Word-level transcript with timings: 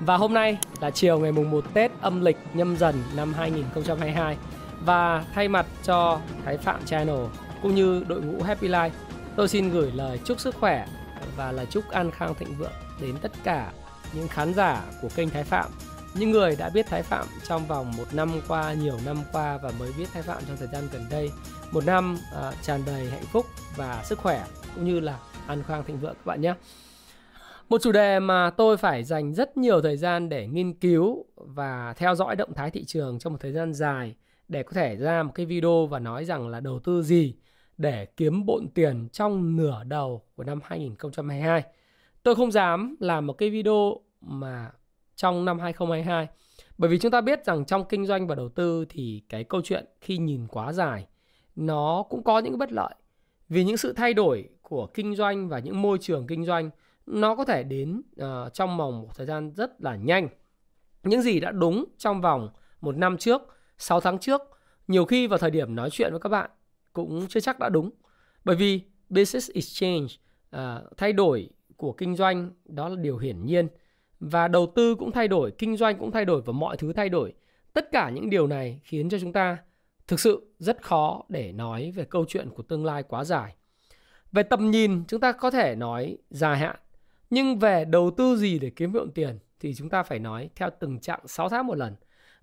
Và 0.00 0.16
hôm 0.16 0.34
nay 0.34 0.58
là 0.80 0.90
chiều 0.90 1.18
ngày 1.18 1.32
mùng 1.32 1.50
1 1.50 1.64
Tết 1.74 1.90
âm 2.00 2.20
lịch 2.20 2.36
nhâm 2.54 2.76
dần 2.76 3.02
năm 3.16 3.32
2022. 3.32 4.36
Và 4.84 5.24
thay 5.34 5.48
mặt 5.48 5.66
cho 5.82 6.20
Thái 6.44 6.56
Phạm 6.56 6.84
Channel 6.84 7.24
cũng 7.62 7.74
như 7.74 8.04
đội 8.08 8.22
ngũ 8.22 8.42
Happy 8.42 8.68
Life, 8.68 8.90
tôi 9.36 9.48
xin 9.48 9.70
gửi 9.70 9.92
lời 9.94 10.20
chúc 10.24 10.40
sức 10.40 10.54
khỏe 10.54 10.86
và 11.36 11.52
lời 11.52 11.66
chúc 11.70 11.88
an 11.90 12.10
khang 12.10 12.34
thịnh 12.34 12.54
vượng 12.58 12.72
đến 13.00 13.14
tất 13.22 13.32
cả 13.44 13.72
những 14.12 14.28
khán 14.28 14.54
giả 14.54 14.82
của 15.02 15.08
kênh 15.16 15.30
Thái 15.30 15.44
Phạm 15.44 15.70
những 16.14 16.30
người 16.30 16.56
đã 16.56 16.68
biết 16.68 16.86
Thái 16.86 17.02
Phạm 17.02 17.26
trong 17.48 17.66
vòng 17.66 17.92
một 17.96 18.04
năm 18.12 18.40
qua, 18.48 18.72
nhiều 18.72 18.98
năm 19.06 19.16
qua 19.32 19.58
và 19.62 19.72
mới 19.78 19.92
biết 19.98 20.06
Thái 20.12 20.22
Phạm 20.22 20.42
trong 20.48 20.56
thời 20.56 20.68
gian 20.72 20.88
gần 20.92 21.06
đây, 21.10 21.30
một 21.72 21.84
năm 21.84 22.18
uh, 22.48 22.54
tràn 22.62 22.82
đầy 22.86 23.10
hạnh 23.10 23.24
phúc 23.32 23.46
và 23.76 24.02
sức 24.04 24.18
khỏe 24.18 24.44
cũng 24.74 24.84
như 24.84 25.00
là 25.00 25.18
an 25.46 25.62
khang 25.68 25.84
thịnh 25.84 25.98
vượng 25.98 26.14
các 26.14 26.26
bạn 26.26 26.40
nhé. 26.40 26.54
Một 27.70 27.82
chủ 27.82 27.92
đề 27.92 28.20
mà 28.20 28.50
tôi 28.50 28.76
phải 28.76 29.04
dành 29.04 29.34
rất 29.34 29.56
nhiều 29.56 29.80
thời 29.82 29.96
gian 29.96 30.28
để 30.28 30.46
nghiên 30.46 30.74
cứu 30.74 31.24
và 31.36 31.94
theo 31.96 32.14
dõi 32.14 32.36
động 32.36 32.54
thái 32.54 32.70
thị 32.70 32.84
trường 32.84 33.18
trong 33.18 33.32
một 33.32 33.38
thời 33.40 33.52
gian 33.52 33.74
dài 33.74 34.14
để 34.48 34.62
có 34.62 34.72
thể 34.72 34.96
ra 34.96 35.22
một 35.22 35.32
cái 35.34 35.46
video 35.46 35.86
và 35.86 35.98
nói 35.98 36.24
rằng 36.24 36.48
là 36.48 36.60
đầu 36.60 36.78
tư 36.78 37.02
gì 37.02 37.34
để 37.78 38.06
kiếm 38.16 38.46
bộn 38.46 38.68
tiền 38.74 39.08
trong 39.12 39.56
nửa 39.56 39.82
đầu 39.84 40.22
của 40.36 40.44
năm 40.44 40.60
2022. 40.64 41.62
Tôi 42.22 42.34
không 42.34 42.52
dám 42.52 42.96
làm 43.00 43.26
một 43.26 43.32
cái 43.32 43.50
video 43.50 43.96
mà 44.20 44.70
trong 45.16 45.44
năm 45.44 45.58
2022 45.58 46.28
bởi 46.78 46.90
vì 46.90 46.98
chúng 46.98 47.12
ta 47.12 47.20
biết 47.20 47.44
rằng 47.44 47.64
trong 47.64 47.84
kinh 47.88 48.06
doanh 48.06 48.26
và 48.26 48.34
đầu 48.34 48.48
tư 48.48 48.84
thì 48.88 49.22
cái 49.28 49.44
câu 49.44 49.60
chuyện 49.64 49.84
khi 50.00 50.18
nhìn 50.18 50.46
quá 50.46 50.72
dài, 50.72 51.06
nó 51.56 52.04
cũng 52.10 52.22
có 52.22 52.38
những 52.38 52.58
bất 52.58 52.72
lợi 52.72 52.94
vì 53.48 53.64
những 53.64 53.76
sự 53.76 53.92
thay 53.92 54.14
đổi 54.14 54.48
của 54.62 54.86
kinh 54.86 55.16
doanh 55.16 55.48
và 55.48 55.58
những 55.58 55.82
môi 55.82 55.98
trường 56.00 56.26
kinh 56.26 56.44
doanh 56.44 56.70
nó 57.06 57.34
có 57.34 57.44
thể 57.44 57.62
đến 57.62 58.02
uh, 58.22 58.54
trong 58.54 58.78
vòng 58.78 59.00
một 59.00 59.08
thời 59.14 59.26
gian 59.26 59.50
rất 59.50 59.80
là 59.80 59.96
nhanh. 59.96 60.28
Những 61.02 61.22
gì 61.22 61.40
đã 61.40 61.50
đúng 61.50 61.84
trong 61.98 62.20
vòng 62.20 62.48
một 62.80 62.96
năm 62.96 63.16
trước, 63.18 63.42
6 63.78 64.00
tháng 64.00 64.18
trước, 64.18 64.42
nhiều 64.88 65.04
khi 65.04 65.26
vào 65.26 65.38
thời 65.38 65.50
điểm 65.50 65.74
nói 65.74 65.90
chuyện 65.90 66.10
với 66.10 66.20
các 66.20 66.28
bạn 66.28 66.50
cũng 66.92 67.26
chưa 67.28 67.40
chắc 67.40 67.58
đã 67.58 67.68
đúng. 67.68 67.90
Bởi 68.44 68.56
vì 68.56 68.80
business 69.08 69.50
is 69.50 69.80
change, 69.80 70.06
uh, 70.56 70.96
thay 70.96 71.12
đổi 71.12 71.50
của 71.76 71.92
kinh 71.92 72.16
doanh 72.16 72.50
đó 72.64 72.88
là 72.88 72.96
điều 72.96 73.18
hiển 73.18 73.46
nhiên. 73.46 73.68
Và 74.20 74.48
đầu 74.48 74.72
tư 74.74 74.94
cũng 74.94 75.12
thay 75.12 75.28
đổi, 75.28 75.50
kinh 75.58 75.76
doanh 75.76 75.98
cũng 75.98 76.10
thay 76.10 76.24
đổi 76.24 76.42
và 76.42 76.52
mọi 76.52 76.76
thứ 76.76 76.92
thay 76.92 77.08
đổi. 77.08 77.32
Tất 77.72 77.92
cả 77.92 78.10
những 78.10 78.30
điều 78.30 78.46
này 78.46 78.80
khiến 78.84 79.08
cho 79.08 79.18
chúng 79.18 79.32
ta 79.32 79.56
thực 80.06 80.20
sự 80.20 80.52
rất 80.58 80.82
khó 80.82 81.22
để 81.28 81.52
nói 81.52 81.90
về 81.90 82.04
câu 82.04 82.24
chuyện 82.28 82.50
của 82.50 82.62
tương 82.62 82.84
lai 82.84 83.02
quá 83.02 83.24
dài. 83.24 83.54
Về 84.32 84.42
tầm 84.42 84.70
nhìn 84.70 85.04
chúng 85.08 85.20
ta 85.20 85.32
có 85.32 85.50
thể 85.50 85.74
nói 85.74 86.18
dài 86.30 86.58
hạn 86.58 86.76
nhưng 87.30 87.58
về 87.58 87.84
đầu 87.84 88.10
tư 88.10 88.36
gì 88.36 88.58
để 88.58 88.70
kiếm 88.70 88.92
lượng 88.92 89.10
tiền 89.10 89.38
Thì 89.60 89.74
chúng 89.74 89.88
ta 89.88 90.02
phải 90.02 90.18
nói 90.18 90.50
theo 90.54 90.70
từng 90.80 91.00
chặng 91.00 91.20
6 91.26 91.48
tháng 91.48 91.66
một 91.66 91.74
lần 91.74 91.96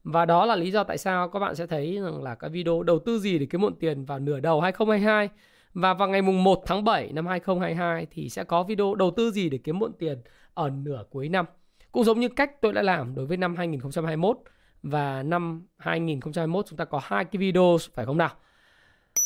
Và 0.04 0.26
đó 0.26 0.46
là 0.46 0.56
lý 0.56 0.72
do 0.72 0.84
tại 0.84 0.98
sao 0.98 1.30
các 1.30 1.40
bạn 1.40 1.56
sẽ 1.56 1.68
thấy 1.68 2.00
rằng 2.04 2.24
là 2.24 2.36
cái 2.36 2.50
video 2.50 2.84
đầu 2.84 3.00
tư 3.00 3.20
gì 3.20 3.40
để 3.40 3.46
kiếm 3.50 3.62
muộn 3.62 3.76
tiền 3.80 4.06
vào 4.06 4.20
nửa 4.20 4.40
đầu 4.40 4.62
2022 4.62 5.30
Và 5.74 5.94
vào 5.94 6.08
ngày 6.08 6.22
mùng 6.22 6.44
1 6.44 6.64
tháng 6.66 6.84
7 6.84 7.12
năm 7.14 7.28
2022 7.28 8.08
thì 8.12 8.30
sẽ 8.30 8.44
có 8.44 8.64
video 8.64 8.96
đầu 8.96 9.12
tư 9.12 9.32
gì 9.32 9.50
để 9.50 9.58
kiếm 9.58 9.80
muộn 9.80 9.92
tiền 10.00 10.22
ở 10.54 10.70
nửa 10.70 11.04
cuối 11.10 11.30
năm. 11.30 11.46
Cũng 11.92 12.04
giống 12.04 12.20
như 12.20 12.30
cách 12.30 12.62
tôi 12.62 12.74
đã 12.74 12.82
làm 12.82 13.16
đối 13.16 13.26
với 13.26 13.38
năm 13.38 13.56
2021 13.56 14.38
và 14.84 15.24
năm 15.24 15.68
2021 15.78 16.66
chúng 16.66 16.78
ta 16.78 16.86
có 16.86 17.02
hai 17.04 17.26
cái 17.26 17.38
video, 17.38 17.78
phải 17.94 18.06
không 18.06 18.18
nào? 18.18 18.30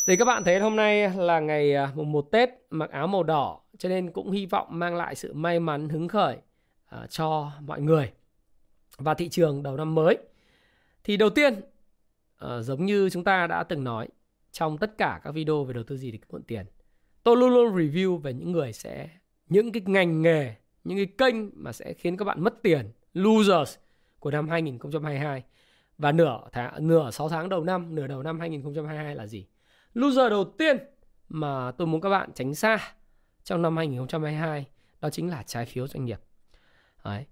Thì 0.06 0.16
các 0.16 0.24
bạn 0.24 0.44
thấy 0.44 0.58
hôm 0.58 0.76
nay 0.76 1.10
là 1.16 1.40
ngày 1.40 1.74
à, 1.74 1.92
mùng 1.94 2.12
1 2.12 2.22
Tết, 2.30 2.50
mặc 2.70 2.90
áo 2.90 3.06
màu 3.06 3.22
đỏ 3.22 3.61
cho 3.78 3.88
nên 3.88 4.10
cũng 4.10 4.30
hy 4.30 4.46
vọng 4.46 4.68
mang 4.70 4.96
lại 4.96 5.14
sự 5.14 5.32
may 5.32 5.60
mắn 5.60 5.88
hứng 5.88 6.08
khởi 6.08 6.36
uh, 6.94 7.10
cho 7.10 7.52
mọi 7.60 7.80
người 7.80 8.12
và 8.96 9.14
thị 9.14 9.28
trường 9.28 9.62
đầu 9.62 9.76
năm 9.76 9.94
mới. 9.94 10.18
Thì 11.04 11.16
đầu 11.16 11.30
tiên 11.30 11.54
uh, 11.54 12.48
giống 12.60 12.86
như 12.86 13.10
chúng 13.10 13.24
ta 13.24 13.46
đã 13.46 13.62
từng 13.62 13.84
nói 13.84 14.08
trong 14.52 14.78
tất 14.78 14.98
cả 14.98 15.20
các 15.24 15.30
video 15.30 15.64
về 15.64 15.74
đầu 15.74 15.84
tư 15.84 15.96
gì 15.96 16.10
để 16.10 16.18
kiếm 16.32 16.42
tiền. 16.42 16.66
Tôi 17.22 17.36
luôn 17.36 17.50
luôn 17.50 17.76
review 17.76 18.16
về 18.16 18.32
những 18.32 18.52
người 18.52 18.72
sẽ 18.72 19.08
những 19.48 19.72
cái 19.72 19.82
ngành 19.86 20.22
nghề, 20.22 20.54
những 20.84 20.98
cái 20.98 21.06
kênh 21.06 21.50
mà 21.54 21.72
sẽ 21.72 21.92
khiến 21.92 22.16
các 22.16 22.24
bạn 22.24 22.44
mất 22.44 22.62
tiền, 22.62 22.92
losers 23.14 23.76
của 24.18 24.30
năm 24.30 24.48
2022. 24.48 25.42
Và 25.98 26.12
nửa 26.12 26.38
tháng 26.52 26.88
nửa 26.88 27.10
6 27.10 27.28
tháng 27.28 27.48
đầu 27.48 27.64
năm, 27.64 27.94
nửa 27.94 28.06
đầu 28.06 28.22
năm 28.22 28.40
2022 28.40 29.14
là 29.14 29.26
gì? 29.26 29.46
Loser 29.94 30.30
đầu 30.30 30.44
tiên 30.44 30.76
mà 31.28 31.70
tôi 31.70 31.86
muốn 31.86 32.00
các 32.00 32.08
bạn 32.08 32.30
tránh 32.34 32.54
xa 32.54 32.94
trong 33.44 33.62
năm 33.62 33.76
2022 33.76 34.66
đó 35.00 35.10
chính 35.10 35.30
là 35.30 35.42
trái 35.42 35.66
phiếu 35.66 35.88
doanh 35.88 36.04
nghiệp. 36.04 36.20
Đấy. 37.04 37.24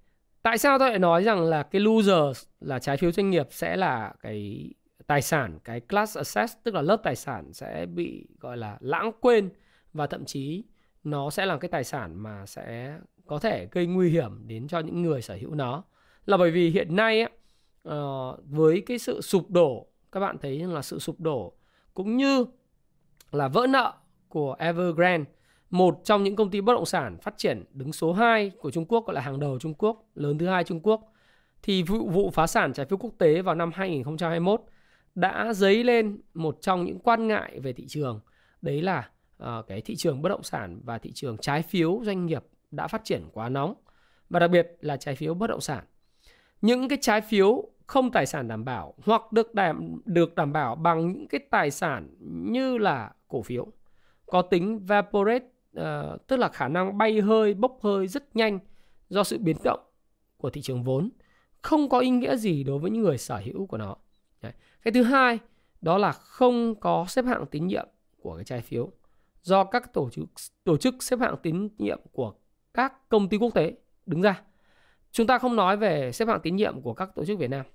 Tại 0.43 0.59
sao 0.59 0.79
tôi 0.79 0.91
lại 0.91 0.99
nói 0.99 1.25
rằng 1.25 1.41
là 1.41 1.63
cái 1.63 1.81
loser 1.81 2.45
là 2.61 2.79
trái 2.79 2.97
phiếu 2.97 3.13
doanh 3.13 3.31
nghiệp 3.31 3.47
sẽ 3.51 3.77
là 3.77 4.13
cái 4.21 4.71
tài 5.07 5.23
sản, 5.23 5.59
cái 5.65 5.81
class 5.81 6.17
asset 6.17 6.51
tức 6.65 6.75
là 6.75 6.83
lớp 6.83 6.97
tài 7.03 7.17
sản 7.17 7.53
sẽ 7.53 7.87
bị 7.87 8.27
gọi 8.41 8.57
là 8.57 8.77
lãng 8.81 9.11
quên 9.21 9.51
và 9.93 10.07
thậm 10.07 10.25
chí 10.25 10.65
nó 11.05 11.31
sẽ 11.31 11.47
là 11.47 11.57
cái 11.57 11.69
tài 11.69 11.85
sản 11.85 12.23
mà 12.23 12.47
sẽ 12.47 12.99
có 13.27 13.39
thể 13.39 13.69
gây 13.73 13.87
nguy 13.87 14.11
hiểm 14.11 14.49
đến 14.49 14.69
cho 14.69 14.79
những 14.79 15.03
người 15.03 15.23
sở 15.23 15.35
hữu 15.35 15.55
nó. 15.55 15.85
Là 16.27 16.37
bởi 16.37 16.51
vì 16.51 16.71
hiện 16.71 16.97
nay 16.97 17.21
ấy, 17.21 17.31
uh, 17.31 17.33
ờ, 17.83 18.37
với 18.45 18.83
cái 18.87 18.99
sự 18.99 19.21
sụp 19.21 19.51
đổ 19.51 19.91
các 20.13 20.21
bạn 20.21 20.39
thấy 20.39 20.59
là 20.59 20.83
sự 20.83 20.99
sụp 20.99 21.21
đổ 21.21 21.53
cũng 21.95 22.17
như 22.17 22.45
là 23.33 23.49
vỡ 23.49 23.67
nợ 23.67 23.93
của 24.29 24.57
Evergrande, 24.59 25.31
một 25.71 26.01
trong 26.05 26.23
những 26.23 26.37
công 26.37 26.51
ty 26.51 26.61
bất 26.61 26.73
động 26.73 26.87
sản 26.87 27.17
phát 27.23 27.35
triển 27.37 27.65
đứng 27.73 27.93
số 27.93 28.13
2 28.13 28.51
của 28.51 28.71
Trung 28.71 28.85
Quốc 28.85 29.07
gọi 29.07 29.15
là 29.15 29.21
hàng 29.21 29.41
đầu 29.41 29.59
Trung 29.59 29.75
Quốc, 29.75 30.09
lớn 30.15 30.39
thứ 30.39 30.47
hai 30.47 30.65
Trung 30.65 30.81
Quốc. 30.81 31.13
Thì 31.63 31.83
vụ, 31.83 32.09
vụ 32.09 32.31
phá 32.31 32.47
sản 32.47 32.73
trái 32.73 32.87
phiếu 32.87 32.99
quốc 32.99 33.15
tế 33.19 33.43
vào 33.43 33.55
năm 33.55 33.71
2021 33.75 34.63
đã 35.15 35.53
dấy 35.53 35.85
lên 35.85 36.21
một 36.35 36.59
trong 36.61 36.85
những 36.85 36.99
quan 36.99 37.29
ngại 37.29 37.61
về 37.61 37.73
thị 37.73 37.85
trường. 37.89 38.21
Đấy 38.63 38.83
là 38.83 39.11
uh, 39.43 39.49
cái 39.69 39.81
thị 39.81 39.97
trường 39.97 40.23
bất 40.23 40.29
động 40.29 40.43
sản 40.43 40.81
và 40.85 40.99
thị 40.99 41.13
trường 41.15 41.39
trái 41.39 41.63
phiếu 41.63 42.01
doanh 42.05 42.27
nghiệp 42.27 42.45
đã 42.71 42.87
phát 42.87 43.05
triển 43.05 43.23
quá 43.33 43.49
nóng 43.49 43.75
và 44.31 44.41
đặc 44.41 44.51
biệt 44.51 44.77
là 44.81 44.97
trái 44.97 45.17
phiếu 45.17 45.35
bất 45.35 45.47
động 45.47 45.61
sản. 45.61 45.85
Những 46.61 46.89
cái 46.89 46.99
trái 47.01 47.21
phiếu 47.21 47.65
không 47.87 48.13
tài 48.13 48.27
sản 48.27 48.49
đảm 48.49 48.65
bảo 48.65 48.95
hoặc 49.05 49.33
được 49.33 49.55
đảm 49.55 50.01
được 50.05 50.35
đảm 50.35 50.53
bảo 50.53 50.75
bằng 50.75 51.13
những 51.13 51.29
cái 51.29 51.41
tài 51.51 51.71
sản 51.71 52.09
như 52.53 52.79
là 52.79 53.13
cổ 53.29 53.43
phiếu 53.43 53.67
có 54.27 54.43
tính 54.43 54.79
vaporate 54.79 55.45
uh, 55.79 56.27
tức 56.27 56.37
là 56.37 56.49
khả 56.49 56.69
năng 56.69 56.99
bay 56.99 57.21
hơi 57.21 57.55
bốc 57.55 57.79
hơi 57.83 58.09
rất 58.09 58.37
nhanh 58.37 58.59
do 59.09 59.25
sự 59.25 59.39
biến 59.39 59.57
động 59.65 59.81
của 60.37 60.51
thị 60.51 60.63
trường 60.63 60.83
vốn 60.83 61.11
không 61.63 61.89
có 61.89 61.99
ý 61.99 62.11
nghĩa 62.11 62.37
gì 62.37 62.65
đối 62.65 62.79
với 62.79 62.91
những 62.91 63.03
người 63.03 63.19
sở 63.19 63.43
hữu 63.45 63.67
của 63.67 63.77
nó 63.77 63.97
Đấy. 64.43 64.53
cái 64.83 64.93
thứ 64.93 65.03
hai 65.03 65.39
đó 65.81 65.99
là 65.99 66.13
không 66.13 66.75
có 66.81 67.05
xếp 67.09 67.25
hạng 67.25 67.47
tín 67.47 67.67
nhiệm 67.67 67.89
của 68.21 68.35
cái 68.37 68.45
trái 68.45 68.61
phiếu 68.61 68.91
do 69.43 69.65
các 69.65 69.93
tổ 69.93 70.11
chức 70.11 70.25
tổ 70.65 70.77
chức 70.77 71.03
xếp 71.03 71.19
hạng 71.21 71.37
tín 71.43 71.69
nhiệm 71.79 72.01
của 72.13 72.35
các 72.75 73.09
công 73.09 73.29
ty 73.29 73.37
quốc 73.37 73.55
tế 73.55 73.75
đứng 74.07 74.23
ra 74.23 74.43
chúng 75.13 75.27
ta 75.27 75.39
không 75.39 75.57
nói 75.57 75.77
về 75.77 76.13
xếp 76.13 76.29
hạng 76.29 76.41
tín 76.41 76.57
nhiệm 76.57 76.81
của 76.83 76.95
các 76.95 77.15
tổ 77.15 77.25
chức 77.25 77.39
Việt 77.39 77.51
Nam 77.51 77.67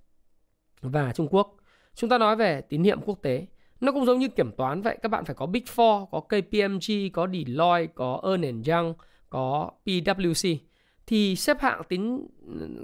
và 0.82 1.14
Trung 1.14 1.28
Quốc. 1.32 1.56
Chúng 1.94 2.10
ta 2.10 2.18
nói 2.18 2.36
về 2.36 2.62
tín 2.62 2.82
nhiệm 2.82 3.02
quốc 3.02 3.22
tế. 3.22 3.46
Nó 3.86 3.92
cũng 3.92 4.06
giống 4.06 4.20
như 4.20 4.28
kiểm 4.28 4.52
toán 4.52 4.82
vậy, 4.82 4.98
các 5.02 5.10
bạn 5.10 5.26
phải 5.26 5.36
có 5.36 5.46
Big 5.46 5.64
Four, 5.64 6.06
có 6.06 6.20
KPMG, 6.20 7.14
có 7.14 7.28
Deloitte, 7.28 7.94
có 7.96 8.22
Ernst 8.24 8.70
Young, 8.70 8.94
có 9.30 9.72
PwC 9.86 10.58
thì 11.08 11.36
xếp 11.36 11.62
hạng 11.62 11.82
tín 11.90 12.28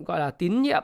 gọi 0.05 0.19
là 0.19 0.31
tín 0.31 0.61
nhiệm 0.61 0.83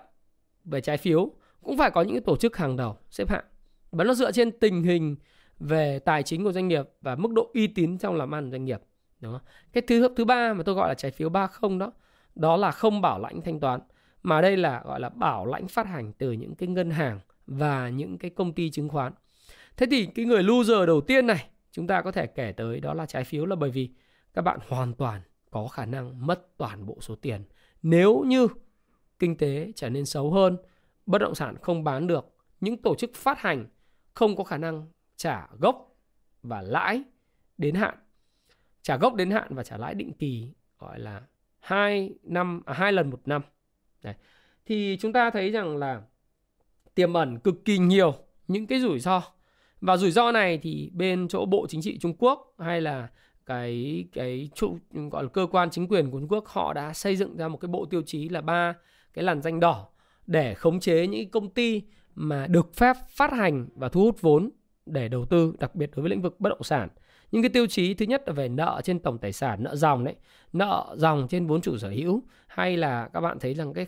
về 0.66 0.81
trái 0.81 0.98
phiếu 0.98 1.31
cũng 1.64 1.78
phải 1.78 1.92
có 1.92 2.02
những 2.02 2.24
tổ 2.24 2.38
chức 2.38 2.58
hàng 2.58 2.75
đầu 2.75 2.98
xếp 3.10 3.30
hạng. 3.30 3.44
Và 3.92 4.04
nó 4.04 4.14
dựa 4.14 4.31
trên 4.31 4.52
tình 4.52 4.84
hình 4.84 5.16
về 5.60 6.00
tài 6.00 6.24
chính 6.24 6.44
của 6.44 6.52
doanh 6.52 6.68
nghiệp 6.68 6.90
và 7.02 7.16
mức 7.16 7.31
độ 7.31 7.52
uy 7.54 7.68
tín 7.68 7.98
trong 7.98 8.16
làm 8.16 8.36
ăn 8.36 8.52
doanh 8.52 8.66
nghiệp. 8.66 8.81
đó? 9.19 9.42
Cái 9.74 9.81
thứ 9.88 10.08
thứ 10.16 10.25
ba 10.25 10.54
mà 10.54 10.64
tôi 10.64 10.75
gọi 10.75 10.88
là 10.88 10.94
trái 10.94 11.12
phiếu 11.12 11.30
30 11.30 11.80
đó, 11.80 11.92
đó 12.36 12.58
là 12.58 12.72
không 12.72 13.02
bảo 13.02 13.19
lãnh 13.19 13.42
thanh 13.42 13.60
toán 13.60 13.80
mà 14.24 14.42
đây 14.42 14.58
là 14.58 14.81
gọi 14.86 15.00
là 15.00 15.10
bảo 15.10 15.46
lãnh 15.46 15.68
phát 15.68 15.88
hành 15.88 16.14
từ 16.14 16.31
những 16.31 16.56
cái 16.56 16.69
ngân 16.69 16.92
hàng 16.92 17.19
và 17.48 17.90
những 17.90 18.18
cái 18.18 18.31
công 18.31 18.54
ty 18.54 18.69
chứng 18.69 18.90
khoán. 18.90 19.14
Thế 19.77 19.88
thì 19.91 20.06
cái 20.06 20.25
người 20.25 20.44
loser 20.44 20.88
đầu 20.88 21.01
tiên 21.01 21.27
này 21.27 21.50
chúng 21.71 21.88
ta 21.88 22.01
có 22.01 22.12
thể 22.12 22.27
kể 22.27 22.51
tới 22.51 22.79
đó 22.79 22.94
là 22.94 23.06
trái 23.06 23.24
phiếu 23.24 23.45
là 23.45 23.56
bởi 23.56 23.71
vì 23.71 23.89
các 24.33 24.41
bạn 24.41 24.59
hoàn 24.68 24.94
toàn 24.94 25.21
có 25.50 25.68
khả 25.68 25.85
năng 25.85 26.27
mất 26.27 26.57
toàn 26.57 26.85
bộ 26.85 26.97
số 27.01 27.15
tiền. 27.15 27.44
Nếu 27.81 28.24
như 28.27 28.47
kinh 29.19 29.38
tế 29.38 29.71
trở 29.75 29.89
nên 29.89 30.06
xấu 30.06 30.31
hơn, 30.31 30.57
bất 31.06 31.18
động 31.18 31.35
sản 31.35 31.56
không 31.62 31.83
bán 31.83 32.07
được, 32.07 32.35
những 32.59 32.81
tổ 32.81 32.95
chức 32.95 33.12
phát 33.15 33.39
hành 33.39 33.65
không 34.13 34.35
có 34.35 34.44
khả 34.44 34.57
năng 34.57 34.88
trả 35.15 35.47
gốc 35.59 35.95
và 36.44 36.62
lãi 36.62 37.03
đến 37.57 37.75
hạn. 37.75 37.97
Trả 38.81 38.97
gốc 38.97 39.15
đến 39.15 39.31
hạn 39.31 39.56
và 39.56 39.63
trả 39.63 39.77
lãi 39.77 39.94
định 39.94 40.13
kỳ 40.13 40.51
gọi 40.80 41.00
là 41.00 41.21
hai 41.59 42.13
năm 42.23 42.62
à, 42.65 42.73
hai 42.73 42.94
lần 42.94 43.09
một 43.09 43.21
năm. 43.25 43.41
Đấy. 44.03 44.15
thì 44.65 44.97
chúng 45.00 45.13
ta 45.13 45.30
thấy 45.30 45.51
rằng 45.51 45.77
là 45.77 46.01
tiềm 46.95 47.13
ẩn 47.13 47.39
cực 47.39 47.65
kỳ 47.65 47.77
nhiều 47.77 48.13
những 48.47 48.68
cái 48.68 48.80
rủi 48.80 49.00
ro 49.00 49.23
và 49.81 49.97
rủi 49.97 50.12
ro 50.12 50.31
này 50.31 50.57
thì 50.57 50.91
bên 50.94 51.27
chỗ 51.27 51.45
bộ 51.45 51.68
chính 51.69 51.81
trị 51.81 51.97
Trung 51.97 52.13
Quốc 52.19 52.53
hay 52.59 52.81
là 52.81 53.07
cái 53.45 54.06
cái 54.13 54.50
trụ, 54.56 54.77
gọi 55.12 55.24
là 55.24 55.29
cơ 55.29 55.47
quan 55.51 55.69
chính 55.69 55.88
quyền 55.88 56.12
của 56.12 56.19
Trung 56.19 56.27
Quốc, 56.29 56.47
họ 56.47 56.74
đã 56.74 56.94
xây 56.94 57.15
dựng 57.15 57.38
ra 57.38 57.47
một 57.47 57.57
cái 57.57 57.69
bộ 57.69 57.85
tiêu 57.85 58.01
chí 58.01 58.29
là 58.29 58.41
ba 58.41 58.74
cái 59.13 59.24
làn 59.24 59.41
danh 59.41 59.59
đỏ 59.59 59.88
để 60.27 60.53
khống 60.53 60.79
chế 60.79 61.07
những 61.07 61.29
công 61.29 61.50
ty 61.50 61.81
mà 62.15 62.47
được 62.47 62.75
phép 62.75 62.95
phát 63.09 63.31
hành 63.31 63.68
và 63.75 63.89
thu 63.89 64.01
hút 64.01 64.21
vốn 64.21 64.50
để 64.85 65.07
đầu 65.07 65.25
tư, 65.25 65.53
đặc 65.59 65.75
biệt 65.75 65.91
đối 65.95 66.03
với 66.03 66.09
lĩnh 66.09 66.21
vực 66.21 66.39
bất 66.39 66.50
động 66.50 66.63
sản. 66.63 66.89
Những 67.31 67.41
cái 67.41 67.50
tiêu 67.50 67.68
chí 67.68 67.94
thứ 67.94 68.06
nhất 68.06 68.23
là 68.27 68.33
về 68.33 68.50
nợ 68.50 68.81
trên 68.83 69.00
tổng 69.00 69.18
tài 69.18 69.33
sản, 69.33 69.63
nợ 69.63 69.75
dòng 69.75 70.03
đấy, 70.03 70.15
nợ 70.53 70.95
dòng 70.97 71.27
trên 71.30 71.47
vốn 71.47 71.62
chủ 71.62 71.77
sở 71.77 71.89
hữu. 71.89 72.23
Hay 72.47 72.77
là 72.77 73.09
các 73.13 73.21
bạn 73.21 73.39
thấy 73.39 73.53
rằng 73.53 73.73
cái 73.73 73.85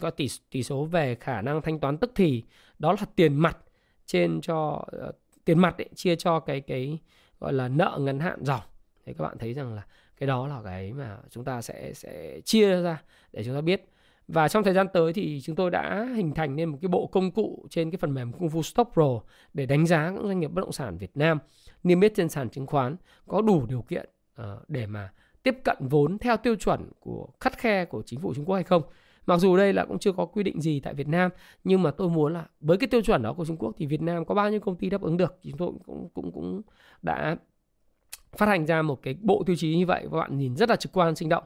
có 0.00 0.10
tỷ 0.10 0.26
tỷ 0.50 0.62
số 0.62 0.84
về 0.84 1.14
khả 1.14 1.42
năng 1.42 1.62
thanh 1.62 1.80
toán 1.80 1.98
tức 1.98 2.12
thì, 2.14 2.42
đó 2.78 2.92
là 2.92 3.06
tiền 3.16 3.34
mặt 3.34 3.58
trên 4.06 4.40
cho 4.40 4.84
ờ, 4.86 5.12
tiền 5.44 5.58
mặt 5.58 5.78
ấy, 5.78 5.88
chia 5.94 6.16
cho 6.16 6.40
cái 6.40 6.60
cái 6.60 6.98
gọi 7.40 7.52
là 7.52 7.68
nợ 7.68 7.98
ngắn 8.00 8.20
hạn 8.20 8.44
dòng 8.44 8.60
thì 9.06 9.12
các 9.14 9.24
bạn 9.24 9.38
thấy 9.38 9.54
rằng 9.54 9.74
là 9.74 9.82
cái 10.16 10.26
đó 10.26 10.46
là 10.46 10.60
cái 10.64 10.92
mà 10.92 11.18
chúng 11.30 11.44
ta 11.44 11.62
sẽ 11.62 11.92
sẽ 11.94 12.40
chia 12.44 12.82
ra 12.82 13.02
để 13.32 13.44
chúng 13.44 13.54
ta 13.54 13.60
biết 13.60 13.84
và 14.28 14.48
trong 14.48 14.64
thời 14.64 14.74
gian 14.74 14.86
tới 14.92 15.12
thì 15.12 15.40
chúng 15.40 15.56
tôi 15.56 15.70
đã 15.70 16.08
hình 16.16 16.34
thành 16.34 16.56
nên 16.56 16.68
một 16.68 16.78
cái 16.82 16.88
bộ 16.88 17.06
công 17.06 17.30
cụ 17.30 17.66
trên 17.70 17.90
cái 17.90 17.98
phần 17.98 18.14
mềm 18.14 18.32
Kung 18.32 18.48
Fu 18.48 18.62
Stock 18.62 18.92
Pro 18.92 19.20
để 19.54 19.66
đánh 19.66 19.86
giá 19.86 20.12
các 20.16 20.24
doanh 20.24 20.40
nghiệp 20.40 20.50
bất 20.50 20.60
động 20.60 20.72
sản 20.72 20.98
Việt 20.98 21.16
Nam 21.16 21.38
niêm 21.82 22.00
yết 22.00 22.12
trên 22.14 22.28
sàn 22.28 22.50
chứng 22.50 22.66
khoán 22.66 22.96
có 23.28 23.42
đủ 23.42 23.66
điều 23.66 23.82
kiện 23.82 24.08
ờ, 24.34 24.60
để 24.68 24.86
mà 24.86 25.12
tiếp 25.42 25.56
cận 25.64 25.76
vốn 25.80 26.18
theo 26.18 26.36
tiêu 26.36 26.54
chuẩn 26.54 26.90
của 27.00 27.28
khắt 27.40 27.58
khe 27.58 27.84
của 27.84 28.02
chính 28.06 28.20
phủ 28.20 28.34
Trung 28.34 28.44
Quốc 28.44 28.54
hay 28.54 28.64
không. 28.64 28.82
Mặc 29.26 29.38
dù 29.38 29.56
đây 29.56 29.72
là 29.72 29.84
cũng 29.84 29.98
chưa 29.98 30.12
có 30.12 30.26
quy 30.26 30.42
định 30.42 30.60
gì 30.60 30.80
tại 30.80 30.94
Việt 30.94 31.08
Nam 31.08 31.30
nhưng 31.64 31.82
mà 31.82 31.90
tôi 31.90 32.08
muốn 32.08 32.32
là 32.32 32.46
với 32.60 32.76
cái 32.76 32.88
tiêu 32.88 33.02
chuẩn 33.02 33.22
đó 33.22 33.32
của 33.32 33.44
Trung 33.44 33.56
Quốc 33.56 33.74
thì 33.78 33.86
Việt 33.86 34.02
Nam 34.02 34.24
có 34.24 34.34
bao 34.34 34.50
nhiêu 34.50 34.60
công 34.60 34.76
ty 34.76 34.90
đáp 34.90 35.02
ứng 35.02 35.16
được 35.16 35.38
chúng 35.42 35.56
tôi 35.58 35.72
cũng 35.86 36.08
cũng 36.14 36.32
cũng 36.32 36.62
đã 37.02 37.36
phát 38.32 38.46
hành 38.46 38.66
ra 38.66 38.82
một 38.82 39.02
cái 39.02 39.16
bộ 39.20 39.42
tiêu 39.46 39.56
chí 39.56 39.76
như 39.76 39.86
vậy 39.86 40.02
các 40.12 40.18
bạn 40.18 40.38
nhìn 40.38 40.56
rất 40.56 40.70
là 40.70 40.76
trực 40.76 40.92
quan 40.92 41.16
sinh 41.16 41.28
động. 41.28 41.44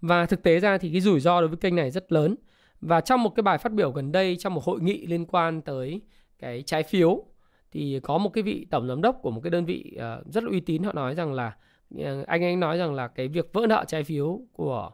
Và 0.00 0.26
thực 0.26 0.42
tế 0.42 0.60
ra 0.60 0.78
thì 0.78 0.92
cái 0.92 1.00
rủi 1.00 1.20
ro 1.20 1.40
đối 1.40 1.48
với 1.48 1.56
kênh 1.56 1.76
này 1.76 1.90
rất 1.90 2.12
lớn. 2.12 2.36
Và 2.80 3.00
trong 3.00 3.22
một 3.22 3.30
cái 3.36 3.42
bài 3.42 3.58
phát 3.58 3.72
biểu 3.72 3.90
gần 3.90 4.12
đây 4.12 4.36
trong 4.36 4.54
một 4.54 4.64
hội 4.64 4.80
nghị 4.80 5.06
liên 5.06 5.24
quan 5.24 5.62
tới 5.62 6.00
cái 6.38 6.62
trái 6.62 6.82
phiếu 6.82 7.24
thì 7.72 8.00
có 8.02 8.18
một 8.18 8.30
cái 8.30 8.42
vị 8.42 8.66
tổng 8.70 8.88
giám 8.88 9.02
đốc 9.02 9.18
của 9.22 9.30
một 9.30 9.40
cái 9.44 9.50
đơn 9.50 9.64
vị 9.64 9.96
uh, 9.96 10.32
rất 10.32 10.44
là 10.44 10.50
uy 10.50 10.60
tín 10.60 10.82
họ 10.82 10.92
nói 10.92 11.14
rằng 11.14 11.32
là 11.32 11.56
anh 11.98 12.24
anh 12.24 12.44
ấy 12.44 12.56
nói 12.56 12.78
rằng 12.78 12.94
là 12.94 13.08
cái 13.08 13.28
việc 13.28 13.52
vỡ 13.52 13.66
nợ 13.68 13.84
trái 13.88 14.04
phiếu 14.04 14.40
của 14.52 14.90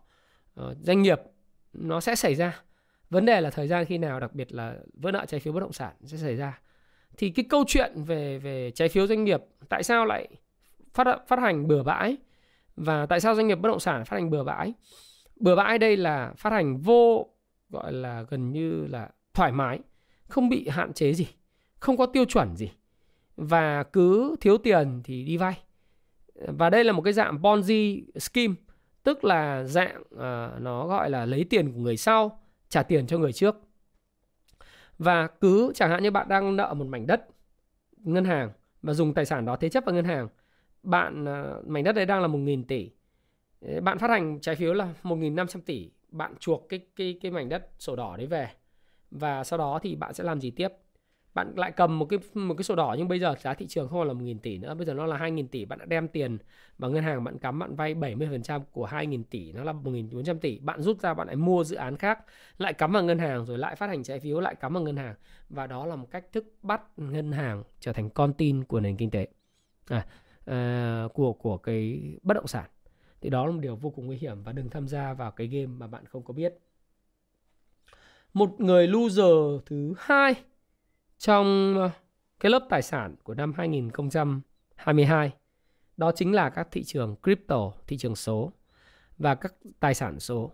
uh, 0.61 0.77
doanh 0.83 1.03
nghiệp 1.03 1.21
nó 1.73 2.01
sẽ 2.01 2.15
xảy 2.15 2.35
ra. 2.35 2.63
Vấn 3.11 3.27
đề 3.27 3.41
là 3.41 3.51
thời 3.51 3.69
gian 3.69 3.85
khi 3.85 3.99
nào, 3.99 4.21
đặc 4.21 4.35
biệt 4.35 4.53
là 4.53 4.77
vỡ 4.95 5.11
nợ 5.11 5.25
trái 5.29 5.41
phiếu 5.41 5.53
bất 5.53 5.61
động 5.61 5.73
sản 5.73 5.93
sẽ 6.05 6.17
xảy 6.17 6.37
ra. 6.37 6.61
Thì 7.17 7.31
cái 7.31 7.45
câu 7.49 7.65
chuyện 7.67 8.05
về 8.05 8.39
về 8.39 8.71
trái 8.71 8.89
phiếu 8.89 9.07
doanh 9.07 9.25
nghiệp, 9.25 9.41
tại 9.69 9.83
sao 9.83 10.07
lại 10.07 10.29
phát 10.95 11.07
phát 11.29 11.39
hành 11.39 11.69
bừa 11.69 11.83
bãi 11.83 12.17
và 12.77 13.07
tại 13.07 13.21
sao 13.21 13.35
doanh 13.35 13.47
nghiệp 13.47 13.55
bất 13.55 13.69
động 13.69 13.81
sản 13.81 14.05
phát 14.05 14.17
hành 14.17 14.31
bừa 14.31 14.45
bãi? 14.45 14.73
Bừa 15.37 15.57
bãi 15.57 15.79
đây 15.79 15.97
là 15.97 16.33
phát 16.37 16.51
hành 16.53 16.79
vô, 16.79 17.27
gọi 17.69 17.93
là 17.93 18.23
gần 18.23 18.53
như 18.53 18.87
là 18.87 19.11
thoải 19.35 19.53
mái, 19.53 19.79
không 20.29 20.49
bị 20.49 20.69
hạn 20.69 20.93
chế 20.93 21.13
gì, 21.13 21.29
không 21.75 21.97
có 21.97 22.07
tiêu 22.07 22.25
chuẩn 22.25 22.57
gì 22.57 22.71
và 23.37 23.83
cứ 23.83 24.37
thiếu 24.41 24.59
tiền 24.59 25.01
thì 25.05 25.25
đi 25.25 25.37
vay. 25.37 25.59
Và 26.35 26.71
đây 26.71 26.85
là 26.85 26.93
một 26.93 27.03
cái 27.03 27.13
dạng 27.13 27.39
ponzi 27.39 28.03
scheme 28.19 28.55
tức 29.03 29.25
là 29.25 29.65
dạng 29.65 30.01
uh, 30.01 30.61
nó 30.61 30.87
gọi 30.87 31.11
là 31.11 31.27
lấy 31.27 31.45
tiền 31.45 31.73
của 31.73 31.81
người 31.81 31.97
sau 31.97 32.41
trả 32.69 32.83
tiền 32.83 33.07
cho 33.07 33.19
người 33.19 33.33
trước. 33.33 33.57
Và 34.99 35.27
cứ 35.27 35.73
chẳng 35.75 35.91
hạn 35.91 36.03
như 36.03 36.11
bạn 36.11 36.29
đang 36.29 36.57
nợ 36.57 36.75
một 36.75 36.87
mảnh 36.87 37.07
đất 37.07 37.29
ngân 37.97 38.25
hàng 38.25 38.51
và 38.83 38.93
dùng 38.93 39.15
tài 39.15 39.25
sản 39.25 39.45
đó 39.45 39.57
thế 39.57 39.69
chấp 39.69 39.85
vào 39.85 39.95
ngân 39.95 40.05
hàng 40.05 40.29
bạn 40.83 41.25
uh, 41.25 41.67
mảnh 41.67 41.85
đất 41.85 41.93
đấy 41.93 42.07
đang 42.07 42.23
là 42.23 42.29
1.000 42.29 42.65
tỷ. 42.65 42.91
Bạn 43.83 43.99
phát 43.99 44.11
hành 44.11 44.41
trái 44.41 44.57
phiếu 44.57 44.75
là 44.75 44.95
1.500 45.03 45.61
tỷ 45.67 45.91
bạn 46.09 46.35
chuộc 46.39 46.69
cái 46.69 46.81
cái 46.97 47.19
cái 47.23 47.31
mảnh 47.31 47.49
đất 47.49 47.71
sổ 47.79 47.97
đỏ 47.97 48.17
đấy 48.17 48.27
về 48.27 48.49
và 49.11 49.45
sau 49.45 49.59
đó 49.59 49.79
thì 49.83 49.97
bạn 49.97 50.15
sẽ 50.15 50.25
làm 50.25 50.41
gì 50.41 50.51
tiếp? 50.51 50.69
Bạn 51.35 51.53
lại 51.57 51.73
cầm 51.73 51.99
một 51.99 52.05
cái 52.05 52.19
một 52.35 52.55
cái 52.55 52.65
sổ 52.65 52.75
đỏ 52.75 52.95
nhưng 52.99 53.09
bây 53.09 53.21
giờ 53.21 53.35
giá 53.41 53.55
thị 53.55 53.67
trường 53.67 53.89
không 53.89 53.99
còn 53.99 54.09
là 54.09 54.15
1.000 54.15 54.39
tỷ 54.39 54.59
nữa 54.59 54.75
bây 54.75 54.87
giờ 54.87 54.95
nó 54.95 55.07
là 55.07 55.19
2.000 55.19 55.49
tỷ 55.49 55.65
bạn 55.65 55.79
đã 55.79 55.85
đem 55.85 56.09
tiền 56.09 56.39
vào 56.79 56.91
ngân 56.91 57.05
hàng 57.05 57.25
bạn 57.25 57.39
cắm 57.39 57.59
bạn 57.59 57.77
vay 57.77 57.95
70% 57.95 58.61
của 58.73 58.87
2.000 58.87 59.23
tỷ 59.31 59.53
nó 59.53 59.65
là 59.65 59.73
1.400 59.73 60.39
tỷ. 60.39 60.59
Bạn 60.59 60.83
rút 60.83 61.01
ra 61.01 61.15
bạn 61.15 61.27
lại 61.27 61.37
mua 61.37 61.65
dự 61.65 61.77
án 61.77 61.97
khác 61.97 62.19
lại 62.59 62.73
cắm 62.73 62.93
vào 62.93 63.03
ngân 63.03 63.19
hàng 63.19 63.45
rồi 63.45 63.59
lại 63.59 63.77
phát 63.77 63.87
hành 63.87 64.03
trái 64.03 64.21
phiếu 64.21 64.41
lại 64.41 64.55
cắm 64.55 64.73
vào 64.73 64.83
ngân 64.83 64.97
hàng. 64.97 65.15
Và 65.49 65.67
đó 65.67 65.87
là 65.87 65.97
một 65.97 66.07
cách 66.11 66.25
thức 66.33 66.55
bắt 66.63 66.83
ngân 66.97 67.33
hàng 67.33 67.63
trở 67.81 67.93
thành 67.93 68.11
con 68.11 68.33
tin 68.33 68.65
của 68.65 68.81
nền 68.81 68.97
kinh 68.97 69.11
tế. 69.11 69.29
À, 69.87 70.07
à, 70.47 71.05
của 71.15 71.33
của 71.33 71.57
cái 71.57 72.03
bất 72.23 72.35
động 72.35 72.47
sản. 72.47 72.71
Thì 73.21 73.31
đó 73.31 73.47
là 73.47 73.53
một 73.53 73.61
điều 73.61 73.77
vô 73.77 73.91
cùng 73.91 74.07
nguy 74.07 74.17
hiểm 74.17 74.43
và 74.43 74.53
đừng 74.53 74.71
tham 74.71 74.89
gia 74.89 75.15
vào 75.15 75.31
cái 75.31 75.47
game 75.47 75.67
mà 75.67 75.87
bạn 75.87 76.07
không 76.07 76.23
có 76.23 76.35
biết. 76.35 76.59
Một 78.35 78.61
người 78.61 78.87
loser 78.89 79.65
thứ 79.67 79.95
hai 79.99 80.35
trong 81.21 81.79
ờ, 81.79 81.91
cái 82.41 82.51
lớp 82.51 82.67
tài 82.69 82.83
sản 82.83 83.17
của 83.23 83.35
năm 83.35 83.53
2022 83.57 85.33
đó 85.97 86.13
chính 86.13 86.33
là 86.33 86.51
các 86.51 86.69
thị 86.71 86.85
trường 86.85 87.17
crypto, 87.23 87.73
thị 87.87 87.97
trường 87.97 88.17
số 88.17 88.53
và 89.19 89.35
các 89.35 89.55
tài 89.81 89.95
sản 89.95 90.21
số 90.21 90.53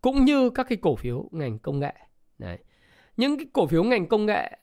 cũng 0.00 0.24
như 0.24 0.50
các 0.50 0.66
cái 0.68 0.78
cổ 0.82 0.96
phiếu 0.96 1.28
ngành 1.32 1.58
công 1.58 1.80
nghệ. 1.80 1.94
Đấy. 2.38 2.58
Những 3.16 3.38
cái 3.38 3.46
cổ 3.52 3.66
phiếu 3.66 3.84
ngành 3.84 4.08
công 4.08 4.26
nghệ 4.26 4.58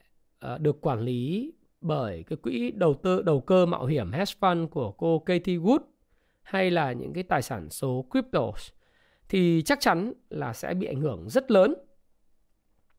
uh, 0.53 0.61
được 0.61 0.81
quản 0.81 0.99
lý 0.99 1.53
bởi 1.81 2.23
cái 2.27 2.37
quỹ 2.37 2.71
đầu 2.71 2.93
tư 2.93 3.21
đầu 3.21 3.41
cơ 3.41 3.65
mạo 3.65 3.85
hiểm 3.85 4.11
hedge 4.11 4.33
fund 4.39 4.67
của 4.67 4.91
cô 4.91 5.19
Katie 5.19 5.57
Wood 5.57 5.79
hay 6.41 6.71
là 6.71 6.93
những 6.93 7.13
cái 7.13 7.23
tài 7.23 7.41
sản 7.41 7.69
số 7.69 8.05
crypto 8.11 8.51
thì 9.29 9.61
chắc 9.65 9.79
chắn 9.79 10.13
là 10.29 10.53
sẽ 10.53 10.73
bị 10.73 10.87
ảnh 10.87 11.01
hưởng 11.01 11.29
rất 11.29 11.51
lớn 11.51 11.75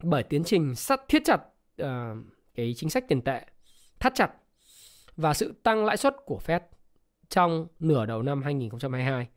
bởi 0.02 0.22
tiến 0.22 0.44
trình 0.44 0.74
sắt 0.74 1.00
thiết 1.08 1.22
chặt 1.24 1.40
uh, 1.82 1.88
cái 2.58 2.74
chính 2.76 2.90
sách 2.90 3.08
tiền 3.08 3.22
tệ 3.22 3.44
thắt 4.00 4.14
chặt 4.14 4.30
và 5.16 5.34
sự 5.34 5.54
tăng 5.62 5.84
lãi 5.84 5.96
suất 5.96 6.16
của 6.24 6.40
Fed 6.46 6.60
trong 7.28 7.66
nửa 7.80 8.06
đầu 8.06 8.22
năm 8.22 8.42
2022 8.42 9.28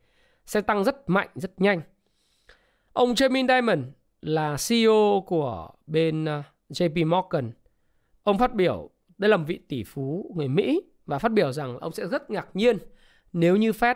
sẽ 0.46 0.60
tăng 0.60 0.84
rất 0.84 1.08
mạnh, 1.08 1.28
rất 1.34 1.60
nhanh. 1.60 1.80
Ông 2.92 3.12
Jamie 3.12 3.48
Dimon 3.48 3.92
là 4.22 4.56
CEO 4.68 5.24
của 5.26 5.70
bên 5.86 6.24
à, 6.24 6.42
JP 6.68 7.06
Morgan. 7.06 7.52
Ông 8.22 8.38
phát 8.38 8.54
biểu, 8.54 8.90
đây 9.18 9.28
là 9.28 9.36
một 9.36 9.44
vị 9.46 9.60
tỷ 9.68 9.84
phú 9.84 10.34
người 10.36 10.48
Mỹ 10.48 10.80
và 11.06 11.18
phát 11.18 11.32
biểu 11.32 11.52
rằng 11.52 11.78
ông 11.78 11.92
sẽ 11.92 12.06
rất 12.06 12.30
ngạc 12.30 12.48
nhiên 12.54 12.78
nếu 13.32 13.56
như 13.56 13.70
Fed 13.70 13.94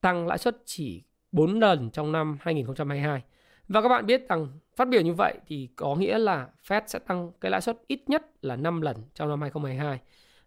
tăng 0.00 0.26
lãi 0.26 0.38
suất 0.38 0.56
chỉ 0.64 1.04
4 1.32 1.60
lần 1.60 1.90
trong 1.90 2.12
năm 2.12 2.38
2022. 2.40 3.22
Và 3.68 3.82
các 3.82 3.88
bạn 3.88 4.06
biết 4.06 4.28
rằng 4.28 4.58
phát 4.76 4.88
biểu 4.88 5.02
như 5.02 5.12
vậy 5.12 5.38
thì 5.46 5.68
có 5.76 5.94
nghĩa 5.94 6.18
là 6.18 6.48
Fed 6.68 6.80
sẽ 6.86 6.98
tăng 6.98 7.32
cái 7.40 7.50
lãi 7.50 7.60
suất 7.60 7.78
ít 7.86 8.02
nhất 8.06 8.26
là 8.42 8.56
5 8.56 8.80
lần 8.80 8.96
trong 9.14 9.28
năm 9.28 9.40
2022. 9.40 10.00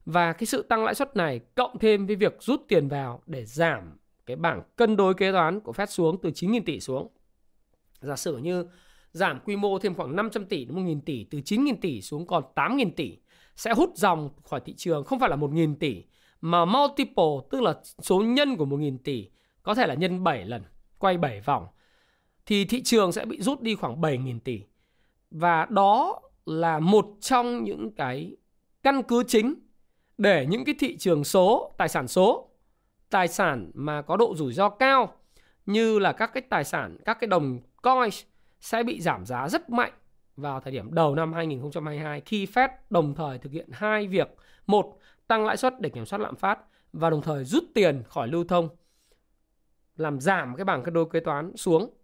Và 0.06 0.34
cái 0.34 0.46
sự 0.46 0.62
tăng 0.62 0.84
lãi 0.84 0.96
suất 0.96 1.16
này 1.16 1.40
cộng 1.56 1.80
thêm 1.80 2.08
với 2.08 2.16
việc 2.16 2.38
rút 2.40 2.62
tiền 2.68 2.88
vào 2.88 3.22
để 3.26 3.46
giảm 3.46 3.98
cái 4.26 4.36
bảng 4.36 4.62
cân 4.76 4.96
đối 4.96 5.14
kế 5.14 5.32
toán 5.32 5.60
của 5.60 5.72
Fed 5.72 5.86
xuống 5.86 6.22
từ 6.22 6.30
9.000 6.30 6.62
tỷ 6.66 6.80
xuống. 6.80 7.08
Giả 8.02 8.16
sử 8.16 8.38
như 8.38 8.66
giảm 9.12 9.40
quy 9.46 9.56
mô 9.56 9.80
thêm 9.80 9.96
khoảng 9.96 10.16
500 10.16 10.46
tỷ 10.46 10.66
đến 10.66 10.86
1.000 10.86 11.02
tỷ 11.06 11.24
từ 11.24 11.38
9.000 11.38 11.76
tỷ 11.82 12.02
xuống 12.02 12.28
còn 12.28 12.44
8.000 12.56 12.92
tỷ 12.96 13.18
sẽ 13.56 13.74
hút 13.74 13.92
dòng 13.96 14.30
khỏi 14.44 14.62
thị 14.66 14.74
trường 14.78 15.04
không 15.04 15.20
phải 15.20 15.30
là 15.30 15.36
1.000 15.36 15.76
tỷ 15.76 16.04
mà 16.42 16.66
multiple 16.66 17.48
tức 17.52 17.62
là 17.62 17.76
số 18.02 18.22
nhân 18.22 18.58
của 18.58 18.66
1.000 18.66 18.98
tỷ 19.04 19.30
có 19.64 19.76
thể 19.76 19.88
là 19.88 19.94
nhân 19.94 20.24
7 20.24 20.46
lần, 20.46 20.64
quay 21.00 21.18
7 21.18 21.42
vòng 21.42 21.68
thì 22.50 22.65
thị 22.65 22.84
trường 22.84 23.12
sẽ 23.12 23.25
bị 23.25 23.41
rút 23.41 23.62
đi 23.62 23.75
khoảng 23.75 24.01
7.000 24.01 24.39
tỷ. 24.39 24.62
Và 25.32 25.65
đó 25.70 26.22
là 26.46 26.79
một 26.79 27.06
trong 27.22 27.63
những 27.63 27.91
cái 27.96 28.36
căn 28.84 29.03
cứ 29.03 29.24
chính 29.27 29.56
để 30.18 30.46
những 30.50 30.65
cái 30.65 30.75
thị 30.79 30.98
trường 30.98 31.24
số, 31.24 31.74
tài 31.77 31.89
sản 31.89 32.08
số, 32.08 32.50
tài 33.10 33.27
sản 33.27 33.72
mà 33.74 34.01
có 34.01 34.18
độ 34.18 34.36
rủi 34.36 34.53
ro 34.53 34.70
cao 34.70 35.13
như 35.65 36.00
là 36.00 36.12
các 36.12 36.32
cái 36.34 36.44
tài 36.50 36.63
sản, 36.63 36.98
các 37.06 37.18
cái 37.20 37.27
đồng 37.27 37.60
coin 37.82 38.10
sẽ 38.60 38.84
bị 38.84 39.01
giảm 39.01 39.25
giá 39.25 39.50
rất 39.50 39.70
mạnh 39.70 39.94
vào 40.36 40.60
thời 40.60 40.74
điểm 40.74 40.94
đầu 40.94 41.15
năm 41.15 41.34
2022 41.34 42.22
khi 42.22 42.46
Fed 42.46 42.70
đồng 42.89 43.15
thời 43.15 43.38
thực 43.38 43.51
hiện 43.51 43.70
hai 43.72 44.08
việc. 44.08 44.36
Một, 44.68 44.98
tăng 45.27 45.46
lãi 45.46 45.58
suất 45.58 45.82
để 45.82 45.89
kiểm 45.89 46.06
soát 46.06 46.20
lạm 46.20 46.36
phát 46.36 46.60
và 46.94 47.10
đồng 47.10 47.22
thời 47.22 47.44
rút 47.44 47.63
tiền 47.74 48.03
khỏi 48.08 48.27
lưu 48.27 48.44
thông 48.44 48.70
làm 49.96 50.20
giảm 50.20 50.56
cái 50.56 50.65
bảng 50.65 50.84
cân 50.84 50.94
đối 50.94 51.06
kế 51.10 51.20
toán 51.20 51.56
xuống 51.56 51.99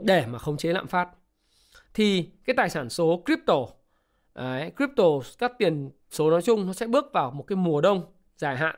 để 0.00 0.26
mà 0.26 0.38
khống 0.38 0.56
chế 0.56 0.72
lạm 0.72 0.86
phát 0.86 1.08
thì 1.94 2.30
cái 2.44 2.56
tài 2.56 2.70
sản 2.70 2.88
số 2.88 3.22
crypto 3.26 3.54
Đấy, 4.34 4.72
crypto 4.76 5.04
các 5.38 5.52
tiền 5.58 5.90
số 6.10 6.30
nói 6.30 6.42
chung 6.42 6.66
nó 6.66 6.72
sẽ 6.72 6.86
bước 6.86 7.12
vào 7.12 7.30
một 7.30 7.42
cái 7.42 7.56
mùa 7.56 7.80
đông 7.80 8.02
dài 8.36 8.56
hạn. 8.56 8.76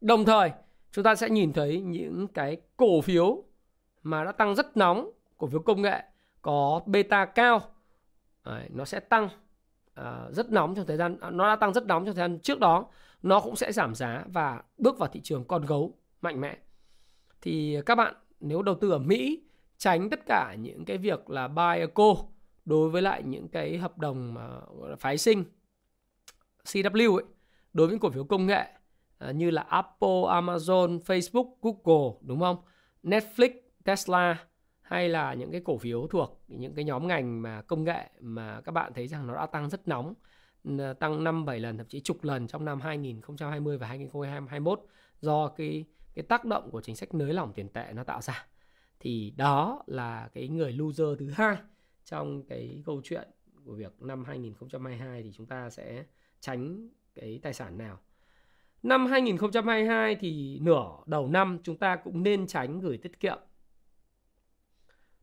Đồng 0.00 0.24
thời 0.24 0.50
chúng 0.92 1.04
ta 1.04 1.14
sẽ 1.14 1.30
nhìn 1.30 1.52
thấy 1.52 1.80
những 1.80 2.28
cái 2.28 2.56
cổ 2.76 3.00
phiếu 3.00 3.44
mà 4.02 4.24
đã 4.24 4.32
tăng 4.32 4.54
rất 4.54 4.76
nóng, 4.76 5.10
cổ 5.38 5.46
phiếu 5.46 5.60
công 5.60 5.82
nghệ 5.82 6.02
có 6.42 6.80
beta 6.86 7.24
cao, 7.24 7.60
Đấy, 8.44 8.68
nó 8.72 8.84
sẽ 8.84 9.00
tăng 9.00 9.28
uh, 10.00 10.32
rất 10.32 10.52
nóng 10.52 10.74
trong 10.74 10.86
thời 10.86 10.96
gian, 10.96 11.16
à, 11.20 11.30
nó 11.30 11.48
đã 11.48 11.56
tăng 11.56 11.72
rất 11.72 11.86
nóng 11.86 12.04
trong 12.04 12.14
thời 12.14 12.28
gian 12.28 12.38
trước 12.38 12.60
đó, 12.60 12.86
nó 13.22 13.40
cũng 13.40 13.56
sẽ 13.56 13.72
giảm 13.72 13.94
giá 13.94 14.24
và 14.26 14.62
bước 14.78 14.98
vào 14.98 15.08
thị 15.08 15.20
trường 15.24 15.44
con 15.44 15.66
gấu 15.66 15.94
mạnh 16.20 16.40
mẽ. 16.40 16.56
Thì 17.40 17.78
các 17.86 17.94
bạn 17.94 18.14
nếu 18.40 18.62
đầu 18.62 18.74
tư 18.74 18.90
ở 18.90 18.98
Mỹ 18.98 19.42
tránh 19.78 20.10
tất 20.10 20.20
cả 20.26 20.56
những 20.60 20.84
cái 20.84 20.98
việc 20.98 21.30
là 21.30 21.48
buy 21.48 21.80
a 21.80 21.86
call 21.94 22.12
đối 22.64 22.90
với 22.90 23.02
lại 23.02 23.22
những 23.22 23.48
cái 23.48 23.78
hợp 23.78 23.98
đồng 23.98 24.34
mà 24.34 24.48
gọi 24.78 24.90
là 24.90 24.96
phái 24.96 25.18
sinh 25.18 25.44
CW 26.64 27.16
ấy 27.16 27.24
đối 27.72 27.88
với 27.88 27.98
cổ 27.98 28.10
phiếu 28.10 28.24
công 28.24 28.46
nghệ 28.46 28.66
à, 29.18 29.30
như 29.30 29.50
là 29.50 29.62
Apple, 29.62 30.22
Amazon, 30.28 31.00
Facebook, 31.00 31.54
Google 31.62 32.18
đúng 32.20 32.40
không? 32.40 32.56
Netflix, 33.02 33.50
Tesla 33.84 34.46
hay 34.82 35.08
là 35.08 35.34
những 35.34 35.52
cái 35.52 35.60
cổ 35.64 35.78
phiếu 35.78 36.06
thuộc 36.06 36.42
những 36.48 36.74
cái 36.74 36.84
nhóm 36.84 37.08
ngành 37.08 37.42
mà 37.42 37.62
công 37.62 37.84
nghệ 37.84 38.10
mà 38.20 38.60
các 38.60 38.72
bạn 38.72 38.92
thấy 38.94 39.08
rằng 39.08 39.26
nó 39.26 39.34
đã 39.34 39.46
tăng 39.46 39.70
rất 39.70 39.88
nóng 39.88 40.14
tăng 40.98 41.24
5 41.24 41.44
7 41.44 41.60
lần 41.60 41.78
thậm 41.78 41.86
chí 41.86 42.00
chục 42.00 42.24
lần 42.24 42.46
trong 42.46 42.64
năm 42.64 42.80
2020 42.80 43.78
và 43.78 43.86
2021 43.86 44.80
do 45.20 45.48
cái 45.48 45.84
cái 46.14 46.22
tác 46.22 46.44
động 46.44 46.70
của 46.70 46.80
chính 46.80 46.96
sách 46.96 47.14
nới 47.14 47.32
lỏng 47.32 47.52
tiền 47.52 47.68
tệ 47.68 47.92
nó 47.92 48.04
tạo 48.04 48.20
ra. 48.20 48.46
Thì 49.00 49.32
đó 49.36 49.82
là 49.86 50.28
cái 50.34 50.48
người 50.48 50.72
loser 50.72 51.06
thứ 51.18 51.30
hai 51.30 51.56
trong 52.04 52.42
cái 52.42 52.82
câu 52.86 53.00
chuyện 53.04 53.28
của 53.64 53.74
việc 53.74 54.02
năm 54.02 54.24
2022 54.24 55.22
thì 55.22 55.32
chúng 55.32 55.46
ta 55.46 55.70
sẽ 55.70 56.04
tránh 56.40 56.88
cái 57.14 57.40
tài 57.42 57.54
sản 57.54 57.78
nào. 57.78 57.98
Năm 58.82 59.06
2022 59.06 60.16
thì 60.16 60.58
nửa 60.62 60.86
đầu 61.06 61.28
năm 61.28 61.58
chúng 61.62 61.76
ta 61.76 61.96
cũng 61.96 62.22
nên 62.22 62.46
tránh 62.46 62.80
gửi 62.80 62.98
tiết 62.98 63.20
kiệm. 63.20 63.38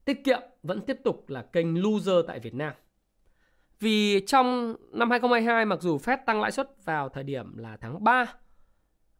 Tiết 0.06 0.24
kiệm 0.24 0.40
vẫn 0.63 0.82
tiếp 0.86 0.98
tục 1.04 1.30
là 1.30 1.42
kênh 1.42 1.84
loser 1.84 2.25
tại 2.28 2.40
Việt 2.40 2.54
Nam. 2.54 2.74
Vì 3.80 4.24
trong 4.28 4.75
năm 4.92 5.10
2022 5.10 5.66
mặc 5.66 5.82
dù 5.82 5.98
Fed 5.98 6.18
tăng 6.25 6.42
lãi 6.42 6.51
suất 6.51 6.86
vào 6.86 7.10
thời 7.10 7.24
điểm 7.24 7.58
là 7.58 7.78
tháng 7.78 8.04
3 8.04 8.34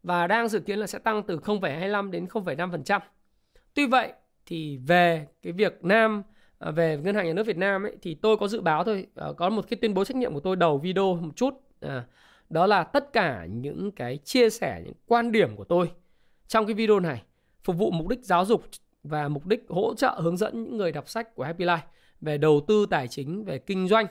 và 0.04 0.28
đang 0.28 0.48
dự 0.48 0.60
kiến 0.60 0.80
là 0.80 0.88
sẽ 0.88 1.00
tăng 1.00 1.24
từ 1.24 1.38
0,25 1.38 2.12
đến 2.12 2.26
0,5%. 2.26 3.00
Tuy 3.74 3.88
vậy 3.88 4.14
thì 4.46 4.78
về 4.78 5.28
cái 5.42 5.54
việc 5.54 5.84
Nam 5.84 6.24
à, 6.60 6.72
về 6.72 6.98
ngân 6.98 7.16
hàng 7.16 7.28
nhà 7.28 7.34
nước 7.34 7.48
Việt 7.48 7.58
Nam 7.58 7.84
ấy 7.84 7.98
thì 8.02 8.16
tôi 8.16 8.38
có 8.38 8.48
dự 8.48 8.62
báo 8.62 8.84
thôi. 8.84 9.08
À, 9.16 9.28
có 9.38 9.50
một 9.50 9.66
cái 9.70 9.78
tuyên 9.82 9.94
bố 9.94 10.06
trách 10.06 10.18
nhiệm 10.18 10.34
của 10.34 10.40
tôi 10.40 10.56
đầu 10.56 10.78
video 10.78 11.16
một 11.16 11.36
chút. 11.36 11.54
À, 11.82 12.06
đó 12.50 12.68
là 12.68 12.84
tất 12.84 13.14
cả 13.14 13.46
những 13.46 13.92
cái 13.92 14.18
chia 14.18 14.50
sẻ 14.50 14.82
những 14.86 14.94
quan 15.08 15.32
điểm 15.32 15.56
của 15.56 15.64
tôi 15.64 15.92
trong 16.48 16.66
cái 16.66 16.74
video 16.74 17.00
này 17.00 17.24
phục 17.64 17.78
vụ 17.78 17.92
mục 17.92 18.08
đích 18.08 18.20
giáo 18.24 18.46
dục 18.46 18.64
và 19.04 19.28
mục 19.28 19.46
đích 19.46 19.66
hỗ 19.70 19.94
trợ 19.96 20.20
hướng 20.20 20.38
dẫn 20.38 20.64
những 20.64 20.78
người 20.78 20.92
đọc 20.92 21.10
sách 21.10 21.36
của 21.36 21.44
Happy 21.44 21.66
Life 21.66 21.80
về 22.22 22.38
đầu 22.38 22.62
tư 22.68 22.86
tài 22.90 23.08
chính 23.08 23.44
về 23.46 23.58
kinh 23.58 23.88
doanh. 23.88 24.06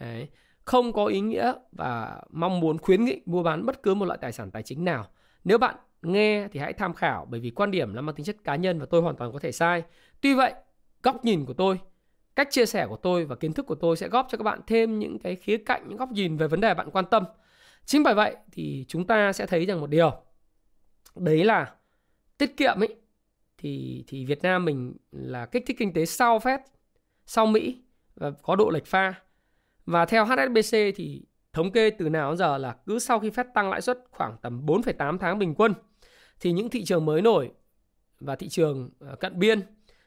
Đấy. 0.00 0.28
không 0.64 0.92
có 0.92 1.06
ý 1.06 1.20
nghĩa 1.20 1.52
và 1.72 2.22
mong 2.30 2.60
muốn 2.60 2.78
khuyến 2.78 3.04
nghị 3.04 3.20
mua 3.26 3.42
bán 3.42 3.66
bất 3.66 3.82
cứ 3.82 3.94
một 3.94 4.04
loại 4.04 4.18
tài 4.22 4.32
sản 4.32 4.50
tài 4.50 4.62
chính 4.62 4.84
nào. 4.84 5.06
Nếu 5.44 5.58
bạn 5.58 5.74
nghe 6.02 6.48
thì 6.52 6.60
hãy 6.60 6.72
tham 6.72 6.94
khảo 6.94 7.26
bởi 7.30 7.40
vì 7.40 7.50
quan 7.50 7.70
điểm 7.70 7.94
là 7.94 8.00
mang 8.00 8.14
tính 8.14 8.26
chất 8.26 8.36
cá 8.44 8.56
nhân 8.56 8.78
và 8.80 8.86
tôi 8.86 9.02
hoàn 9.02 9.16
toàn 9.16 9.32
có 9.32 9.38
thể 9.38 9.52
sai. 9.52 9.82
Tuy 10.20 10.34
vậy 10.34 10.52
góc 11.02 11.24
nhìn 11.24 11.44
của 11.44 11.52
tôi 11.52 11.78
cách 12.36 12.48
chia 12.50 12.66
sẻ 12.66 12.86
của 12.86 12.96
tôi 12.96 13.24
và 13.24 13.36
kiến 13.36 13.52
thức 13.52 13.66
của 13.66 13.74
tôi 13.74 13.96
sẽ 13.96 14.08
góp 14.08 14.26
cho 14.30 14.38
các 14.38 14.42
bạn 14.42 14.60
thêm 14.66 14.98
những 14.98 15.18
cái 15.18 15.36
khía 15.36 15.56
cạnh 15.56 15.88
những 15.88 15.98
góc 15.98 16.12
nhìn 16.12 16.36
về 16.36 16.48
vấn 16.48 16.60
đề 16.60 16.74
bạn 16.74 16.90
quan 16.90 17.04
tâm. 17.10 17.24
Chính 17.84 18.02
bởi 18.02 18.14
vậy 18.14 18.36
thì 18.52 18.84
chúng 18.88 19.06
ta 19.06 19.32
sẽ 19.32 19.46
thấy 19.46 19.66
rằng 19.66 19.80
một 19.80 19.90
điều. 19.90 20.12
Đấy 21.16 21.44
là 21.44 21.74
tiết 22.38 22.56
kiệm 22.56 22.82
ấy 22.82 22.96
thì 23.58 24.04
thì 24.06 24.24
Việt 24.24 24.42
Nam 24.42 24.64
mình 24.64 24.96
là 25.12 25.46
kích 25.46 25.64
thích 25.66 25.76
kinh 25.78 25.92
tế 25.92 26.06
sau 26.06 26.38
Fed 26.38 26.58
sau 27.26 27.46
Mỹ 27.46 27.82
và 28.14 28.30
có 28.42 28.56
độ 28.56 28.70
lệch 28.70 28.86
pha. 28.86 29.14
Và 29.86 30.06
theo 30.06 30.24
HSBC 30.24 30.76
thì 30.96 31.26
thống 31.52 31.72
kê 31.72 31.90
từ 31.90 32.08
nào 32.08 32.30
đến 32.30 32.36
giờ 32.38 32.58
là 32.58 32.76
cứ 32.86 32.98
sau 32.98 33.20
khi 33.20 33.30
Fed 33.30 33.44
tăng 33.54 33.70
lãi 33.70 33.80
suất 33.80 33.98
khoảng 34.10 34.36
tầm 34.42 34.66
4,8 34.66 35.18
tháng 35.18 35.38
bình 35.38 35.54
quân 35.54 35.74
thì 36.42 36.52
những 36.52 36.70
thị 36.70 36.84
trường 36.84 37.04
mới 37.04 37.22
nổi 37.22 37.50
và 38.20 38.36
thị 38.36 38.48
trường 38.48 38.90
ờ, 38.98 39.16
cận 39.16 39.38
biên 39.38 39.60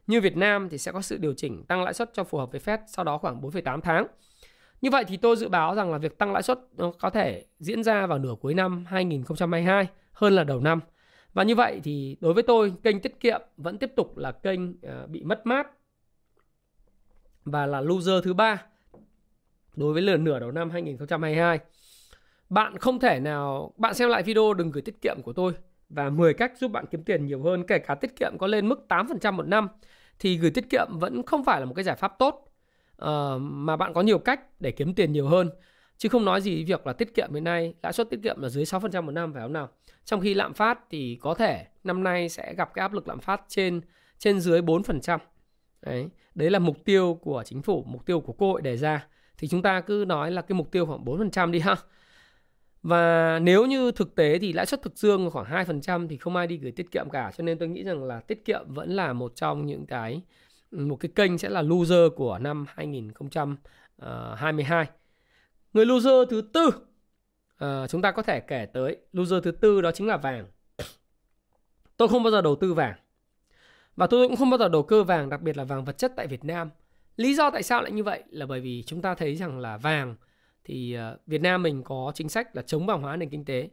như 0.07 0.21
Việt 0.21 0.37
Nam 0.37 0.69
thì 0.69 0.77
sẽ 0.77 0.91
có 0.91 1.01
sự 1.01 1.17
điều 1.17 1.33
chỉnh 1.33 1.63
tăng 1.63 1.83
lãi 1.83 1.93
suất 1.93 2.09
cho 2.13 2.23
phù 2.23 2.37
hợp 2.37 2.51
với 2.51 2.61
Fed 2.61 2.77
sau 2.87 3.05
đó 3.05 3.17
khoảng 3.17 3.41
4,8 3.41 3.81
tháng. 3.81 4.07
Như 4.81 4.89
vậy 4.89 5.03
thì 5.07 5.17
tôi 5.17 5.35
dự 5.35 5.49
báo 5.49 5.75
rằng 5.75 5.91
là 5.91 5.97
việc 5.97 6.17
tăng 6.17 6.33
lãi 6.33 6.43
suất 6.43 6.59
có 6.99 7.09
thể 7.09 7.45
diễn 7.59 7.83
ra 7.83 8.07
vào 8.07 8.19
nửa 8.19 8.35
cuối 8.41 8.53
năm 8.53 8.85
2022 8.85 9.87
hơn 10.11 10.33
là 10.33 10.43
đầu 10.43 10.59
năm. 10.59 10.79
Và 11.33 11.43
như 11.43 11.55
vậy 11.55 11.81
thì 11.83 12.17
đối 12.21 12.33
với 12.33 12.43
tôi 12.43 12.73
kênh 12.83 12.99
tiết 12.99 13.19
kiệm 13.19 13.41
vẫn 13.57 13.77
tiếp 13.77 13.91
tục 13.95 14.17
là 14.17 14.31
kênh 14.31 14.59
ờ, 14.81 15.07
bị 15.07 15.23
mất 15.23 15.45
mát 15.45 15.67
và 17.45 17.65
là 17.65 17.81
loser 17.81 18.23
thứ 18.23 18.33
ba 18.33 18.65
đối 19.75 19.93
với 19.93 20.01
lần 20.01 20.23
nửa 20.23 20.39
đầu 20.39 20.51
năm 20.51 20.69
2022. 20.69 21.59
Bạn 22.49 22.77
không 22.77 22.99
thể 22.99 23.19
nào 23.19 23.73
bạn 23.77 23.93
xem 23.93 24.09
lại 24.09 24.23
video 24.23 24.53
đừng 24.53 24.71
gửi 24.71 24.81
tiết 24.81 25.01
kiệm 25.01 25.21
của 25.23 25.33
tôi 25.33 25.53
và 25.89 26.09
10 26.09 26.33
cách 26.33 26.53
giúp 26.57 26.71
bạn 26.71 26.85
kiếm 26.91 27.03
tiền 27.03 27.25
nhiều 27.25 27.43
hơn 27.43 27.63
kể 27.67 27.79
cả 27.79 27.95
tiết 27.95 28.15
kiệm 28.15 28.37
có 28.39 28.47
lên 28.47 28.69
mức 28.69 28.85
8% 28.89 29.33
một 29.33 29.47
năm 29.47 29.67
thì 30.19 30.37
gửi 30.37 30.51
tiết 30.51 30.69
kiệm 30.69 30.87
vẫn 30.99 31.23
không 31.25 31.43
phải 31.43 31.59
là 31.59 31.65
một 31.65 31.73
cái 31.73 31.83
giải 31.83 31.95
pháp 31.95 32.19
tốt 32.19 32.53
uh, 33.01 33.07
mà 33.41 33.75
bạn 33.75 33.93
có 33.93 34.01
nhiều 34.01 34.19
cách 34.19 34.61
để 34.61 34.71
kiếm 34.71 34.93
tiền 34.93 35.11
nhiều 35.11 35.27
hơn. 35.27 35.49
Chứ 35.97 36.09
không 36.09 36.25
nói 36.25 36.41
gì 36.41 36.63
việc 36.63 36.87
là 36.87 36.93
tiết 36.93 37.13
kiệm 37.13 37.33
hiện 37.33 37.43
nay 37.43 37.73
lãi 37.83 37.93
suất 37.93 38.09
tiết 38.09 38.19
kiệm 38.23 38.41
là 38.41 38.49
dưới 38.49 38.63
6% 38.63 39.03
một 39.03 39.11
năm 39.11 39.33
phải 39.33 39.41
không 39.41 39.53
nào? 39.53 39.69
Trong 40.05 40.21
khi 40.21 40.33
lạm 40.33 40.53
phát 40.53 40.79
thì 40.89 41.17
có 41.21 41.33
thể 41.33 41.65
năm 41.83 42.03
nay 42.03 42.29
sẽ 42.29 42.53
gặp 42.57 42.73
cái 42.73 42.81
áp 42.81 42.93
lực 42.93 43.07
lạm 43.07 43.19
phát 43.19 43.41
trên 43.47 43.81
trên 44.17 44.39
dưới 44.39 44.61
4% 44.61 45.17
đấy 45.81 46.09
đấy 46.35 46.49
là 46.49 46.59
mục 46.59 46.85
tiêu 46.85 47.19
của 47.21 47.43
chính 47.45 47.61
phủ 47.61 47.83
mục 47.87 48.05
tiêu 48.05 48.19
của 48.19 48.33
quốc 48.33 48.47
hội 48.47 48.61
đề 48.61 48.77
ra. 48.77 49.07
Thì 49.37 49.47
chúng 49.47 49.61
ta 49.61 49.81
cứ 49.81 50.05
nói 50.07 50.31
là 50.31 50.41
cái 50.41 50.55
mục 50.55 50.71
tiêu 50.71 50.85
khoảng 50.85 51.05
4% 51.05 51.51
đi 51.51 51.59
ha 51.59 51.75
và 52.85 53.39
nếu 53.39 53.65
như 53.65 53.91
thực 53.91 54.15
tế 54.15 54.39
thì 54.39 54.53
lãi 54.53 54.65
suất 54.65 54.81
thực 54.81 54.97
dương 54.97 55.29
khoảng 55.31 55.65
2% 55.65 56.07
thì 56.07 56.17
không 56.17 56.35
ai 56.35 56.47
đi 56.47 56.57
gửi 56.57 56.71
tiết 56.71 56.91
kiệm 56.91 57.09
cả. 57.09 57.31
Cho 57.37 57.43
nên 57.43 57.57
tôi 57.57 57.67
nghĩ 57.67 57.83
rằng 57.83 58.03
là 58.03 58.19
tiết 58.19 58.45
kiệm 58.45 58.61
vẫn 58.67 58.89
là 58.89 59.13
một 59.13 59.35
trong 59.35 59.65
những 59.65 59.85
cái 59.85 60.21
một 60.71 60.95
cái 60.95 61.11
kênh 61.15 61.37
sẽ 61.37 61.49
là 61.49 61.61
loser 61.61 62.11
của 62.15 62.39
năm 62.39 62.65
2022. 62.67 64.85
Người 65.73 65.85
loser 65.85 66.29
thứ 66.29 66.41
tư 66.53 66.69
à, 67.57 67.87
chúng 67.87 68.01
ta 68.01 68.11
có 68.11 68.21
thể 68.21 68.39
kể 68.39 68.65
tới 68.73 68.97
loser 69.13 69.43
thứ 69.43 69.51
tư 69.51 69.81
đó 69.81 69.91
chính 69.91 70.07
là 70.07 70.17
vàng. 70.17 70.45
Tôi 71.97 72.07
không 72.07 72.23
bao 72.23 72.31
giờ 72.31 72.41
đầu 72.41 72.55
tư 72.55 72.73
vàng. 72.73 72.95
Và 73.95 74.07
tôi 74.07 74.27
cũng 74.27 74.37
không 74.37 74.49
bao 74.49 74.57
giờ 74.57 74.69
đầu 74.69 74.83
cơ 74.83 75.03
vàng, 75.03 75.29
đặc 75.29 75.41
biệt 75.41 75.57
là 75.57 75.63
vàng 75.63 75.85
vật 75.85 75.97
chất 75.97 76.13
tại 76.15 76.27
Việt 76.27 76.45
Nam. 76.45 76.69
Lý 77.17 77.35
do 77.35 77.51
tại 77.51 77.63
sao 77.63 77.81
lại 77.81 77.91
như 77.91 78.03
vậy 78.03 78.23
là 78.29 78.45
bởi 78.45 78.61
vì 78.61 78.83
chúng 78.83 79.01
ta 79.01 79.15
thấy 79.15 79.35
rằng 79.35 79.59
là 79.59 79.77
vàng 79.77 80.15
thì 80.65 80.93
ờ, 80.93 81.17
Việt 81.27 81.41
Nam 81.41 81.63
mình 81.63 81.83
có 81.83 82.11
chính 82.15 82.29
sách 82.29 82.55
là 82.55 82.61
chống 82.61 82.85
vàng 82.85 83.01
hóa 83.01 83.15
nền 83.15 83.29
kinh 83.29 83.45
tế. 83.45 83.69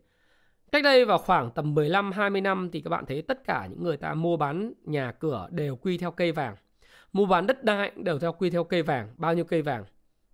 Cách 0.72 0.84
đây 0.84 1.04
vào 1.04 1.18
khoảng 1.18 1.50
tầm 1.50 1.74
15 1.74 2.12
20 2.12 2.40
năm 2.40 2.68
thì 2.72 2.80
các 2.80 2.88
bạn 2.88 3.06
thấy 3.06 3.22
tất 3.22 3.44
cả 3.44 3.66
những 3.70 3.82
người 3.82 3.96
ta 3.96 4.14
mua 4.14 4.36
bán 4.36 4.72
nhà 4.84 5.12
cửa 5.12 5.48
đều 5.50 5.76
quy 5.76 5.98
theo 5.98 6.10
cây 6.10 6.32
vàng. 6.32 6.56
Mua 7.12 7.26
bán 7.26 7.46
đất 7.46 7.64
đai 7.64 7.92
đều 7.96 8.18
theo 8.18 8.32
quy 8.32 8.50
theo 8.50 8.64
cây 8.64 8.82
vàng, 8.82 9.08
bao 9.16 9.34
nhiêu 9.34 9.44
cây 9.44 9.62
vàng. 9.62 9.84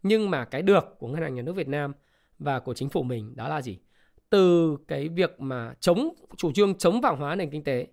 Nhưng 0.03 0.31
mà 0.31 0.45
cái 0.45 0.63
được 0.63 0.85
của 0.99 1.09
ngân 1.09 1.23
hàng 1.23 1.35
nhà 1.35 1.43
nước 1.43 1.53
Việt 1.53 1.69
Nam 1.69 1.93
và 2.39 2.61
của 2.61 2.75
chính 2.75 2.89
phủ 2.89 3.03
mình 3.03 3.37
đó 3.37 3.49
là 3.49 3.63
gì? 3.63 3.79
Từ 4.31 4.77
cái 4.89 5.09
việc 5.09 5.41
mà 5.41 5.75
chống 5.81 6.15
chủ 6.37 6.53
trương 6.53 6.75
chống 6.75 7.01
vàng 7.01 7.17
hóa 7.17 7.35
nền 7.35 7.51
kinh 7.51 7.65
tế 7.65 7.87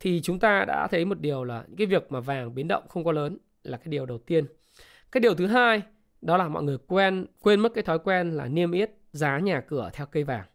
thì 0.00 0.20
chúng 0.22 0.38
ta 0.38 0.64
đã 0.64 0.88
thấy 0.90 1.04
một 1.04 1.20
điều 1.20 1.44
là 1.44 1.64
cái 1.78 1.86
việc 1.86 2.12
mà 2.12 2.20
vàng 2.20 2.54
biến 2.54 2.68
động 2.68 2.84
không 2.88 3.04
có 3.04 3.12
lớn 3.12 3.38
là 3.62 3.76
cái 3.76 3.86
điều 3.86 4.06
đầu 4.06 4.18
tiên. 4.18 4.46
Cái 5.12 5.20
điều 5.20 5.34
thứ 5.34 5.46
hai 5.46 5.82
đó 6.22 6.36
là 6.36 6.48
mọi 6.48 6.62
người 6.62 6.78
quen 6.86 7.26
quên 7.40 7.60
mất 7.60 7.74
cái 7.74 7.84
thói 7.84 7.98
quen 7.98 8.30
là 8.30 8.48
niêm 8.48 8.72
yết 8.72 8.90
giá 9.12 9.38
nhà 9.38 9.60
cửa 9.60 9.90
theo 9.92 10.06
cây 10.06 10.24
vàng. 10.24 10.46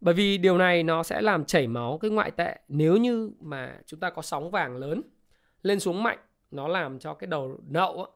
Bởi 0.00 0.14
vì 0.14 0.38
điều 0.38 0.58
này 0.58 0.82
nó 0.82 1.02
sẽ 1.02 1.20
làm 1.20 1.44
chảy 1.44 1.66
máu 1.66 1.98
cái 1.98 2.10
ngoại 2.10 2.30
tệ 2.30 2.58
nếu 2.68 2.96
như 2.96 3.30
mà 3.40 3.78
chúng 3.86 4.00
ta 4.00 4.10
có 4.10 4.22
sóng 4.22 4.50
vàng 4.50 4.76
lớn 4.76 5.02
lên 5.62 5.80
xuống 5.80 6.02
mạnh 6.02 6.18
nó 6.50 6.68
làm 6.68 6.98
cho 6.98 7.14
cái 7.14 7.26
đầu 7.26 7.58
nậu 7.68 8.06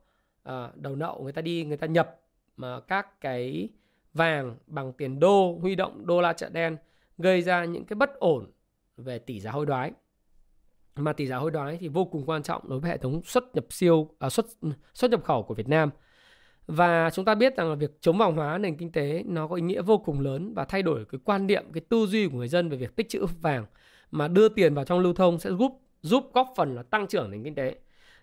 à, 0.42 0.70
đầu 0.74 0.96
nậu 0.96 1.22
người 1.22 1.32
ta 1.32 1.42
đi 1.42 1.64
người 1.64 1.76
ta 1.76 1.86
nhập 1.86 2.20
mà 2.56 2.80
các 2.80 3.20
cái 3.20 3.68
vàng 4.14 4.56
bằng 4.66 4.92
tiền 4.92 5.20
đô 5.20 5.58
huy 5.60 5.74
động 5.74 6.06
đô 6.06 6.20
la 6.20 6.32
chợ 6.32 6.48
đen 6.48 6.76
gây 7.18 7.42
ra 7.42 7.64
những 7.64 7.84
cái 7.84 7.94
bất 7.94 8.14
ổn 8.14 8.50
về 8.96 9.18
tỷ 9.18 9.40
giá 9.40 9.50
hối 9.50 9.66
đoái 9.66 9.92
mà 10.96 11.12
tỷ 11.12 11.26
giá 11.26 11.36
hối 11.36 11.50
đoái 11.50 11.76
thì 11.76 11.88
vô 11.88 12.04
cùng 12.04 12.26
quan 12.26 12.42
trọng 12.42 12.68
đối 12.68 12.80
với 12.80 12.90
hệ 12.90 12.96
thống 12.96 13.22
xuất 13.24 13.54
nhập 13.54 13.64
siêu 13.70 14.08
à, 14.18 14.30
xuất 14.30 14.46
xuất 14.94 15.10
nhập 15.10 15.24
khẩu 15.24 15.42
của 15.42 15.54
Việt 15.54 15.68
Nam 15.68 15.90
và 16.66 17.10
chúng 17.10 17.24
ta 17.24 17.34
biết 17.34 17.56
rằng 17.56 17.68
là 17.68 17.74
việc 17.74 17.90
chống 18.00 18.18
vàng 18.18 18.36
hóa 18.36 18.58
nền 18.58 18.76
kinh 18.76 18.92
tế 18.92 19.22
nó 19.26 19.46
có 19.46 19.54
ý 19.54 19.62
nghĩa 19.62 19.82
vô 19.82 19.98
cùng 19.98 20.20
lớn 20.20 20.54
và 20.54 20.64
thay 20.64 20.82
đổi 20.82 21.04
cái 21.04 21.20
quan 21.24 21.46
niệm, 21.46 21.64
cái 21.72 21.80
tư 21.88 22.06
duy 22.06 22.28
của 22.28 22.36
người 22.36 22.48
dân 22.48 22.68
về 22.68 22.76
việc 22.76 22.96
tích 22.96 23.08
trữ 23.08 23.26
vàng 23.40 23.66
mà 24.10 24.28
đưa 24.28 24.48
tiền 24.48 24.74
vào 24.74 24.84
trong 24.84 24.98
lưu 24.98 25.14
thông 25.14 25.38
sẽ 25.38 25.50
giúp 25.50 25.80
giúp 26.02 26.30
góp 26.32 26.52
phần 26.56 26.74
là 26.74 26.82
tăng 26.82 27.06
trưởng 27.06 27.30
nền 27.30 27.44
kinh 27.44 27.54
tế. 27.54 27.74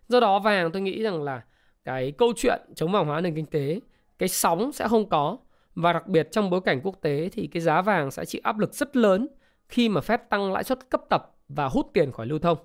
Do 0.07 0.19
đó 0.19 0.39
vàng 0.39 0.71
tôi 0.71 0.81
nghĩ 0.81 1.03
rằng 1.03 1.23
là 1.23 1.43
cái 1.85 2.11
câu 2.11 2.33
chuyện 2.35 2.61
chống 2.75 2.91
vàng 2.91 3.05
hóa 3.05 3.21
nền 3.21 3.35
kinh 3.35 3.45
tế 3.45 3.79
cái 4.19 4.29
sóng 4.29 4.71
sẽ 4.71 4.87
không 4.87 5.09
có 5.09 5.37
Và 5.75 5.93
đặc 5.93 6.07
biệt 6.07 6.31
trong 6.31 6.49
bối 6.49 6.61
cảnh 6.61 6.81
quốc 6.83 6.95
tế 7.01 7.29
thì 7.31 7.47
cái 7.47 7.61
giá 7.61 7.81
vàng 7.81 8.11
sẽ 8.11 8.25
chịu 8.25 8.41
áp 8.43 8.59
lực 8.59 8.73
rất 8.73 8.95
lớn 8.95 9.27
khi 9.69 9.89
mà 9.89 10.01
phép 10.01 10.29
tăng 10.29 10.51
lãi 10.51 10.63
suất 10.63 10.89
cấp 10.89 11.01
tập 11.09 11.35
và 11.49 11.67
hút 11.67 11.89
tiền 11.93 12.11
khỏi 12.11 12.25
lưu 12.25 12.39
thông. 12.39 12.57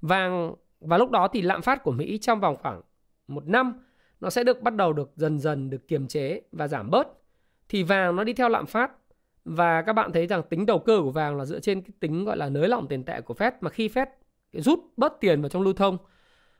Vàng 0.00 0.54
và 0.80 0.98
lúc 0.98 1.10
đó 1.10 1.28
thì 1.28 1.42
lạm 1.42 1.62
phát 1.62 1.82
của 1.82 1.92
Mỹ 1.92 2.18
trong 2.18 2.40
vòng 2.40 2.56
khoảng 2.62 2.80
một 3.28 3.46
năm 3.46 3.84
nó 4.20 4.30
sẽ 4.30 4.44
được 4.44 4.62
bắt 4.62 4.74
đầu 4.74 4.92
được 4.92 5.10
dần 5.16 5.38
dần 5.38 5.70
được 5.70 5.88
kiềm 5.88 6.08
chế 6.08 6.40
và 6.52 6.68
giảm 6.68 6.90
bớt. 6.90 7.08
Thì 7.68 7.82
vàng 7.82 8.16
nó 8.16 8.24
đi 8.24 8.32
theo 8.32 8.48
lạm 8.48 8.66
phát. 8.66 8.92
Và 9.44 9.82
các 9.82 9.92
bạn 9.92 10.12
thấy 10.12 10.26
rằng 10.26 10.42
tính 10.42 10.66
đầu 10.66 10.78
cơ 10.78 11.00
của 11.02 11.10
vàng 11.10 11.36
là 11.36 11.44
dựa 11.44 11.60
trên 11.60 11.82
cái 11.82 11.90
tính 12.00 12.24
gọi 12.24 12.36
là 12.36 12.48
nới 12.48 12.68
lỏng 12.68 12.88
tiền 12.88 13.04
tệ 13.04 13.20
của 13.20 13.34
Fed. 13.34 13.52
Mà 13.60 13.70
khi 13.70 13.88
Fed 13.88 14.06
rút 14.52 14.78
bớt 14.96 15.20
tiền 15.20 15.42
vào 15.42 15.48
trong 15.48 15.62
lưu 15.62 15.72
thông, 15.72 15.98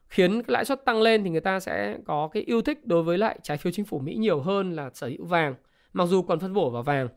khiến 0.08 0.42
cái 0.42 0.52
lãi 0.52 0.64
suất 0.64 0.84
tăng 0.84 1.02
lên 1.02 1.24
thì 1.24 1.30
người 1.30 1.40
ta 1.40 1.60
sẽ 1.60 1.98
có 2.06 2.28
cái 2.32 2.42
yêu 2.42 2.62
thích 2.62 2.86
đối 2.86 3.02
với 3.02 3.18
lại 3.18 3.38
trái 3.42 3.56
phiếu 3.56 3.72
chính 3.72 3.84
phủ 3.84 3.98
Mỹ 3.98 4.14
nhiều 4.14 4.40
hơn 4.40 4.76
là 4.76 4.90
sở 4.94 5.06
hữu 5.06 5.24
vàng. 5.24 5.54
Mặc 5.92 6.08
dù 6.08 6.22
còn 6.22 6.40
phân 6.40 6.54
bổ 6.54 6.70
vào 6.70 6.82
vàng. 6.82 7.08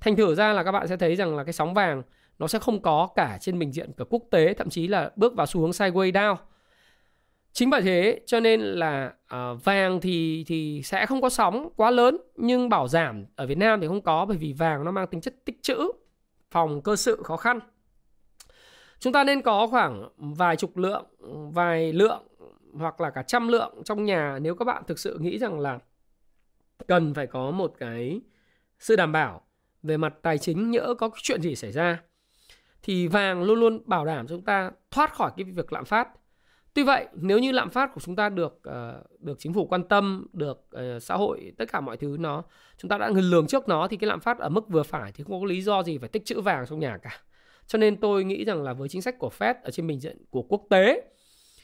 Thành 0.00 0.16
thử 0.16 0.34
ra 0.34 0.52
là 0.52 0.62
các 0.62 0.72
bạn 0.72 0.88
sẽ 0.88 0.96
thấy 0.96 1.16
rằng 1.16 1.36
là 1.36 1.44
cái 1.44 1.52
sóng 1.52 1.74
vàng 1.74 2.02
nó 2.38 2.46
sẽ 2.46 2.58
không 2.58 2.82
có 2.82 3.08
cả 3.16 3.38
trên 3.40 3.58
bình 3.58 3.72
diện 3.72 3.92
cả 3.96 4.04
quốc 4.10 4.22
tế, 4.30 4.54
thậm 4.54 4.68
chí 4.70 4.88
là 4.88 5.10
bước 5.16 5.34
vào 5.36 5.46
xu 5.46 5.60
hướng 5.60 5.70
sideways 5.70 6.12
down 6.12 6.36
chính 7.52 7.70
bởi 7.70 7.82
thế 7.82 8.20
cho 8.26 8.40
nên 8.40 8.60
là 8.60 9.12
uh, 9.34 9.64
vàng 9.64 10.00
thì 10.00 10.44
thì 10.46 10.82
sẽ 10.84 11.06
không 11.06 11.20
có 11.20 11.28
sóng 11.28 11.68
quá 11.76 11.90
lớn 11.90 12.16
nhưng 12.36 12.68
bảo 12.68 12.88
giảm 12.88 13.26
ở 13.36 13.46
Việt 13.46 13.58
Nam 13.58 13.80
thì 13.80 13.86
không 13.88 14.02
có 14.02 14.24
bởi 14.24 14.36
vì 14.36 14.52
vàng 14.52 14.84
nó 14.84 14.90
mang 14.90 15.06
tính 15.06 15.20
chất 15.20 15.34
tích 15.44 15.62
trữ 15.62 15.90
phòng 16.50 16.82
cơ 16.82 16.96
sự 16.96 17.22
khó 17.24 17.36
khăn. 17.36 17.58
Chúng 19.00 19.12
ta 19.12 19.24
nên 19.24 19.42
có 19.42 19.66
khoảng 19.66 20.08
vài 20.16 20.56
chục 20.56 20.76
lượng 20.76 21.04
vài 21.52 21.92
lượng 21.92 22.22
hoặc 22.74 23.00
là 23.00 23.10
cả 23.10 23.22
trăm 23.22 23.48
lượng 23.48 23.82
trong 23.84 24.04
nhà 24.04 24.38
nếu 24.42 24.54
các 24.54 24.64
bạn 24.64 24.82
thực 24.86 24.98
sự 24.98 25.18
nghĩ 25.18 25.38
rằng 25.38 25.60
là 25.60 25.78
cần 26.86 27.14
phải 27.14 27.26
có 27.26 27.50
một 27.50 27.74
cái 27.78 28.20
sự 28.78 28.96
đảm 28.96 29.12
bảo 29.12 29.40
về 29.82 29.96
mặt 29.96 30.14
tài 30.22 30.38
chính 30.38 30.70
nhỡ 30.70 30.94
có 30.98 31.10
chuyện 31.22 31.42
gì 31.42 31.56
xảy 31.56 31.72
ra. 31.72 32.02
Thì 32.82 33.06
vàng 33.06 33.42
luôn 33.42 33.60
luôn 33.60 33.82
bảo 33.86 34.04
đảm 34.04 34.26
chúng 34.28 34.42
ta 34.42 34.70
thoát 34.90 35.14
khỏi 35.14 35.30
cái 35.36 35.44
việc 35.44 35.72
lạm 35.72 35.84
phát. 35.84 36.08
Tuy 36.80 36.84
vậy, 36.84 37.06
nếu 37.14 37.38
như 37.38 37.52
lạm 37.52 37.70
phát 37.70 37.94
của 37.94 38.00
chúng 38.00 38.16
ta 38.16 38.28
được 38.28 38.62
uh, 38.68 39.20
được 39.20 39.38
chính 39.38 39.52
phủ 39.52 39.66
quan 39.66 39.84
tâm, 39.84 40.26
được 40.32 40.64
uh, 40.76 41.02
xã 41.02 41.14
hội 41.14 41.52
tất 41.58 41.72
cả 41.72 41.80
mọi 41.80 41.96
thứ 41.96 42.16
nó 42.20 42.42
chúng 42.78 42.88
ta 42.88 42.98
đã 42.98 43.08
lường 43.08 43.46
trước 43.46 43.68
nó 43.68 43.88
thì 43.88 43.96
cái 43.96 44.08
lạm 44.08 44.20
phát 44.20 44.38
ở 44.38 44.48
mức 44.48 44.68
vừa 44.68 44.82
phải 44.82 45.12
thì 45.12 45.24
không 45.24 45.40
có 45.40 45.46
lý 45.46 45.60
do 45.62 45.82
gì 45.82 45.98
phải 45.98 46.08
tích 46.08 46.24
trữ 46.24 46.40
vàng 46.40 46.66
trong 46.66 46.80
nhà 46.80 46.98
cả. 47.02 47.10
Cho 47.66 47.78
nên 47.78 47.96
tôi 47.96 48.24
nghĩ 48.24 48.44
rằng 48.44 48.62
là 48.62 48.72
với 48.72 48.88
chính 48.88 49.02
sách 49.02 49.18
của 49.18 49.30
Fed 49.38 49.54
ở 49.62 49.70
trên 49.70 49.86
bình 49.86 50.00
diện 50.00 50.16
của 50.30 50.42
quốc 50.42 50.62
tế 50.70 51.02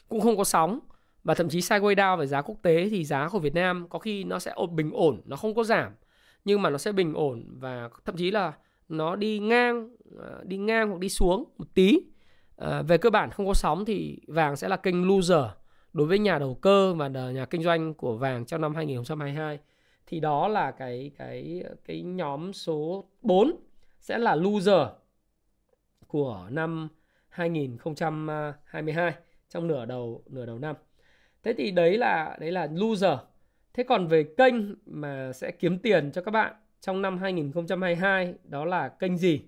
cũng 0.07 0.21
không 0.21 0.37
có 0.37 0.43
sóng 0.43 0.79
và 1.23 1.33
thậm 1.33 1.49
chí 1.49 1.59
sideways 1.59 1.95
down 1.95 2.17
về 2.17 2.27
giá 2.27 2.41
quốc 2.41 2.55
tế 2.61 2.89
thì 2.89 3.05
giá 3.05 3.29
của 3.29 3.39
Việt 3.39 3.53
Nam 3.53 3.87
có 3.89 3.99
khi 3.99 4.23
nó 4.23 4.39
sẽ 4.39 4.53
bình 4.71 4.91
ổn, 4.93 5.21
nó 5.25 5.35
không 5.35 5.55
có 5.55 5.63
giảm 5.63 5.91
nhưng 6.45 6.61
mà 6.61 6.69
nó 6.69 6.77
sẽ 6.77 6.91
bình 6.91 7.13
ổn 7.13 7.45
và 7.59 7.89
thậm 8.05 8.17
chí 8.17 8.31
là 8.31 8.53
nó 8.89 9.15
đi 9.15 9.39
ngang 9.39 9.89
ờ, 10.17 10.43
đi 10.43 10.57
ngang 10.57 10.89
hoặc 10.89 10.99
đi 10.99 11.09
xuống 11.09 11.43
một 11.57 11.65
tí 11.73 11.99
à, 12.57 12.81
về 12.81 12.97
cơ 12.97 13.09
bản 13.09 13.31
không 13.31 13.47
có 13.47 13.53
sóng 13.53 13.85
thì 13.85 14.19
vàng 14.27 14.55
sẽ 14.55 14.67
là 14.67 14.77
kênh 14.77 15.07
loser 15.07 15.45
đối 15.93 16.07
với 16.07 16.19
nhà 16.19 16.39
đầu 16.39 16.55
cơ 16.55 16.93
và 16.93 17.07
nhà 17.07 17.45
kinh 17.45 17.63
doanh 17.63 17.93
của 17.93 18.17
vàng 18.17 18.45
trong 18.45 18.61
năm 18.61 18.75
2022 18.75 19.59
thì 20.07 20.19
đó 20.19 20.47
là 20.47 20.71
cái 20.71 21.11
cái 21.17 21.63
cái 21.85 22.01
nhóm 22.01 22.53
số 22.53 23.05
4 23.21 23.51
sẽ 23.99 24.17
là 24.17 24.35
loser 24.35 24.87
của 26.07 26.47
năm 26.51 26.87
2022 27.29 29.13
trong 29.49 29.67
nửa 29.67 29.85
đầu 29.85 30.23
nửa 30.25 30.45
đầu 30.45 30.59
năm. 30.59 30.75
Thế 31.43 31.53
thì 31.57 31.71
đấy 31.71 31.97
là 31.97 32.37
đấy 32.39 32.51
là 32.51 32.67
loser. 32.73 33.19
Thế 33.73 33.83
còn 33.83 34.07
về 34.07 34.23
kênh 34.37 34.55
mà 34.85 35.33
sẽ 35.33 35.51
kiếm 35.51 35.79
tiền 35.79 36.11
cho 36.11 36.21
các 36.21 36.31
bạn 36.31 36.53
trong 36.79 37.01
năm 37.01 37.17
2022 37.17 38.33
đó 38.43 38.65
là 38.65 38.87
kênh 38.87 39.17
gì? 39.17 39.41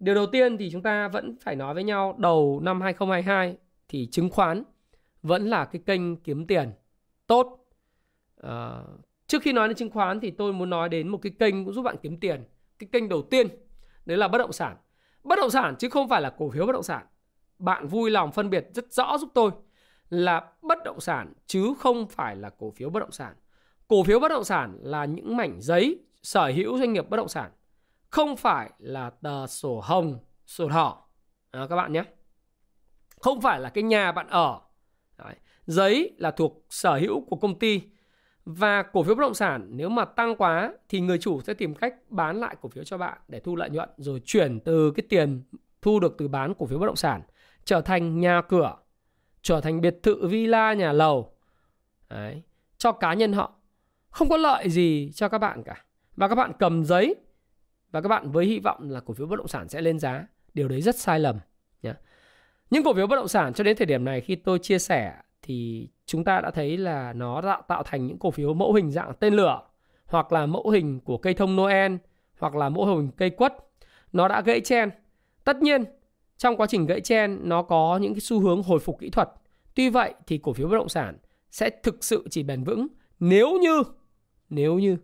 Điều 0.00 0.14
đầu 0.14 0.26
tiên 0.26 0.58
thì 0.58 0.70
chúng 0.70 0.82
ta 0.82 1.08
vẫn 1.08 1.36
phải 1.40 1.56
nói 1.56 1.74
với 1.74 1.84
nhau 1.84 2.14
đầu 2.18 2.60
năm 2.62 2.80
2022 2.80 3.56
thì 3.88 4.08
chứng 4.10 4.30
khoán 4.30 4.64
vẫn 5.22 5.46
là 5.46 5.64
cái 5.64 5.82
kênh 5.86 6.16
kiếm 6.16 6.46
tiền 6.46 6.72
tốt. 7.26 7.66
À, 8.42 8.82
trước 9.26 9.42
khi 9.42 9.52
nói 9.52 9.68
đến 9.68 9.76
chứng 9.76 9.90
khoán 9.90 10.20
thì 10.20 10.30
tôi 10.30 10.52
muốn 10.52 10.70
nói 10.70 10.88
đến 10.88 11.08
một 11.08 11.18
cái 11.22 11.32
kênh 11.38 11.64
cũng 11.64 11.74
giúp 11.74 11.82
bạn 11.82 11.96
kiếm 12.02 12.20
tiền. 12.20 12.44
Cái 12.78 12.88
kênh 12.92 13.08
đầu 13.08 13.22
tiên 13.22 13.48
đấy 14.06 14.18
là 14.18 14.28
bất 14.28 14.38
động 14.38 14.52
sản. 14.52 14.76
Bất 15.24 15.36
động 15.36 15.50
sản 15.50 15.74
chứ 15.78 15.88
không 15.88 16.08
phải 16.08 16.20
là 16.20 16.30
cổ 16.30 16.50
phiếu 16.50 16.66
bất 16.66 16.72
động 16.72 16.82
sản. 16.82 17.06
Bạn 17.58 17.86
vui 17.86 18.10
lòng 18.10 18.32
phân 18.32 18.50
biệt 18.50 18.68
rất 18.74 18.92
rõ 18.92 19.18
giúp 19.18 19.30
tôi 19.34 19.50
là 20.10 20.52
bất 20.62 20.78
động 20.84 21.00
sản 21.00 21.32
chứ 21.46 21.74
không 21.78 22.08
phải 22.08 22.36
là 22.36 22.50
cổ 22.50 22.70
phiếu 22.70 22.90
bất 22.90 23.00
động 23.00 23.12
sản. 23.12 23.34
Cổ 23.88 24.02
phiếu 24.02 24.20
bất 24.20 24.28
động 24.28 24.44
sản 24.44 24.78
là 24.82 25.04
những 25.04 25.36
mảnh 25.36 25.56
giấy 25.60 25.98
sở 26.22 26.46
hữu 26.46 26.78
doanh 26.78 26.92
nghiệp 26.92 27.10
bất 27.10 27.16
động 27.16 27.28
sản 27.28 27.50
không 28.10 28.36
phải 28.36 28.70
là 28.78 29.10
tờ 29.10 29.46
sổ 29.46 29.80
hồng, 29.84 30.18
sổ 30.46 30.68
đỏ 30.68 31.04
à, 31.50 31.66
các 31.70 31.76
bạn 31.76 31.92
nhé. 31.92 32.04
Không 33.20 33.40
phải 33.40 33.60
là 33.60 33.68
cái 33.70 33.84
nhà 33.84 34.12
bạn 34.12 34.28
ở. 34.28 34.60
Đấy. 35.18 35.34
Giấy 35.66 36.14
là 36.18 36.30
thuộc 36.30 36.66
sở 36.70 36.96
hữu 36.96 37.24
của 37.24 37.36
công 37.36 37.58
ty 37.58 37.82
và 38.44 38.82
cổ 38.82 39.02
phiếu 39.02 39.14
bất 39.14 39.22
động 39.22 39.34
sản 39.34 39.66
nếu 39.70 39.88
mà 39.88 40.04
tăng 40.04 40.36
quá 40.36 40.72
thì 40.88 41.00
người 41.00 41.18
chủ 41.18 41.40
sẽ 41.40 41.54
tìm 41.54 41.74
cách 41.74 41.94
bán 42.10 42.40
lại 42.40 42.56
cổ 42.60 42.68
phiếu 42.68 42.84
cho 42.84 42.98
bạn 42.98 43.18
để 43.28 43.40
thu 43.40 43.56
lợi 43.56 43.70
nhuận 43.70 43.88
rồi 43.96 44.22
chuyển 44.24 44.60
từ 44.60 44.90
cái 44.90 45.06
tiền 45.08 45.42
thu 45.82 46.00
được 46.00 46.14
từ 46.18 46.28
bán 46.28 46.54
cổ 46.54 46.66
phiếu 46.66 46.78
bất 46.78 46.86
động 46.86 46.96
sản 46.96 47.22
trở 47.64 47.80
thành 47.80 48.20
nhà 48.20 48.42
cửa, 48.48 48.76
trở 49.42 49.60
thành 49.60 49.80
biệt 49.80 49.96
thự 50.02 50.26
villa 50.26 50.72
nhà 50.72 50.92
lầu. 50.92 51.32
Đấy, 52.08 52.42
cho 52.78 52.92
cá 52.92 53.14
nhân 53.14 53.32
họ. 53.32 53.52
Không 54.10 54.28
có 54.28 54.36
lợi 54.36 54.68
gì 54.68 55.10
cho 55.14 55.28
các 55.28 55.38
bạn 55.38 55.62
cả. 55.62 55.84
Và 56.16 56.28
các 56.28 56.34
bạn 56.34 56.52
cầm 56.58 56.84
giấy 56.84 57.14
và 57.90 58.00
các 58.00 58.08
bạn 58.08 58.30
với 58.30 58.46
hy 58.46 58.58
vọng 58.58 58.90
là 58.90 59.00
cổ 59.00 59.14
phiếu 59.14 59.26
bất 59.26 59.36
động 59.36 59.48
sản 59.48 59.68
sẽ 59.68 59.80
lên 59.80 59.98
giá. 59.98 60.26
Điều 60.54 60.68
đấy 60.68 60.82
rất 60.82 60.96
sai 60.96 61.20
lầm 61.20 61.38
nhé 61.82 61.94
những 62.70 62.84
cổ 62.84 62.94
phiếu 62.94 63.06
bất 63.06 63.16
động 63.16 63.28
sản 63.28 63.54
cho 63.54 63.64
đến 63.64 63.76
thời 63.76 63.86
điểm 63.86 64.04
này 64.04 64.20
khi 64.20 64.36
tôi 64.36 64.58
chia 64.58 64.78
sẻ 64.78 65.14
thì 65.42 65.88
chúng 66.06 66.24
ta 66.24 66.40
đã 66.40 66.50
thấy 66.50 66.76
là 66.76 67.12
nó 67.12 67.42
tạo, 67.42 67.62
tạo 67.68 67.82
thành 67.82 68.06
những 68.06 68.18
cổ 68.18 68.30
phiếu 68.30 68.54
mẫu 68.54 68.72
hình 68.72 68.90
dạng 68.90 69.12
tên 69.20 69.34
lửa 69.34 69.60
hoặc 70.06 70.32
là 70.32 70.46
mẫu 70.46 70.70
hình 70.70 71.00
của 71.00 71.18
cây 71.18 71.34
thông 71.34 71.56
Noel 71.56 71.96
hoặc 72.38 72.54
là 72.54 72.68
mẫu 72.68 72.86
hình 72.86 73.10
cây 73.16 73.30
quất. 73.30 73.54
Nó 74.12 74.28
đã 74.28 74.40
gãy 74.40 74.60
chen. 74.60 74.90
Tất 75.44 75.56
nhiên 75.56 75.84
trong 76.36 76.56
quá 76.56 76.66
trình 76.66 76.86
gãy 76.86 77.00
chen 77.00 77.38
nó 77.42 77.62
có 77.62 77.98
những 78.02 78.14
cái 78.14 78.20
xu 78.20 78.40
hướng 78.40 78.62
hồi 78.62 78.78
phục 78.78 78.98
kỹ 79.00 79.10
thuật. 79.10 79.28
Tuy 79.74 79.88
vậy 79.88 80.14
thì 80.26 80.38
cổ 80.38 80.52
phiếu 80.52 80.68
bất 80.68 80.76
động 80.76 80.88
sản 80.88 81.16
sẽ 81.50 81.70
thực 81.82 82.04
sự 82.04 82.26
chỉ 82.30 82.42
bền 82.42 82.64
vững 82.64 82.86
nếu 83.20 83.58
như 83.58 83.82
nếu 84.50 84.78
như 84.78 84.96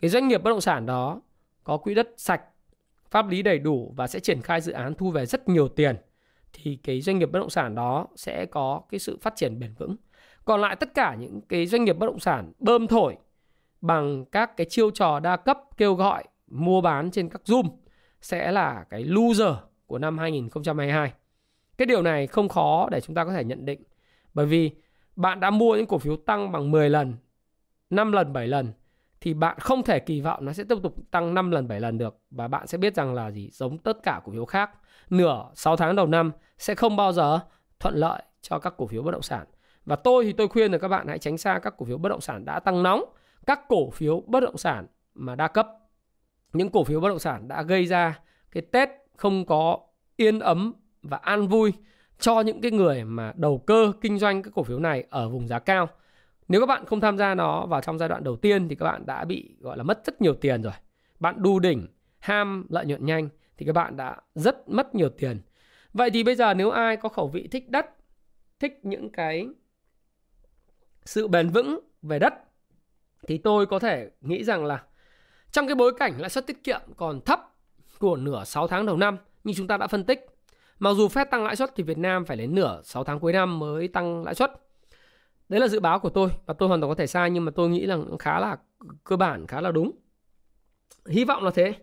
cái 0.00 0.08
doanh 0.08 0.28
nghiệp 0.28 0.42
bất 0.42 0.50
động 0.50 0.60
sản 0.60 0.86
đó 0.86 1.20
có 1.64 1.76
quỹ 1.76 1.94
đất 1.94 2.08
sạch, 2.16 2.42
pháp 3.10 3.28
lý 3.28 3.42
đầy 3.42 3.58
đủ 3.58 3.92
và 3.96 4.06
sẽ 4.06 4.20
triển 4.20 4.42
khai 4.42 4.60
dự 4.60 4.72
án 4.72 4.94
thu 4.94 5.10
về 5.10 5.26
rất 5.26 5.48
nhiều 5.48 5.68
tiền 5.68 5.96
thì 6.52 6.76
cái 6.82 7.00
doanh 7.00 7.18
nghiệp 7.18 7.30
bất 7.32 7.38
động 7.38 7.50
sản 7.50 7.74
đó 7.74 8.06
sẽ 8.16 8.46
có 8.46 8.82
cái 8.90 8.98
sự 8.98 9.18
phát 9.22 9.36
triển 9.36 9.58
bền 9.58 9.74
vững. 9.78 9.96
Còn 10.44 10.60
lại 10.60 10.76
tất 10.76 10.94
cả 10.94 11.14
những 11.14 11.40
cái 11.40 11.66
doanh 11.66 11.84
nghiệp 11.84 11.98
bất 11.98 12.06
động 12.06 12.20
sản 12.20 12.52
bơm 12.58 12.86
thổi 12.86 13.16
bằng 13.80 14.24
các 14.24 14.56
cái 14.56 14.66
chiêu 14.70 14.90
trò 14.90 15.20
đa 15.20 15.36
cấp 15.36 15.58
kêu 15.76 15.94
gọi 15.94 16.24
mua 16.46 16.80
bán 16.80 17.10
trên 17.10 17.28
các 17.28 17.42
Zoom 17.44 17.68
sẽ 18.20 18.52
là 18.52 18.84
cái 18.90 19.04
loser 19.04 19.54
của 19.86 19.98
năm 19.98 20.18
2022. 20.18 21.12
Cái 21.78 21.86
điều 21.86 22.02
này 22.02 22.26
không 22.26 22.48
khó 22.48 22.88
để 22.90 23.00
chúng 23.00 23.16
ta 23.16 23.24
có 23.24 23.32
thể 23.32 23.44
nhận 23.44 23.64
định 23.64 23.82
bởi 24.34 24.46
vì 24.46 24.70
bạn 25.16 25.40
đã 25.40 25.50
mua 25.50 25.76
những 25.76 25.86
cổ 25.86 25.98
phiếu 25.98 26.16
tăng 26.16 26.52
bằng 26.52 26.70
10 26.70 26.90
lần, 26.90 27.14
5 27.90 28.12
lần, 28.12 28.32
7 28.32 28.46
lần 28.46 28.72
thì 29.22 29.34
bạn 29.34 29.58
không 29.60 29.82
thể 29.82 30.00
kỳ 30.00 30.20
vọng 30.20 30.44
nó 30.44 30.52
sẽ 30.52 30.64
tiếp 30.64 30.78
tục 30.82 30.94
tăng 31.10 31.34
5 31.34 31.50
lần 31.50 31.68
7 31.68 31.80
lần 31.80 31.98
được. 31.98 32.18
Và 32.30 32.48
bạn 32.48 32.66
sẽ 32.66 32.78
biết 32.78 32.94
rằng 32.94 33.14
là 33.14 33.30
gì? 33.30 33.50
Giống 33.52 33.78
tất 33.78 34.02
cả 34.02 34.20
cổ 34.24 34.32
phiếu 34.32 34.44
khác, 34.44 34.70
nửa 35.10 35.44
6 35.54 35.76
tháng 35.76 35.96
đầu 35.96 36.06
năm 36.06 36.32
sẽ 36.58 36.74
không 36.74 36.96
bao 36.96 37.12
giờ 37.12 37.40
thuận 37.80 37.94
lợi 37.94 38.22
cho 38.40 38.58
các 38.58 38.74
cổ 38.76 38.86
phiếu 38.86 39.02
bất 39.02 39.10
động 39.10 39.22
sản. 39.22 39.46
Và 39.84 39.96
tôi 39.96 40.24
thì 40.24 40.32
tôi 40.32 40.48
khuyên 40.48 40.72
là 40.72 40.78
các 40.78 40.88
bạn 40.88 41.08
hãy 41.08 41.18
tránh 41.18 41.38
xa 41.38 41.58
các 41.62 41.74
cổ 41.76 41.86
phiếu 41.86 41.98
bất 41.98 42.08
động 42.08 42.20
sản 42.20 42.44
đã 42.44 42.60
tăng 42.60 42.82
nóng, 42.82 43.04
các 43.46 43.60
cổ 43.68 43.90
phiếu 43.90 44.22
bất 44.26 44.40
động 44.40 44.56
sản 44.58 44.86
mà 45.14 45.34
đa 45.34 45.48
cấp. 45.48 45.68
Những 46.52 46.70
cổ 46.70 46.84
phiếu 46.84 47.00
bất 47.00 47.08
động 47.08 47.18
sản 47.18 47.48
đã 47.48 47.62
gây 47.62 47.86
ra 47.86 48.18
cái 48.50 48.62
Tết 48.72 48.88
không 49.16 49.46
có 49.46 49.78
yên 50.16 50.38
ấm 50.38 50.72
và 51.02 51.16
an 51.16 51.48
vui 51.48 51.72
cho 52.18 52.40
những 52.40 52.60
cái 52.60 52.70
người 52.70 53.04
mà 53.04 53.32
đầu 53.36 53.58
cơ 53.58 53.92
kinh 54.00 54.18
doanh 54.18 54.42
các 54.42 54.52
cổ 54.54 54.62
phiếu 54.62 54.78
này 54.78 55.04
ở 55.10 55.28
vùng 55.28 55.48
giá 55.48 55.58
cao 55.58 55.88
nếu 56.52 56.60
các 56.60 56.66
bạn 56.66 56.86
không 56.86 57.00
tham 57.00 57.18
gia 57.18 57.34
nó 57.34 57.66
vào 57.66 57.80
trong 57.80 57.98
giai 57.98 58.08
đoạn 58.08 58.24
đầu 58.24 58.36
tiên 58.36 58.68
thì 58.68 58.74
các 58.74 58.84
bạn 58.84 59.06
đã 59.06 59.24
bị 59.24 59.56
gọi 59.60 59.76
là 59.76 59.82
mất 59.82 60.02
rất 60.06 60.20
nhiều 60.20 60.34
tiền 60.34 60.62
rồi. 60.62 60.72
Bạn 61.20 61.42
đu 61.42 61.58
đỉnh, 61.58 61.86
ham 62.18 62.66
lợi 62.68 62.86
nhuận 62.86 63.06
nhanh 63.06 63.28
thì 63.56 63.66
các 63.66 63.72
bạn 63.72 63.96
đã 63.96 64.16
rất 64.34 64.68
mất 64.68 64.94
nhiều 64.94 65.08
tiền. 65.08 65.40
Vậy 65.92 66.10
thì 66.10 66.24
bây 66.24 66.34
giờ 66.34 66.54
nếu 66.54 66.70
ai 66.70 66.96
có 66.96 67.08
khẩu 67.08 67.28
vị 67.28 67.48
thích 67.50 67.70
đất, 67.70 67.86
thích 68.60 68.80
những 68.82 69.10
cái 69.10 69.48
sự 71.04 71.28
bền 71.28 71.48
vững 71.48 71.80
về 72.02 72.18
đất 72.18 72.34
thì 73.28 73.38
tôi 73.38 73.66
có 73.66 73.78
thể 73.78 74.10
nghĩ 74.20 74.44
rằng 74.44 74.64
là 74.64 74.84
trong 75.52 75.66
cái 75.66 75.74
bối 75.74 75.92
cảnh 75.98 76.12
lãi 76.18 76.30
suất 76.30 76.46
tiết 76.46 76.64
kiệm 76.64 76.80
còn 76.96 77.20
thấp 77.20 77.40
của 77.98 78.16
nửa 78.16 78.44
6 78.44 78.68
tháng 78.68 78.86
đầu 78.86 78.96
năm 78.96 79.18
như 79.44 79.52
chúng 79.56 79.66
ta 79.66 79.76
đã 79.76 79.86
phân 79.86 80.04
tích. 80.04 80.26
Mặc 80.78 80.90
dù 80.96 81.08
Fed 81.08 81.24
tăng 81.24 81.44
lãi 81.44 81.56
suất 81.56 81.72
thì 81.76 81.82
Việt 81.82 81.98
Nam 81.98 82.24
phải 82.24 82.36
đến 82.36 82.54
nửa 82.54 82.80
6 82.84 83.04
tháng 83.04 83.20
cuối 83.20 83.32
năm 83.32 83.58
mới 83.58 83.88
tăng 83.88 84.24
lãi 84.24 84.34
suất 84.34 84.52
đấy 85.52 85.60
là 85.60 85.68
dự 85.68 85.80
báo 85.80 85.98
của 85.98 86.08
tôi 86.08 86.30
và 86.46 86.54
tôi 86.54 86.68
hoàn 86.68 86.80
toàn 86.80 86.90
có 86.90 86.94
thể 86.94 87.06
sai 87.06 87.30
nhưng 87.30 87.44
mà 87.44 87.52
tôi 87.54 87.68
nghĩ 87.68 87.86
là 87.86 87.98
khá 88.18 88.40
là 88.40 88.56
cơ 89.04 89.16
bản 89.16 89.46
khá 89.46 89.60
là 89.60 89.70
đúng 89.70 89.90
hy 91.06 91.24
vọng 91.24 91.44
là 91.44 91.50
thế 91.50 91.74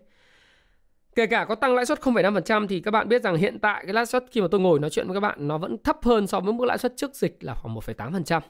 kể 1.14 1.26
cả 1.26 1.44
có 1.48 1.54
tăng 1.54 1.74
lãi 1.74 1.86
suất 1.86 2.00
0,5% 2.00 2.66
thì 2.66 2.80
các 2.80 2.90
bạn 2.90 3.08
biết 3.08 3.22
rằng 3.22 3.36
hiện 3.36 3.58
tại 3.58 3.82
cái 3.84 3.94
lãi 3.94 4.06
suất 4.06 4.24
khi 4.30 4.40
mà 4.40 4.48
tôi 4.50 4.60
ngồi 4.60 4.78
nói 4.78 4.90
chuyện 4.90 5.06
với 5.06 5.14
các 5.14 5.20
bạn 5.20 5.48
nó 5.48 5.58
vẫn 5.58 5.76
thấp 5.84 5.96
hơn 6.02 6.26
so 6.26 6.40
với 6.40 6.52
mức 6.52 6.64
lãi 6.64 6.78
suất 6.78 6.96
trước 6.96 7.14
dịch 7.14 7.36
là 7.40 7.54
khoảng 7.54 7.74
1,8%. 7.74 8.40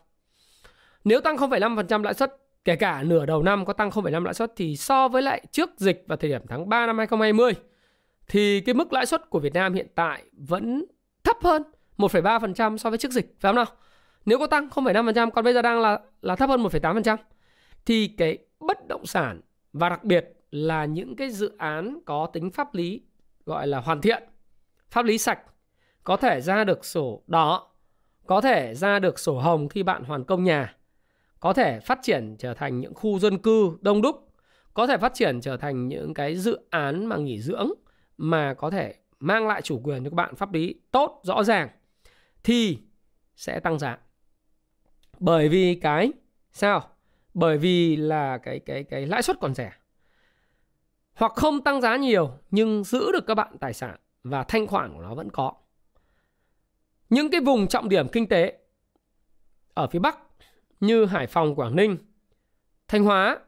Nếu 1.04 1.20
tăng 1.20 1.36
0,5% 1.36 2.02
lãi 2.02 2.14
suất 2.14 2.36
kể 2.64 2.76
cả 2.76 3.02
nửa 3.02 3.26
đầu 3.26 3.42
năm 3.42 3.64
có 3.64 3.72
tăng 3.72 3.90
0,5 3.90 4.24
lãi 4.24 4.34
suất 4.34 4.52
thì 4.56 4.76
so 4.76 5.08
với 5.08 5.22
lại 5.22 5.42
trước 5.52 5.70
dịch 5.76 6.04
vào 6.06 6.16
thời 6.16 6.30
điểm 6.30 6.42
tháng 6.48 6.68
3 6.68 6.86
năm 6.86 6.98
2020 6.98 7.52
thì 8.28 8.60
cái 8.60 8.74
mức 8.74 8.92
lãi 8.92 9.06
suất 9.06 9.30
của 9.30 9.38
Việt 9.38 9.54
Nam 9.54 9.74
hiện 9.74 9.86
tại 9.94 10.22
vẫn 10.32 10.84
thấp 11.24 11.36
hơn 11.42 11.62
1,3% 11.98 12.76
so 12.76 12.90
với 12.90 12.98
trước 12.98 13.12
dịch 13.12 13.34
phải 13.40 13.48
không 13.48 13.56
nào? 13.56 13.66
Nếu 14.24 14.38
có 14.38 14.46
tăng 14.46 14.68
0,5% 14.68 15.30
còn 15.30 15.44
bây 15.44 15.54
giờ 15.54 15.62
đang 15.62 15.80
là 15.80 16.00
là 16.22 16.36
thấp 16.36 16.50
hơn 16.50 16.62
1,8% 16.62 17.16
thì 17.86 18.08
cái 18.08 18.38
bất 18.60 18.88
động 18.88 19.06
sản 19.06 19.40
và 19.72 19.88
đặc 19.88 20.04
biệt 20.04 20.32
là 20.50 20.84
những 20.84 21.16
cái 21.16 21.30
dự 21.30 21.52
án 21.58 21.98
có 22.06 22.26
tính 22.32 22.50
pháp 22.50 22.74
lý 22.74 23.02
gọi 23.46 23.66
là 23.66 23.80
hoàn 23.80 24.00
thiện, 24.00 24.22
pháp 24.90 25.04
lý 25.04 25.18
sạch, 25.18 25.40
có 26.04 26.16
thể 26.16 26.40
ra 26.40 26.64
được 26.64 26.84
sổ 26.84 27.22
đỏ, 27.26 27.70
có 28.26 28.40
thể 28.40 28.74
ra 28.74 28.98
được 28.98 29.18
sổ 29.18 29.38
hồng 29.38 29.68
khi 29.68 29.82
bạn 29.82 30.04
hoàn 30.04 30.24
công 30.24 30.44
nhà, 30.44 30.76
có 31.40 31.52
thể 31.52 31.80
phát 31.80 31.98
triển 32.02 32.36
trở 32.38 32.54
thành 32.54 32.80
những 32.80 32.94
khu 32.94 33.18
dân 33.18 33.38
cư 33.38 33.78
đông 33.80 34.02
đúc, 34.02 34.28
có 34.74 34.86
thể 34.86 34.96
phát 34.98 35.14
triển 35.14 35.40
trở 35.40 35.56
thành 35.56 35.88
những 35.88 36.14
cái 36.14 36.36
dự 36.36 36.58
án 36.70 37.06
mà 37.06 37.16
nghỉ 37.16 37.40
dưỡng 37.40 37.70
mà 38.18 38.54
có 38.54 38.70
thể 38.70 38.94
mang 39.20 39.46
lại 39.46 39.62
chủ 39.62 39.80
quyền 39.84 40.04
cho 40.04 40.10
các 40.10 40.14
bạn 40.14 40.36
pháp 40.36 40.52
lý 40.52 40.74
tốt 40.90 41.20
rõ 41.24 41.42
ràng 41.42 41.68
thì 42.44 42.78
sẽ 43.36 43.60
tăng 43.60 43.78
giá. 43.78 43.98
Bởi 45.20 45.48
vì 45.48 45.74
cái 45.74 46.12
sao? 46.52 46.88
Bởi 47.34 47.58
vì 47.58 47.96
là 47.96 48.38
cái 48.38 48.58
cái 48.58 48.84
cái 48.84 49.06
lãi 49.06 49.22
suất 49.22 49.36
còn 49.40 49.54
rẻ 49.54 49.72
hoặc 51.14 51.32
không 51.32 51.64
tăng 51.64 51.80
giá 51.80 51.96
nhiều 51.96 52.30
nhưng 52.50 52.84
giữ 52.84 53.12
được 53.12 53.26
các 53.26 53.34
bạn 53.34 53.58
tài 53.60 53.72
sản 53.72 53.96
và 54.24 54.42
thanh 54.42 54.66
khoản 54.66 54.94
của 54.94 55.02
nó 55.02 55.14
vẫn 55.14 55.30
có. 55.30 55.52
Những 57.10 57.30
cái 57.30 57.40
vùng 57.40 57.68
trọng 57.68 57.88
điểm 57.88 58.08
kinh 58.08 58.26
tế 58.26 58.58
ở 59.74 59.86
phía 59.86 59.98
Bắc 59.98 60.18
như 60.80 61.04
Hải 61.04 61.26
Phòng, 61.26 61.54
Quảng 61.54 61.76
Ninh, 61.76 61.96
Thanh 62.88 63.04
Hóa 63.04 63.38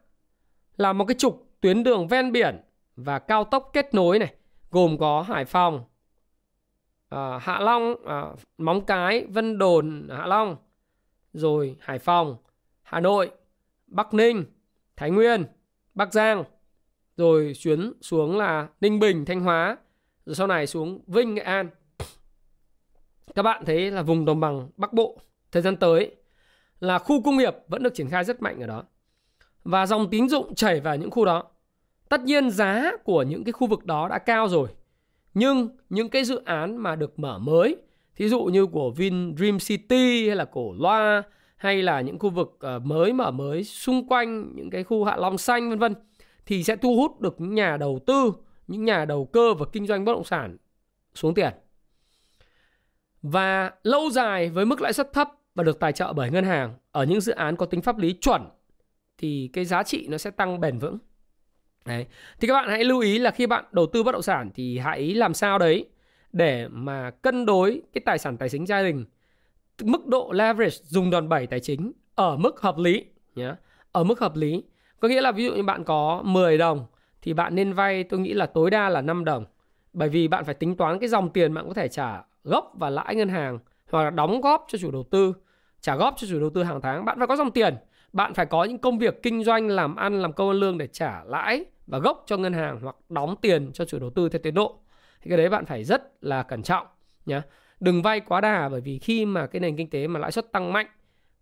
là 0.76 0.92
một 0.92 1.04
cái 1.04 1.14
trục 1.18 1.48
tuyến 1.60 1.82
đường 1.82 2.08
ven 2.08 2.32
biển 2.32 2.60
và 2.96 3.18
cao 3.18 3.44
tốc 3.44 3.70
kết 3.72 3.94
nối 3.94 4.18
này 4.18 4.34
gồm 4.70 4.98
có 4.98 5.22
Hải 5.22 5.44
Phòng, 5.44 5.84
à, 7.08 7.38
Hạ 7.38 7.60
Long, 7.60 7.94
à, 8.06 8.22
Móng 8.58 8.84
Cái, 8.86 9.26
Vân 9.26 9.58
Đồn, 9.58 10.08
Hạ 10.10 10.26
Long, 10.26 10.56
rồi 11.32 11.76
Hải 11.80 11.98
Phòng, 11.98 12.36
Hà 12.82 13.00
Nội, 13.00 13.30
Bắc 13.86 14.14
Ninh, 14.14 14.44
Thái 14.96 15.10
Nguyên, 15.10 15.44
Bắc 15.94 16.12
Giang 16.12 16.44
rồi 17.16 17.52
chuyến 17.58 17.92
xuống 18.00 18.38
là 18.38 18.68
Ninh 18.80 19.00
Bình, 19.00 19.24
Thanh 19.24 19.40
Hóa, 19.40 19.76
rồi 20.26 20.34
sau 20.34 20.46
này 20.46 20.66
xuống 20.66 21.00
Vinh, 21.06 21.34
Nghệ 21.34 21.42
An. 21.42 21.70
Các 23.34 23.42
bạn 23.42 23.64
thấy 23.64 23.90
là 23.90 24.02
vùng 24.02 24.24
đồng 24.24 24.40
bằng 24.40 24.68
Bắc 24.76 24.92
Bộ 24.92 25.18
thời 25.52 25.62
gian 25.62 25.76
tới 25.76 26.16
là 26.80 26.98
khu 26.98 27.22
công 27.22 27.36
nghiệp 27.36 27.54
vẫn 27.68 27.82
được 27.82 27.94
triển 27.94 28.08
khai 28.08 28.24
rất 28.24 28.42
mạnh 28.42 28.60
ở 28.60 28.66
đó. 28.66 28.84
Và 29.64 29.86
dòng 29.86 30.10
tín 30.10 30.28
dụng 30.28 30.54
chảy 30.54 30.80
vào 30.80 30.96
những 30.96 31.10
khu 31.10 31.24
đó. 31.24 31.44
Tất 32.08 32.20
nhiên 32.20 32.50
giá 32.50 32.92
của 33.04 33.22
những 33.22 33.44
cái 33.44 33.52
khu 33.52 33.66
vực 33.66 33.84
đó 33.84 34.08
đã 34.08 34.18
cao 34.18 34.48
rồi. 34.48 34.68
Nhưng 35.34 35.68
những 35.88 36.08
cái 36.08 36.24
dự 36.24 36.42
án 36.44 36.76
mà 36.76 36.96
được 36.96 37.18
mở 37.18 37.38
mới, 37.38 37.76
thí 38.16 38.28
dụ 38.28 38.44
như 38.44 38.66
của 38.66 38.90
Vin 38.90 39.36
Dream 39.36 39.58
City 39.58 40.26
hay 40.26 40.36
là 40.36 40.44
cổ 40.44 40.74
Loa 40.78 41.22
hay 41.56 41.82
là 41.82 42.00
những 42.00 42.18
khu 42.18 42.30
vực 42.30 42.56
ờ, 42.60 42.78
mới 42.78 43.12
mở 43.12 43.30
mới 43.30 43.64
xung 43.64 44.08
quanh 44.08 44.56
những 44.56 44.70
cái 44.70 44.84
khu 44.84 45.04
Hạ 45.04 45.16
Long 45.16 45.38
xanh 45.38 45.70
vân 45.70 45.78
vân 45.78 45.94
thì 46.46 46.64
sẽ 46.64 46.76
thu 46.76 46.96
hút 46.96 47.20
được 47.20 47.40
những 47.40 47.54
nhà 47.54 47.76
đầu 47.76 47.98
tư, 48.06 48.32
những 48.66 48.84
nhà 48.84 49.04
đầu 49.04 49.24
cơ 49.24 49.54
và 49.54 49.66
kinh 49.72 49.86
doanh 49.86 50.04
bất 50.04 50.12
động 50.12 50.24
sản 50.24 50.56
xuống 51.14 51.34
tiền. 51.34 51.52
Và 53.22 53.70
lâu 53.82 54.10
dài 54.10 54.48
với 54.48 54.66
mức 54.66 54.80
lãi 54.80 54.92
suất 54.92 55.12
thấp 55.12 55.28
và 55.54 55.64
được 55.64 55.80
tài 55.80 55.92
trợ 55.92 56.12
bởi 56.12 56.30
ngân 56.30 56.44
hàng 56.44 56.74
ở 56.92 57.04
những 57.04 57.20
dự 57.20 57.32
án 57.32 57.56
có 57.56 57.66
tính 57.66 57.82
pháp 57.82 57.98
lý 57.98 58.12
chuẩn 58.12 58.42
thì 59.18 59.50
cái 59.52 59.64
giá 59.64 59.82
trị 59.82 60.06
nó 60.08 60.18
sẽ 60.18 60.30
tăng 60.30 60.60
bền 60.60 60.78
vững. 60.78 60.98
Đấy. 61.84 62.06
Thì 62.40 62.48
các 62.48 62.54
bạn 62.54 62.68
hãy 62.68 62.84
lưu 62.84 63.00
ý 63.00 63.18
là 63.18 63.30
khi 63.30 63.46
bạn 63.46 63.64
đầu 63.72 63.86
tư 63.86 64.02
bất 64.02 64.12
động 64.12 64.22
sản 64.22 64.50
thì 64.54 64.78
hãy 64.78 65.14
làm 65.14 65.34
sao 65.34 65.58
đấy 65.58 65.88
để 66.32 66.68
mà 66.68 67.10
cân 67.10 67.46
đối 67.46 67.82
cái 67.92 68.02
tài 68.04 68.18
sản 68.18 68.36
tài 68.36 68.48
chính 68.48 68.66
gia 68.66 68.82
đình 68.82 69.04
mức 69.82 70.06
độ 70.06 70.32
leverage 70.32 70.76
dùng 70.82 71.10
đòn 71.10 71.28
bẩy 71.28 71.46
tài 71.46 71.60
chính 71.60 71.92
ở 72.14 72.36
mức 72.36 72.60
hợp 72.60 72.78
lý 72.78 73.04
nhé 73.34 73.54
ở 73.92 74.04
mức 74.04 74.20
hợp 74.20 74.36
lý 74.36 74.62
có 75.00 75.08
nghĩa 75.08 75.20
là 75.20 75.32
ví 75.32 75.44
dụ 75.44 75.54
như 75.54 75.62
bạn 75.62 75.84
có 75.84 76.22
10 76.24 76.58
đồng 76.58 76.86
thì 77.22 77.34
bạn 77.34 77.54
nên 77.54 77.72
vay 77.72 78.04
tôi 78.04 78.20
nghĩ 78.20 78.32
là 78.32 78.46
tối 78.46 78.70
đa 78.70 78.88
là 78.88 79.00
5 79.00 79.24
đồng. 79.24 79.44
Bởi 79.92 80.08
vì 80.08 80.28
bạn 80.28 80.44
phải 80.44 80.54
tính 80.54 80.76
toán 80.76 80.98
cái 80.98 81.08
dòng 81.08 81.30
tiền 81.30 81.54
bạn 81.54 81.68
có 81.68 81.74
thể 81.74 81.88
trả 81.88 82.24
gốc 82.44 82.72
và 82.78 82.90
lãi 82.90 83.14
ngân 83.14 83.28
hàng 83.28 83.58
hoặc 83.90 84.04
là 84.04 84.10
đóng 84.10 84.40
góp 84.40 84.64
cho 84.68 84.78
chủ 84.78 84.90
đầu 84.90 85.04
tư, 85.10 85.34
trả 85.80 85.96
góp 85.96 86.14
cho 86.16 86.26
chủ 86.30 86.40
đầu 86.40 86.50
tư 86.50 86.62
hàng 86.62 86.80
tháng. 86.80 87.04
Bạn 87.04 87.18
phải 87.18 87.26
có 87.26 87.36
dòng 87.36 87.50
tiền, 87.50 87.74
bạn 88.12 88.34
phải 88.34 88.46
có 88.46 88.64
những 88.64 88.78
công 88.78 88.98
việc 88.98 89.22
kinh 89.22 89.44
doanh 89.44 89.68
làm 89.68 89.96
ăn 89.96 90.22
làm 90.22 90.32
công 90.32 90.48
ăn 90.48 90.56
lương 90.56 90.78
để 90.78 90.86
trả 90.86 91.24
lãi 91.24 91.64
và 91.86 91.98
gốc 91.98 92.24
cho 92.26 92.36
ngân 92.36 92.52
hàng 92.52 92.80
hoặc 92.82 92.96
đóng 93.08 93.34
tiền 93.40 93.70
cho 93.72 93.84
chủ 93.84 93.98
đầu 93.98 94.10
tư 94.10 94.28
theo 94.28 94.40
tiến 94.42 94.54
độ. 94.54 94.81
Thì 95.22 95.28
cái 95.28 95.38
đấy 95.38 95.48
bạn 95.48 95.66
phải 95.66 95.84
rất 95.84 96.24
là 96.24 96.42
cẩn 96.42 96.62
trọng 96.62 96.86
nhé. 97.26 97.40
Đừng 97.80 98.02
vay 98.02 98.20
quá 98.20 98.40
đà 98.40 98.68
bởi 98.68 98.80
vì 98.80 98.98
khi 98.98 99.26
mà 99.26 99.46
cái 99.46 99.60
nền 99.60 99.76
kinh 99.76 99.90
tế 99.90 100.06
mà 100.06 100.20
lãi 100.20 100.32
suất 100.32 100.52
tăng 100.52 100.72
mạnh 100.72 100.86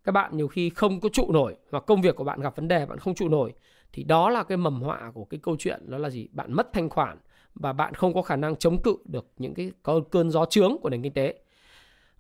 các 0.05 0.13
bạn 0.13 0.37
nhiều 0.37 0.49
khi 0.49 0.71
không 0.71 1.01
có 1.01 1.09
trụ 1.13 1.33
nổi 1.33 1.57
hoặc 1.71 1.85
công 1.87 2.03
việc 2.03 2.17
của 2.17 2.25
bạn 2.25 2.41
gặp 2.41 2.57
vấn 2.57 2.69
đề 2.69 2.87
bạn 2.87 2.99
không 2.99 3.15
trụ 3.15 3.29
nổi 3.29 3.53
thì 3.93 4.05
đó 4.05 4.31
là 4.31 4.43
cái 4.43 4.57
mầm 4.57 4.83
họa 4.83 5.11
của 5.15 5.25
cái 5.25 5.41
câu 5.43 5.57
chuyện 5.59 5.91
đó 5.91 5.99
là 5.99 6.11
gì? 6.11 6.29
Bạn 6.33 6.53
mất 6.53 6.73
thanh 6.73 6.89
khoản 6.89 7.19
và 7.55 7.73
bạn 7.73 7.95
không 7.95 8.15
có 8.15 8.23
khả 8.23 8.37
năng 8.37 8.57
chống 8.57 8.83
cự 8.83 8.97
được 9.05 9.27
những 9.39 9.55
cái 9.55 9.73
cơn 10.11 10.31
gió 10.31 10.45
trướng 10.45 10.77
của 10.83 10.91
nền 10.91 11.03
kinh 11.03 11.13
tế. 11.13 11.35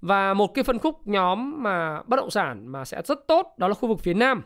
Và 0.01 0.35
một 0.35 0.55
cái 0.55 0.64
phân 0.64 0.79
khúc 0.79 1.07
nhóm 1.07 1.62
mà 1.62 2.03
bất 2.03 2.16
động 2.16 2.31
sản 2.31 2.66
mà 2.66 2.85
sẽ 2.85 3.03
rất 3.05 3.18
tốt 3.29 3.55
đó 3.57 3.68
là 3.68 3.75
khu 3.75 3.88
vực 3.88 4.01
phía 4.01 4.14
nam. 4.14 4.42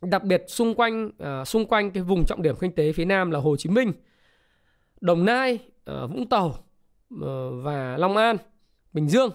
Đặc 0.00 0.24
biệt 0.24 0.44
xung 0.48 0.74
quanh 0.74 1.06
uh, 1.06 1.48
xung 1.48 1.66
quanh 1.66 1.90
cái 1.90 2.02
vùng 2.02 2.24
trọng 2.24 2.42
điểm 2.42 2.54
kinh 2.60 2.72
tế 2.72 2.92
phía 2.92 3.04
nam 3.04 3.30
là 3.30 3.38
Hồ 3.38 3.56
Chí 3.56 3.70
Minh, 3.70 3.92
Đồng 5.00 5.24
Nai, 5.24 5.58
Ờ, 5.88 6.06
Vũng 6.06 6.28
Tàu 6.28 6.54
ờ, 7.20 7.50
và 7.50 7.96
Long 7.96 8.16
An, 8.16 8.36
Bình 8.92 9.08
Dương. 9.08 9.30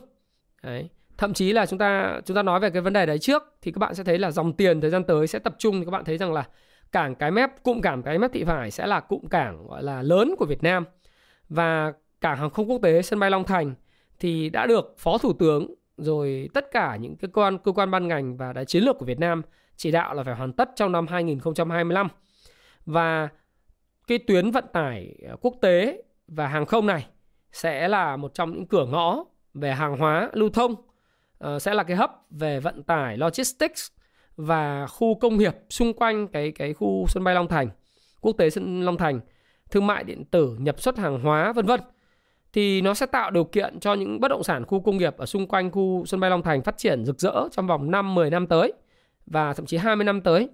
Đấy. 0.64 0.90
Thậm 1.18 1.34
chí 1.34 1.54
là 1.54 1.66
chúng 1.66 1.80
ta 1.80 2.22
chúng 2.26 2.36
ta 2.36 2.44
nói 2.44 2.60
về 2.60 2.70
cái 2.70 2.82
vấn 2.82 2.94
đề 2.94 3.06
đấy 3.06 3.20
trước 3.20 3.44
thì 3.62 3.72
các 3.72 3.80
bạn 3.80 3.96
sẽ 3.96 4.04
thấy 4.04 4.20
là 4.20 4.32
dòng 4.32 4.54
tiền 4.54 4.82
thời 4.82 4.90
gian 4.90 5.04
tới 5.04 5.28
sẽ 5.28 5.40
tập 5.40 5.56
trung. 5.58 5.80
Thì 5.80 5.86
các 5.86 5.92
bạn 5.92 6.06
thấy 6.06 6.18
rằng 6.18 6.34
là 6.34 6.44
cảng 6.92 7.16
cái 7.16 7.32
mép 7.32 7.64
cụm 7.64 7.82
cảng 7.82 8.04
cái 8.04 8.20
mép 8.20 8.34
thị 8.34 8.44
vải 8.44 8.72
sẽ 8.72 8.88
là 8.88 9.00
cụm 9.00 9.26
cảng 9.28 9.68
gọi 9.68 9.84
là 9.84 10.02
lớn 10.02 10.36
của 10.38 10.46
Việt 10.46 10.64
Nam. 10.64 10.86
Và 11.50 11.94
cảng 12.22 12.38
hàng 12.38 12.50
không 12.50 12.70
quốc 12.70 12.80
tế 12.84 13.02
sân 13.02 13.20
bay 13.20 13.30
Long 13.30 13.44
Thành 13.44 13.76
thì 14.20 14.50
đã 14.50 14.66
được 14.66 14.96
phó 14.98 15.18
thủ 15.18 15.34
tướng 15.34 15.74
rồi 15.98 16.50
tất 16.54 16.72
cả 16.72 16.96
những 16.96 17.16
cái 17.16 17.30
cơ 17.34 17.42
quan 17.42 17.58
cơ 17.58 17.72
quan 17.72 17.92
ban 17.92 18.08
ngành 18.08 18.38
và 18.38 18.54
đại 18.54 18.66
chiến 18.66 18.84
lược 18.84 18.98
của 19.00 19.06
Việt 19.06 19.20
Nam 19.20 19.42
chỉ 19.76 19.92
đạo 19.92 20.14
là 20.14 20.24
phải 20.24 20.36
hoàn 20.36 20.54
tất 20.54 20.70
trong 20.76 20.92
năm 20.92 21.08
2025 21.08 22.08
và 22.86 23.30
cái 24.08 24.18
tuyến 24.18 24.52
vận 24.52 24.66
tải 24.74 25.16
ờ, 25.30 25.36
quốc 25.42 25.54
tế 25.62 26.04
và 26.36 26.48
hàng 26.48 26.66
không 26.66 26.86
này 26.86 27.08
sẽ 27.52 27.88
là 27.88 28.18
một 28.18 28.34
trong 28.34 28.54
những 28.54 28.68
cửa 28.68 28.86
ngõ 28.86 29.24
về 29.54 29.74
hàng 29.74 29.98
hóa 29.98 30.30
lưu 30.34 30.50
thông 30.50 30.72
uh, 30.72 31.62
sẽ 31.62 31.74
là 31.74 31.84
cái 31.84 31.98
hấp 31.98 32.12
về 32.30 32.60
vận 32.60 32.84
tải 32.84 33.18
logistics 33.18 33.92
và 34.36 34.88
khu 34.88 35.16
công 35.16 35.38
nghiệp 35.38 35.56
xung 35.70 35.94
quanh 35.94 36.28
cái 36.28 36.52
cái 36.52 36.74
khu 36.74 37.06
sân 37.08 37.24
bay 37.24 37.36
Long 37.36 37.48
Thành, 37.48 37.70
quốc 38.22 38.38
tế 38.38 38.50
sân 38.50 38.82
Long 38.82 38.98
Thành, 38.98 39.20
thương 39.72 39.88
mại 39.88 40.04
điện 40.04 40.26
tử, 40.26 40.56
nhập 40.60 40.82
xuất 40.82 40.98
hàng 40.98 41.20
hóa 41.20 41.54
vân 41.54 41.66
vân. 41.66 41.80
Thì 42.54 42.82
nó 42.82 42.94
sẽ 42.94 43.06
tạo 43.06 43.32
điều 43.32 43.44
kiện 43.44 43.80
cho 43.80 43.94
những 43.94 44.20
bất 44.20 44.28
động 44.28 44.44
sản 44.44 44.66
khu 44.66 44.80
công 44.82 44.98
nghiệp 44.98 45.18
ở 45.18 45.26
xung 45.26 45.48
quanh 45.48 45.72
khu 45.72 46.06
sân 46.06 46.20
bay 46.20 46.30
Long 46.30 46.42
Thành 46.42 46.62
phát 46.62 46.78
triển 46.78 47.06
rực 47.06 47.20
rỡ 47.20 47.48
trong 47.52 47.68
vòng 47.68 47.92
5 47.92 48.16
10 48.16 48.30
năm 48.30 48.48
tới 48.48 48.74
và 49.26 49.54
thậm 49.54 49.66
chí 49.66 49.78
20 49.78 50.04
năm 50.06 50.22
tới. 50.22 50.50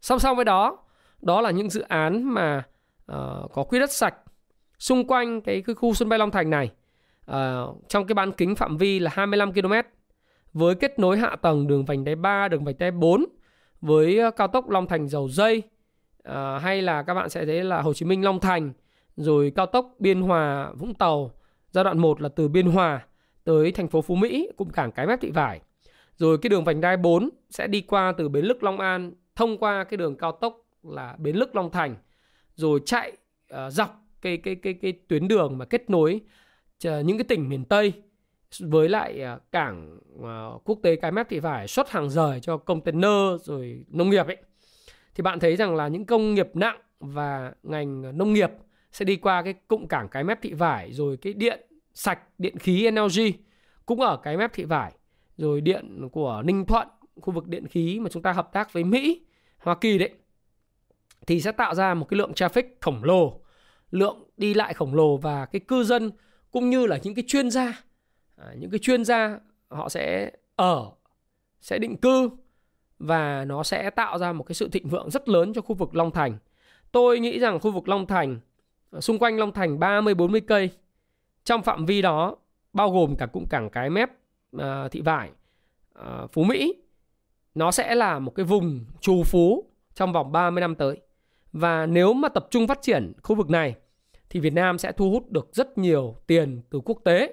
Song 0.00 0.18
song 0.18 0.36
với 0.36 0.44
đó, 0.44 0.78
đó 1.20 1.40
là 1.40 1.50
những 1.50 1.70
dự 1.70 1.80
án 1.80 2.22
mà 2.22 2.62
uh, 3.12 3.52
có 3.52 3.64
quỹ 3.68 3.78
đất 3.78 3.92
sạch 3.92 4.14
xung 4.82 5.06
quanh 5.06 5.40
cái, 5.40 5.62
cái 5.66 5.74
khu 5.74 5.94
sân 5.94 6.08
bay 6.08 6.18
Long 6.18 6.30
Thành 6.30 6.50
này. 6.50 6.70
Uh, 7.30 7.88
trong 7.88 8.06
cái 8.06 8.14
bán 8.14 8.32
kính 8.32 8.54
phạm 8.54 8.76
vi 8.76 8.98
là 8.98 9.10
25 9.14 9.52
km 9.52 9.72
với 10.52 10.74
kết 10.74 10.98
nối 10.98 11.18
hạ 11.18 11.36
tầng 11.42 11.66
đường 11.66 11.84
vành 11.84 12.04
đai 12.04 12.14
3, 12.14 12.48
đường 12.48 12.64
vành 12.64 12.74
đai 12.78 12.90
4 12.90 13.24
với 13.80 14.18
ờ, 14.18 14.30
cao 14.30 14.48
tốc 14.48 14.70
Long 14.70 14.86
Thành 14.86 15.08
Dầu 15.08 15.28
Dây 15.28 15.62
uh, 16.28 16.62
hay 16.62 16.82
là 16.82 17.02
các 17.02 17.14
bạn 17.14 17.28
sẽ 17.28 17.46
thấy 17.46 17.64
là 17.64 17.82
Hồ 17.82 17.94
Chí 17.94 18.06
Minh 18.06 18.24
Long 18.24 18.40
Thành 18.40 18.72
rồi 19.16 19.52
cao 19.56 19.66
tốc 19.66 19.94
Biên 19.98 20.20
Hòa 20.20 20.72
Vũng 20.78 20.94
Tàu 20.94 21.30
giai 21.70 21.84
đoạn 21.84 21.98
1 21.98 22.20
là 22.20 22.28
từ 22.28 22.48
Biên 22.48 22.66
Hòa 22.66 23.06
tới 23.44 23.72
thành 23.72 23.88
phố 23.88 24.02
Phú 24.02 24.14
Mỹ 24.14 24.48
cùng 24.56 24.70
cảng 24.70 24.92
Cái 24.92 25.06
Mép 25.06 25.20
Thị 25.20 25.30
Vải. 25.30 25.60
Rồi 26.16 26.38
cái 26.38 26.50
đường 26.50 26.64
vành 26.64 26.80
đai 26.80 26.96
4 26.96 27.28
sẽ 27.50 27.66
đi 27.66 27.80
qua 27.80 28.12
từ 28.16 28.28
Bến 28.28 28.44
Lức 28.44 28.62
Long 28.62 28.80
An 28.80 29.12
thông 29.36 29.58
qua 29.58 29.84
cái 29.84 29.96
đường 29.96 30.16
cao 30.16 30.32
tốc 30.32 30.56
là 30.82 31.16
Bến 31.18 31.36
Lức 31.36 31.56
Long 31.56 31.70
Thành 31.70 31.96
rồi 32.54 32.80
chạy 32.86 33.12
uh, 33.54 33.72
dọc 33.72 34.01
cái 34.22 34.36
cái 34.36 34.54
cái 34.54 34.74
cái 34.74 34.92
tuyến 35.08 35.28
đường 35.28 35.58
mà 35.58 35.64
kết 35.64 35.90
nối 35.90 36.20
những 36.84 37.18
cái 37.18 37.24
tỉnh 37.24 37.48
miền 37.48 37.64
Tây 37.64 37.92
với 38.60 38.88
lại 38.88 39.22
à, 39.22 39.38
cảng 39.52 39.98
à, 40.24 40.48
quốc 40.64 40.78
tế 40.82 40.96
Cái 40.96 41.12
Mép 41.12 41.26
thì 41.28 41.40
phải 41.40 41.68
xuất 41.68 41.90
hàng 41.90 42.10
rời 42.10 42.40
cho 42.40 42.56
container 42.56 43.42
rồi 43.42 43.84
nông 43.88 44.10
nghiệp 44.10 44.26
ấy. 44.26 44.36
Thì 45.14 45.22
bạn 45.22 45.40
thấy 45.40 45.56
rằng 45.56 45.76
là 45.76 45.88
những 45.88 46.06
công 46.06 46.34
nghiệp 46.34 46.48
nặng 46.54 46.80
và 47.00 47.52
ngành 47.62 48.18
nông 48.18 48.32
nghiệp 48.32 48.50
sẽ 48.92 49.04
đi 49.04 49.16
qua 49.16 49.42
cái 49.42 49.52
cụm 49.52 49.86
cảng 49.86 50.08
cái 50.08 50.24
mép 50.24 50.42
thị 50.42 50.52
vải, 50.52 50.92
rồi 50.92 51.16
cái 51.16 51.32
điện 51.32 51.60
sạch, 51.94 52.18
điện 52.38 52.58
khí 52.58 52.90
NLG 52.90 53.20
cũng 53.86 54.00
ở 54.00 54.16
cái 54.16 54.36
mép 54.36 54.52
thị 54.52 54.64
vải, 54.64 54.92
rồi 55.36 55.60
điện 55.60 56.08
của 56.12 56.42
Ninh 56.44 56.66
Thuận, 56.66 56.88
khu 57.20 57.32
vực 57.34 57.48
điện 57.48 57.66
khí 57.68 58.00
mà 58.00 58.10
chúng 58.10 58.22
ta 58.22 58.32
hợp 58.32 58.52
tác 58.52 58.72
với 58.72 58.84
Mỹ, 58.84 59.26
Hoa 59.58 59.74
Kỳ 59.74 59.98
đấy, 59.98 60.10
thì 61.26 61.40
sẽ 61.40 61.52
tạo 61.52 61.74
ra 61.74 61.94
một 61.94 62.06
cái 62.08 62.18
lượng 62.18 62.32
traffic 62.32 62.62
khổng 62.80 63.04
lồ 63.04 63.41
lượng 63.92 64.24
đi 64.36 64.54
lại 64.54 64.74
khổng 64.74 64.94
lồ 64.94 65.16
và 65.16 65.46
cái 65.46 65.60
cư 65.60 65.84
dân 65.84 66.10
cũng 66.50 66.70
như 66.70 66.86
là 66.86 66.98
những 67.02 67.14
cái 67.14 67.24
chuyên 67.28 67.50
gia 67.50 67.82
à, 68.36 68.54
những 68.58 68.70
cái 68.70 68.78
chuyên 68.78 69.04
gia 69.04 69.38
họ 69.68 69.88
sẽ 69.88 70.30
ở 70.56 70.90
sẽ 71.60 71.78
định 71.78 71.96
cư 71.96 72.30
và 72.98 73.44
nó 73.44 73.62
sẽ 73.62 73.90
tạo 73.90 74.18
ra 74.18 74.32
một 74.32 74.44
cái 74.44 74.54
sự 74.54 74.68
thịnh 74.68 74.88
vượng 74.88 75.10
rất 75.10 75.28
lớn 75.28 75.52
cho 75.52 75.60
khu 75.60 75.74
vực 75.74 75.96
Long 75.96 76.10
Thành. 76.10 76.38
Tôi 76.92 77.20
nghĩ 77.20 77.38
rằng 77.38 77.60
khu 77.60 77.70
vực 77.70 77.88
Long 77.88 78.06
Thành 78.06 78.40
à, 78.90 79.00
xung 79.00 79.18
quanh 79.18 79.38
Long 79.38 79.52
Thành 79.52 79.78
30 79.78 80.14
40 80.14 80.40
cây 80.40 80.70
trong 81.44 81.62
phạm 81.62 81.86
vi 81.86 82.02
đó 82.02 82.36
bao 82.72 82.90
gồm 82.90 83.16
cả 83.16 83.26
cụm 83.26 83.44
cảng 83.50 83.70
cái 83.70 83.90
mép 83.90 84.10
à, 84.58 84.88
thị 84.88 85.00
vải 85.00 85.30
à, 85.94 86.26
Phú 86.32 86.44
Mỹ 86.44 86.74
nó 87.54 87.70
sẽ 87.70 87.94
là 87.94 88.18
một 88.18 88.34
cái 88.34 88.44
vùng 88.44 88.84
trù 89.00 89.22
phú 89.22 89.64
trong 89.94 90.12
vòng 90.12 90.32
30 90.32 90.60
năm 90.60 90.74
tới. 90.74 91.00
Và 91.52 91.86
nếu 91.86 92.12
mà 92.12 92.28
tập 92.28 92.46
trung 92.50 92.66
phát 92.66 92.82
triển 92.82 93.12
khu 93.22 93.36
vực 93.36 93.50
này 93.50 93.74
thì 94.32 94.40
Việt 94.40 94.52
Nam 94.52 94.78
sẽ 94.78 94.92
thu 94.92 95.10
hút 95.10 95.30
được 95.30 95.48
rất 95.52 95.78
nhiều 95.78 96.16
tiền 96.26 96.62
từ 96.70 96.80
quốc 96.84 96.98
tế, 97.04 97.32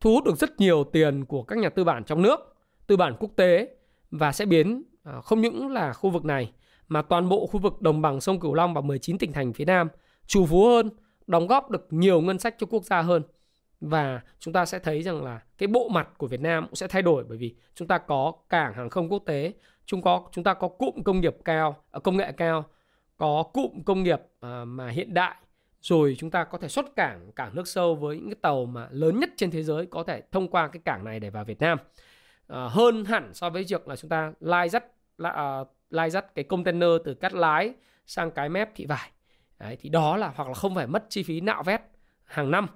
thu 0.00 0.12
hút 0.12 0.24
được 0.24 0.36
rất 0.36 0.60
nhiều 0.60 0.84
tiền 0.84 1.24
của 1.24 1.42
các 1.42 1.58
nhà 1.58 1.68
tư 1.68 1.84
bản 1.84 2.04
trong 2.04 2.22
nước, 2.22 2.56
tư 2.86 2.96
bản 2.96 3.16
quốc 3.18 3.30
tế 3.36 3.68
và 4.10 4.32
sẽ 4.32 4.46
biến 4.46 4.82
à, 5.02 5.20
không 5.20 5.40
những 5.40 5.68
là 5.72 5.92
khu 5.92 6.10
vực 6.10 6.24
này 6.24 6.52
mà 6.88 7.02
toàn 7.02 7.28
bộ 7.28 7.46
khu 7.46 7.60
vực 7.60 7.80
đồng 7.80 8.02
bằng 8.02 8.20
sông 8.20 8.40
Cửu 8.40 8.54
Long 8.54 8.74
và 8.74 8.80
19 8.80 9.18
tỉnh 9.18 9.32
thành 9.32 9.52
phía 9.52 9.64
Nam 9.64 9.88
trù 10.26 10.46
phú 10.46 10.64
hơn, 10.64 10.90
đóng 11.26 11.46
góp 11.46 11.70
được 11.70 11.86
nhiều 11.90 12.20
ngân 12.20 12.38
sách 12.38 12.54
cho 12.58 12.66
quốc 12.70 12.84
gia 12.84 13.02
hơn. 13.02 13.22
Và 13.80 14.20
chúng 14.38 14.54
ta 14.54 14.66
sẽ 14.66 14.78
thấy 14.78 15.02
rằng 15.02 15.24
là 15.24 15.40
cái 15.58 15.66
bộ 15.66 15.88
mặt 15.88 16.08
của 16.18 16.26
Việt 16.26 16.40
Nam 16.40 16.66
cũng 16.66 16.74
sẽ 16.74 16.88
thay 16.88 17.02
đổi 17.02 17.24
bởi 17.28 17.38
vì 17.38 17.54
chúng 17.74 17.88
ta 17.88 17.98
có 17.98 18.32
cảng 18.48 18.74
hàng 18.74 18.90
không 18.90 19.08
quốc 19.08 19.22
tế, 19.26 19.52
chúng 19.86 20.02
có 20.02 20.22
chúng 20.32 20.44
ta 20.44 20.54
có 20.54 20.68
cụm 20.68 21.02
công 21.02 21.20
nghiệp 21.20 21.36
cao, 21.44 21.76
à, 21.90 22.00
công 22.00 22.16
nghệ 22.16 22.32
cao, 22.32 22.64
có 23.16 23.42
cụm 23.52 23.82
công 23.82 24.02
nghiệp 24.02 24.20
à, 24.40 24.64
mà 24.64 24.88
hiện 24.88 25.14
đại 25.14 25.36
rồi 25.86 26.16
chúng 26.18 26.30
ta 26.30 26.44
có 26.44 26.58
thể 26.58 26.68
xuất 26.68 26.96
cảng 26.96 27.32
cảng 27.32 27.54
nước 27.54 27.68
sâu 27.68 27.94
với 27.94 28.16
những 28.16 28.28
cái 28.28 28.38
tàu 28.42 28.66
mà 28.66 28.88
lớn 28.90 29.20
nhất 29.20 29.30
trên 29.36 29.50
thế 29.50 29.62
giới 29.62 29.86
có 29.86 30.02
thể 30.02 30.22
thông 30.32 30.48
qua 30.48 30.68
cái 30.68 30.80
cảng 30.84 31.04
này 31.04 31.20
để 31.20 31.30
vào 31.30 31.44
Việt 31.44 31.60
Nam. 31.60 31.78
À, 32.48 32.68
hơn 32.70 33.04
hẳn 33.04 33.34
so 33.34 33.50
với 33.50 33.64
việc 33.68 33.88
là 33.88 33.96
chúng 33.96 34.08
ta 34.08 34.32
lai 34.40 34.68
dắt 34.68 34.84
uh, 35.22 35.28
lai 35.90 36.10
dắt 36.10 36.34
cái 36.34 36.44
container 36.44 36.90
từ 37.04 37.14
cắt 37.14 37.34
lái 37.34 37.72
sang 38.06 38.30
cái 38.30 38.48
mép 38.48 38.74
thị 38.74 38.86
vải. 38.86 39.10
Đấy, 39.58 39.76
thì 39.80 39.88
đó 39.88 40.16
là 40.16 40.32
hoặc 40.36 40.48
là 40.48 40.54
không 40.54 40.74
phải 40.74 40.86
mất 40.86 41.06
chi 41.08 41.22
phí 41.22 41.40
nạo 41.40 41.62
vét 41.62 41.80
hàng 42.24 42.50
năm. 42.50 42.66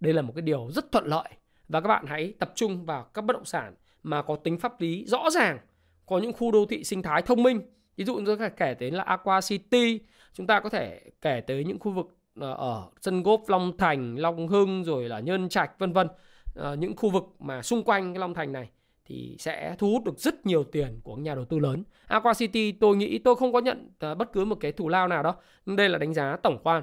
Đây 0.00 0.12
là 0.12 0.22
một 0.22 0.32
cái 0.36 0.42
điều 0.42 0.70
rất 0.70 0.92
thuận 0.92 1.06
lợi. 1.06 1.28
Và 1.68 1.80
các 1.80 1.88
bạn 1.88 2.06
hãy 2.06 2.34
tập 2.38 2.52
trung 2.54 2.86
vào 2.86 3.04
các 3.04 3.24
bất 3.24 3.32
động 3.32 3.44
sản 3.44 3.74
mà 4.02 4.22
có 4.22 4.36
tính 4.36 4.58
pháp 4.58 4.80
lý 4.80 5.04
rõ 5.06 5.30
ràng 5.30 5.58
có 6.06 6.18
những 6.18 6.32
khu 6.32 6.50
đô 6.52 6.66
thị 6.66 6.84
sinh 6.84 7.02
thái 7.02 7.22
thông 7.22 7.42
minh. 7.42 7.62
Ví 7.96 8.04
dụ 8.04 8.22
chúng 8.26 8.38
ta 8.38 8.48
kể 8.48 8.74
tới 8.74 8.90
là 8.90 9.02
Aqua 9.02 9.40
City. 9.40 10.00
Chúng 10.32 10.46
ta 10.46 10.60
có 10.60 10.68
thể 10.68 11.00
kể 11.20 11.40
tới 11.46 11.64
những 11.64 11.78
khu 11.78 11.92
vực 11.92 12.19
ở 12.40 12.88
sân 13.00 13.22
gốp 13.22 13.42
Long 13.48 13.76
Thành 13.78 14.16
Long 14.16 14.48
Hưng 14.48 14.84
rồi 14.84 15.08
là 15.08 15.20
Nhân 15.20 15.48
Trạch 15.48 15.78
vân 15.78 15.92
vân 15.92 16.08
à, 16.56 16.74
những 16.74 16.96
khu 16.96 17.10
vực 17.10 17.24
mà 17.38 17.62
xung 17.62 17.84
quanh 17.84 18.14
cái 18.14 18.20
Long 18.20 18.34
Thành 18.34 18.52
này 18.52 18.70
thì 19.04 19.36
sẽ 19.38 19.74
thu 19.78 19.90
hút 19.90 20.04
được 20.04 20.18
rất 20.18 20.46
nhiều 20.46 20.64
tiền 20.64 21.00
của 21.02 21.16
nhà 21.16 21.34
đầu 21.34 21.44
tư 21.44 21.58
lớn. 21.58 21.84
Aqua 22.06 22.34
City 22.34 22.72
tôi 22.72 22.96
nghĩ 22.96 23.18
tôi 23.18 23.36
không 23.36 23.52
có 23.52 23.60
nhận 23.60 23.90
ờ, 23.98 24.14
bất 24.14 24.32
cứ 24.32 24.44
một 24.44 24.56
cái 24.60 24.72
thủ 24.72 24.88
lao 24.88 25.08
nào 25.08 25.22
đó, 25.22 25.34
nhưng 25.66 25.76
đây 25.76 25.88
là 25.88 25.98
đánh 25.98 26.14
giá 26.14 26.36
tổng 26.42 26.58
quan. 26.62 26.82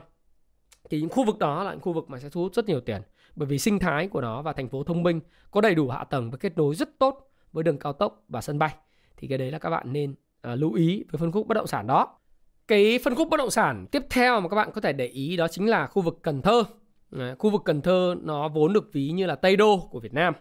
Thì 0.90 1.02
những 1.02 1.10
khu 1.10 1.26
vực 1.26 1.38
đó 1.38 1.64
là 1.64 1.72
những 1.72 1.82
khu 1.82 1.94
vực 1.94 2.10
mà 2.10 2.20
sẽ 2.20 2.30
thu 2.30 2.42
hút 2.42 2.54
rất 2.54 2.66
nhiều 2.66 2.82
tiền 2.82 3.02
bởi 3.36 3.48
vì 3.48 3.60
sinh 3.60 3.80
thái 3.80 4.08
của 4.08 4.22
nó 4.22 4.42
và 4.42 4.54
thành 4.54 4.70
phố 4.70 4.84
thông 4.84 5.04
minh 5.04 5.20
có 5.52 5.62
đầy 5.62 5.76
đủ 5.76 5.90
hạ 5.90 6.04
tầng 6.04 6.32
và 6.32 6.38
kết 6.38 6.58
nối 6.58 6.76
rất 6.76 7.00
tốt 7.00 7.30
với 7.52 7.64
đường 7.64 7.80
cao 7.80 7.94
tốc 7.94 8.24
và 8.28 8.42
sân 8.42 8.60
bay. 8.60 8.76
Thì 9.18 9.28
cái 9.28 9.38
đấy 9.38 9.52
là 9.52 9.60
các 9.60 9.70
bạn 9.70 9.94
nên 9.94 10.12
uh, 10.12 10.60
lưu 10.60 10.74
ý 10.74 11.04
với 11.12 11.20
phân 11.20 11.32
khúc 11.32 11.48
bất 11.48 11.56
động 11.56 11.68
sản 11.68 11.88
đó. 11.88 12.20
Cái 12.68 13.00
phân 13.04 13.16
khúc 13.16 13.30
bất 13.30 13.38
động 13.38 13.52
sản 13.52 13.86
tiếp 13.92 14.04
theo 14.10 14.40
mà 14.40 14.50
các 14.50 14.56
bạn 14.56 14.72
có 14.74 14.82
thể 14.82 14.94
để 14.94 15.06
ý 15.06 15.38
đó 15.38 15.48
chính 15.48 15.70
là 15.70 15.88
khu 15.88 16.02
vực 16.02 16.20
Cần 16.22 16.42
Thơ. 16.42 16.64
Khu 17.40 17.50
vực 17.50 17.62
Cần 17.66 17.82
Thơ 17.82 18.16
nó 18.22 18.48
vốn 18.48 18.74
được 18.74 18.94
ví 18.94 19.10
như 19.10 19.26
là 19.26 19.36
Tây 19.36 19.56
Đô 19.56 19.88
của 19.92 20.00
Việt 20.00 20.14
Nam 20.14 20.34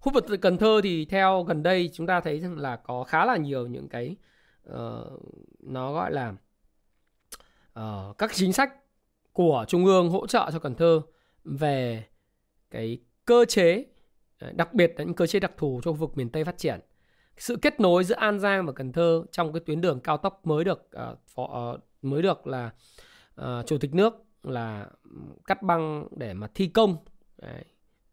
khu 0.00 0.12
vực 0.12 0.26
Cần 0.40 0.58
Thơ 0.58 0.80
thì 0.82 1.04
theo 1.04 1.42
gần 1.42 1.62
đây 1.62 1.90
chúng 1.92 2.06
ta 2.06 2.20
thấy 2.20 2.40
rằng 2.40 2.58
là 2.58 2.76
có 2.76 3.04
khá 3.04 3.24
là 3.24 3.36
nhiều 3.36 3.66
những 3.66 3.88
cái 3.88 4.16
uh, 4.70 5.22
nó 5.60 5.92
gọi 5.92 6.12
là 6.12 6.34
uh, 7.80 8.18
các 8.18 8.30
chính 8.34 8.52
sách 8.52 8.74
của 9.32 9.64
trung 9.68 9.84
ương 9.84 10.10
hỗ 10.10 10.26
trợ 10.26 10.50
cho 10.52 10.58
Cần 10.58 10.74
Thơ 10.74 11.00
về 11.44 12.04
cái 12.70 12.98
cơ 13.24 13.44
chế 13.44 13.84
ờ, 14.38 14.52
đặc 14.52 14.74
biệt 14.74 14.94
là 14.96 15.04
những 15.04 15.14
cơ 15.14 15.26
chế 15.26 15.40
đặc 15.40 15.52
thù 15.56 15.80
cho 15.84 15.92
khu 15.92 15.96
vực 15.96 16.16
miền 16.16 16.30
Tây 16.30 16.44
phát 16.44 16.58
triển 16.58 16.80
sự 17.40 17.56
kết 17.56 17.80
nối 17.80 18.04
giữa 18.04 18.14
An 18.14 18.40
Giang 18.40 18.66
và 18.66 18.72
Cần 18.72 18.92
Thơ 18.92 19.24
trong 19.32 19.52
cái 19.52 19.60
tuyến 19.66 19.80
đường 19.80 20.00
cao 20.00 20.16
tốc 20.16 20.46
mới 20.46 20.64
được 20.64 20.90
uh, 21.10 21.18
phó, 21.26 21.72
uh, 21.74 21.80
mới 22.02 22.22
được 22.22 22.46
là 22.46 22.70
uh, 23.40 23.66
chủ 23.66 23.78
tịch 23.78 23.94
nước 23.94 24.14
là 24.42 24.86
cắt 25.46 25.62
băng 25.62 26.08
để 26.16 26.34
mà 26.34 26.46
thi 26.54 26.66
công. 26.66 26.96
Đấy. 27.42 27.64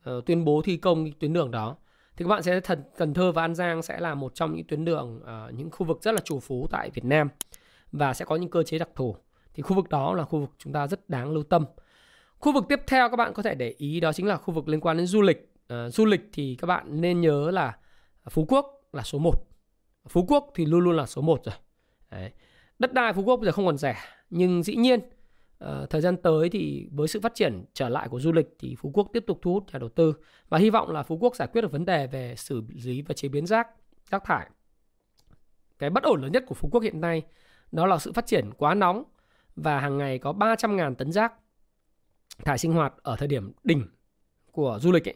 Uh, 0.09 0.25
tuyên 0.25 0.45
bố 0.45 0.61
thi 0.61 0.77
công 0.77 1.11
tuyến 1.11 1.33
đường 1.33 1.51
đó. 1.51 1.75
Thì 2.15 2.25
các 2.25 2.29
bạn 2.29 2.43
sẽ 2.43 2.59
thật 2.59 2.79
Cần 2.97 3.13
Thơ 3.13 3.31
và 3.31 3.41
An 3.41 3.55
Giang 3.55 3.81
sẽ 3.81 3.99
là 3.99 4.15
một 4.15 4.35
trong 4.35 4.55
những 4.55 4.67
tuyến 4.67 4.85
đường 4.85 5.21
uh, 5.21 5.53
những 5.53 5.71
khu 5.71 5.85
vực 5.85 6.03
rất 6.03 6.11
là 6.11 6.21
chủ 6.23 6.39
phú 6.39 6.67
tại 6.71 6.89
Việt 6.89 7.05
Nam 7.05 7.29
và 7.91 8.13
sẽ 8.13 8.25
có 8.25 8.35
những 8.35 8.49
cơ 8.49 8.63
chế 8.63 8.79
đặc 8.79 8.89
thù. 8.95 9.15
Thì 9.53 9.63
khu 9.63 9.75
vực 9.75 9.89
đó 9.89 10.13
là 10.13 10.23
khu 10.23 10.39
vực 10.39 10.49
chúng 10.57 10.73
ta 10.73 10.87
rất 10.87 11.09
đáng 11.09 11.31
lưu 11.31 11.43
tâm. 11.43 11.65
Khu 12.39 12.53
vực 12.53 12.65
tiếp 12.69 12.79
theo 12.87 13.09
các 13.09 13.15
bạn 13.15 13.33
có 13.33 13.43
thể 13.43 13.55
để 13.55 13.75
ý 13.77 13.99
đó 13.99 14.13
chính 14.13 14.25
là 14.25 14.37
khu 14.37 14.53
vực 14.53 14.67
liên 14.67 14.79
quan 14.79 14.97
đến 14.97 15.05
du 15.05 15.21
lịch. 15.21 15.53
Uh, 15.73 15.93
du 15.93 16.05
lịch 16.05 16.29
thì 16.33 16.55
các 16.55 16.65
bạn 16.65 17.01
nên 17.01 17.21
nhớ 17.21 17.51
là 17.51 17.77
Phú 18.29 18.45
Quốc 18.49 18.76
là 18.93 19.03
số 19.03 19.19
1 19.19 19.47
Phú 20.07 20.25
Quốc 20.27 20.51
thì 20.55 20.65
luôn 20.65 20.79
luôn 20.79 20.95
là 20.95 21.05
số 21.05 21.21
1 21.21 21.45
rồi 21.45 21.55
Đấy. 22.11 22.31
đất 22.79 22.93
đai 22.93 23.13
Phú 23.13 23.23
Quốc 23.23 23.35
bây 23.37 23.45
giờ 23.45 23.51
không 23.51 23.65
còn 23.65 23.77
rẻ 23.77 23.95
nhưng 24.29 24.63
dĩ 24.63 24.75
nhiên 24.75 24.99
Uh, 25.63 25.89
thời 25.89 26.01
gian 26.01 26.17
tới 26.17 26.49
thì 26.49 26.89
với 26.91 27.07
sự 27.07 27.19
phát 27.19 27.35
triển 27.35 27.65
trở 27.73 27.89
lại 27.89 28.09
của 28.09 28.19
du 28.19 28.31
lịch 28.31 28.47
thì 28.59 28.75
Phú 28.75 28.91
Quốc 28.93 29.09
tiếp 29.13 29.23
tục 29.27 29.39
thu 29.41 29.53
hút 29.53 29.63
nhà 29.73 29.79
đầu 29.79 29.89
tư 29.89 30.13
và 30.49 30.57
hy 30.57 30.69
vọng 30.69 30.91
là 30.91 31.03
Phú 31.03 31.17
Quốc 31.17 31.35
giải 31.35 31.47
quyết 31.47 31.61
được 31.61 31.71
vấn 31.71 31.85
đề 31.85 32.07
về 32.07 32.35
xử 32.37 32.63
lý 32.83 33.01
và 33.01 33.13
chế 33.13 33.29
biến 33.29 33.45
rác 33.45 33.67
rác 34.11 34.23
thải. 34.25 34.49
Cái 35.79 35.89
bất 35.89 36.03
ổn 36.03 36.21
lớn 36.21 36.31
nhất 36.31 36.43
của 36.47 36.55
Phú 36.55 36.69
Quốc 36.71 36.83
hiện 36.83 37.01
nay 37.01 37.23
đó 37.71 37.85
là 37.85 37.97
sự 37.97 38.11
phát 38.13 38.25
triển 38.25 38.49
quá 38.57 38.73
nóng 38.73 39.03
và 39.55 39.79
hàng 39.79 39.97
ngày 39.97 40.19
có 40.19 40.31
300.000 40.31 40.95
tấn 40.95 41.11
rác 41.11 41.33
thải 42.45 42.57
sinh 42.57 42.73
hoạt 42.73 42.93
ở 43.03 43.15
thời 43.15 43.27
điểm 43.27 43.51
đỉnh 43.63 43.87
của 44.51 44.79
du 44.81 44.91
lịch 44.91 45.07
ấy 45.09 45.15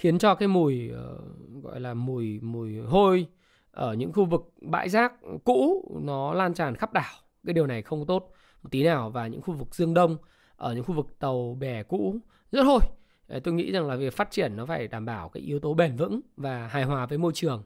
khiến 0.00 0.18
cho 0.18 0.34
cái 0.34 0.48
mùi 0.48 0.90
uh, 0.92 1.64
gọi 1.64 1.80
là 1.80 1.94
mùi 1.94 2.40
mùi 2.40 2.78
hôi 2.78 3.26
ở 3.70 3.94
những 3.94 4.12
khu 4.12 4.24
vực 4.24 4.52
bãi 4.60 4.88
rác 4.88 5.12
cũ 5.44 5.84
nó 6.04 6.34
lan 6.34 6.54
tràn 6.54 6.74
khắp 6.74 6.92
đảo. 6.92 7.14
Cái 7.46 7.54
điều 7.54 7.66
này 7.66 7.82
không 7.82 8.06
tốt 8.06 8.32
một 8.62 8.68
tí 8.72 8.84
nào 8.84 9.10
và 9.10 9.26
những 9.26 9.42
khu 9.42 9.54
vực 9.54 9.74
Dương 9.74 9.94
Đông 9.94 10.16
ở 10.56 10.74
những 10.74 10.84
khu 10.84 10.94
vực 10.94 11.06
tàu 11.18 11.56
bè 11.60 11.82
cũ 11.82 12.16
rất 12.52 12.62
hôi. 12.62 12.80
Ờ, 13.28 13.40
tôi 13.40 13.54
nghĩ 13.54 13.72
rằng 13.72 13.88
là 13.88 13.96
việc 13.96 14.16
phát 14.16 14.30
triển 14.30 14.56
nó 14.56 14.66
phải 14.66 14.88
đảm 14.88 15.04
bảo 15.04 15.28
cái 15.28 15.42
yếu 15.42 15.58
tố 15.58 15.74
bền 15.74 15.96
vững 15.96 16.20
và 16.36 16.66
hài 16.66 16.84
hòa 16.84 17.06
với 17.06 17.18
môi 17.18 17.32
trường. 17.34 17.62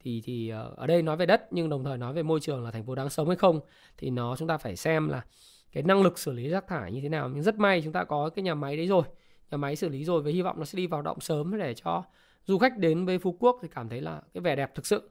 Thì 0.00 0.22
thì 0.24 0.48
ờ, 0.48 0.74
ở 0.76 0.86
đây 0.86 1.02
nói 1.02 1.16
về 1.16 1.26
đất 1.26 1.48
nhưng 1.50 1.68
đồng 1.68 1.84
thời 1.84 1.98
nói 1.98 2.12
về 2.12 2.22
môi 2.22 2.40
trường 2.40 2.64
là 2.64 2.70
thành 2.70 2.86
phố 2.86 2.94
đáng 2.94 3.10
sống 3.10 3.28
hay 3.28 3.36
không 3.36 3.60
thì 3.96 4.10
nó 4.10 4.36
chúng 4.36 4.48
ta 4.48 4.58
phải 4.58 4.76
xem 4.76 5.08
là 5.08 5.24
cái 5.72 5.82
năng 5.82 6.02
lực 6.02 6.18
xử 6.18 6.32
lý 6.32 6.48
rác 6.48 6.66
thải 6.68 6.92
như 6.92 7.00
thế 7.00 7.08
nào. 7.08 7.30
Nhưng 7.34 7.42
rất 7.42 7.58
may 7.58 7.82
chúng 7.82 7.92
ta 7.92 8.04
có 8.04 8.30
cái 8.30 8.42
nhà 8.42 8.54
máy 8.54 8.76
đấy 8.76 8.86
rồi 8.86 9.02
nhà 9.50 9.58
máy 9.58 9.76
xử 9.76 9.88
lý 9.88 10.04
rồi 10.04 10.22
với 10.22 10.32
hy 10.32 10.42
vọng 10.42 10.58
nó 10.58 10.64
sẽ 10.64 10.76
đi 10.76 10.86
vào 10.86 11.02
động 11.02 11.20
sớm 11.20 11.58
để 11.58 11.74
cho 11.74 12.04
du 12.44 12.58
khách 12.58 12.78
đến 12.78 13.06
với 13.06 13.18
Phú 13.18 13.36
Quốc 13.40 13.58
thì 13.62 13.68
cảm 13.74 13.88
thấy 13.88 14.00
là 14.00 14.22
cái 14.34 14.40
vẻ 14.40 14.56
đẹp 14.56 14.74
thực 14.74 14.86
sự. 14.86 15.10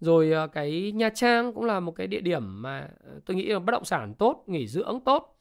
Rồi 0.00 0.32
ờ, 0.32 0.46
cái 0.46 0.92
Nha 0.92 1.08
Trang 1.14 1.52
cũng 1.52 1.64
là 1.64 1.80
một 1.80 1.92
cái 1.92 2.06
địa 2.06 2.20
điểm 2.20 2.62
mà 2.62 2.88
ờ, 3.04 3.20
tôi 3.26 3.36
nghĩ 3.36 3.46
là 3.46 3.58
bất 3.58 3.72
động 3.72 3.84
sản 3.84 4.14
tốt 4.14 4.44
nghỉ 4.46 4.66
dưỡng 4.68 5.00
tốt. 5.04 5.38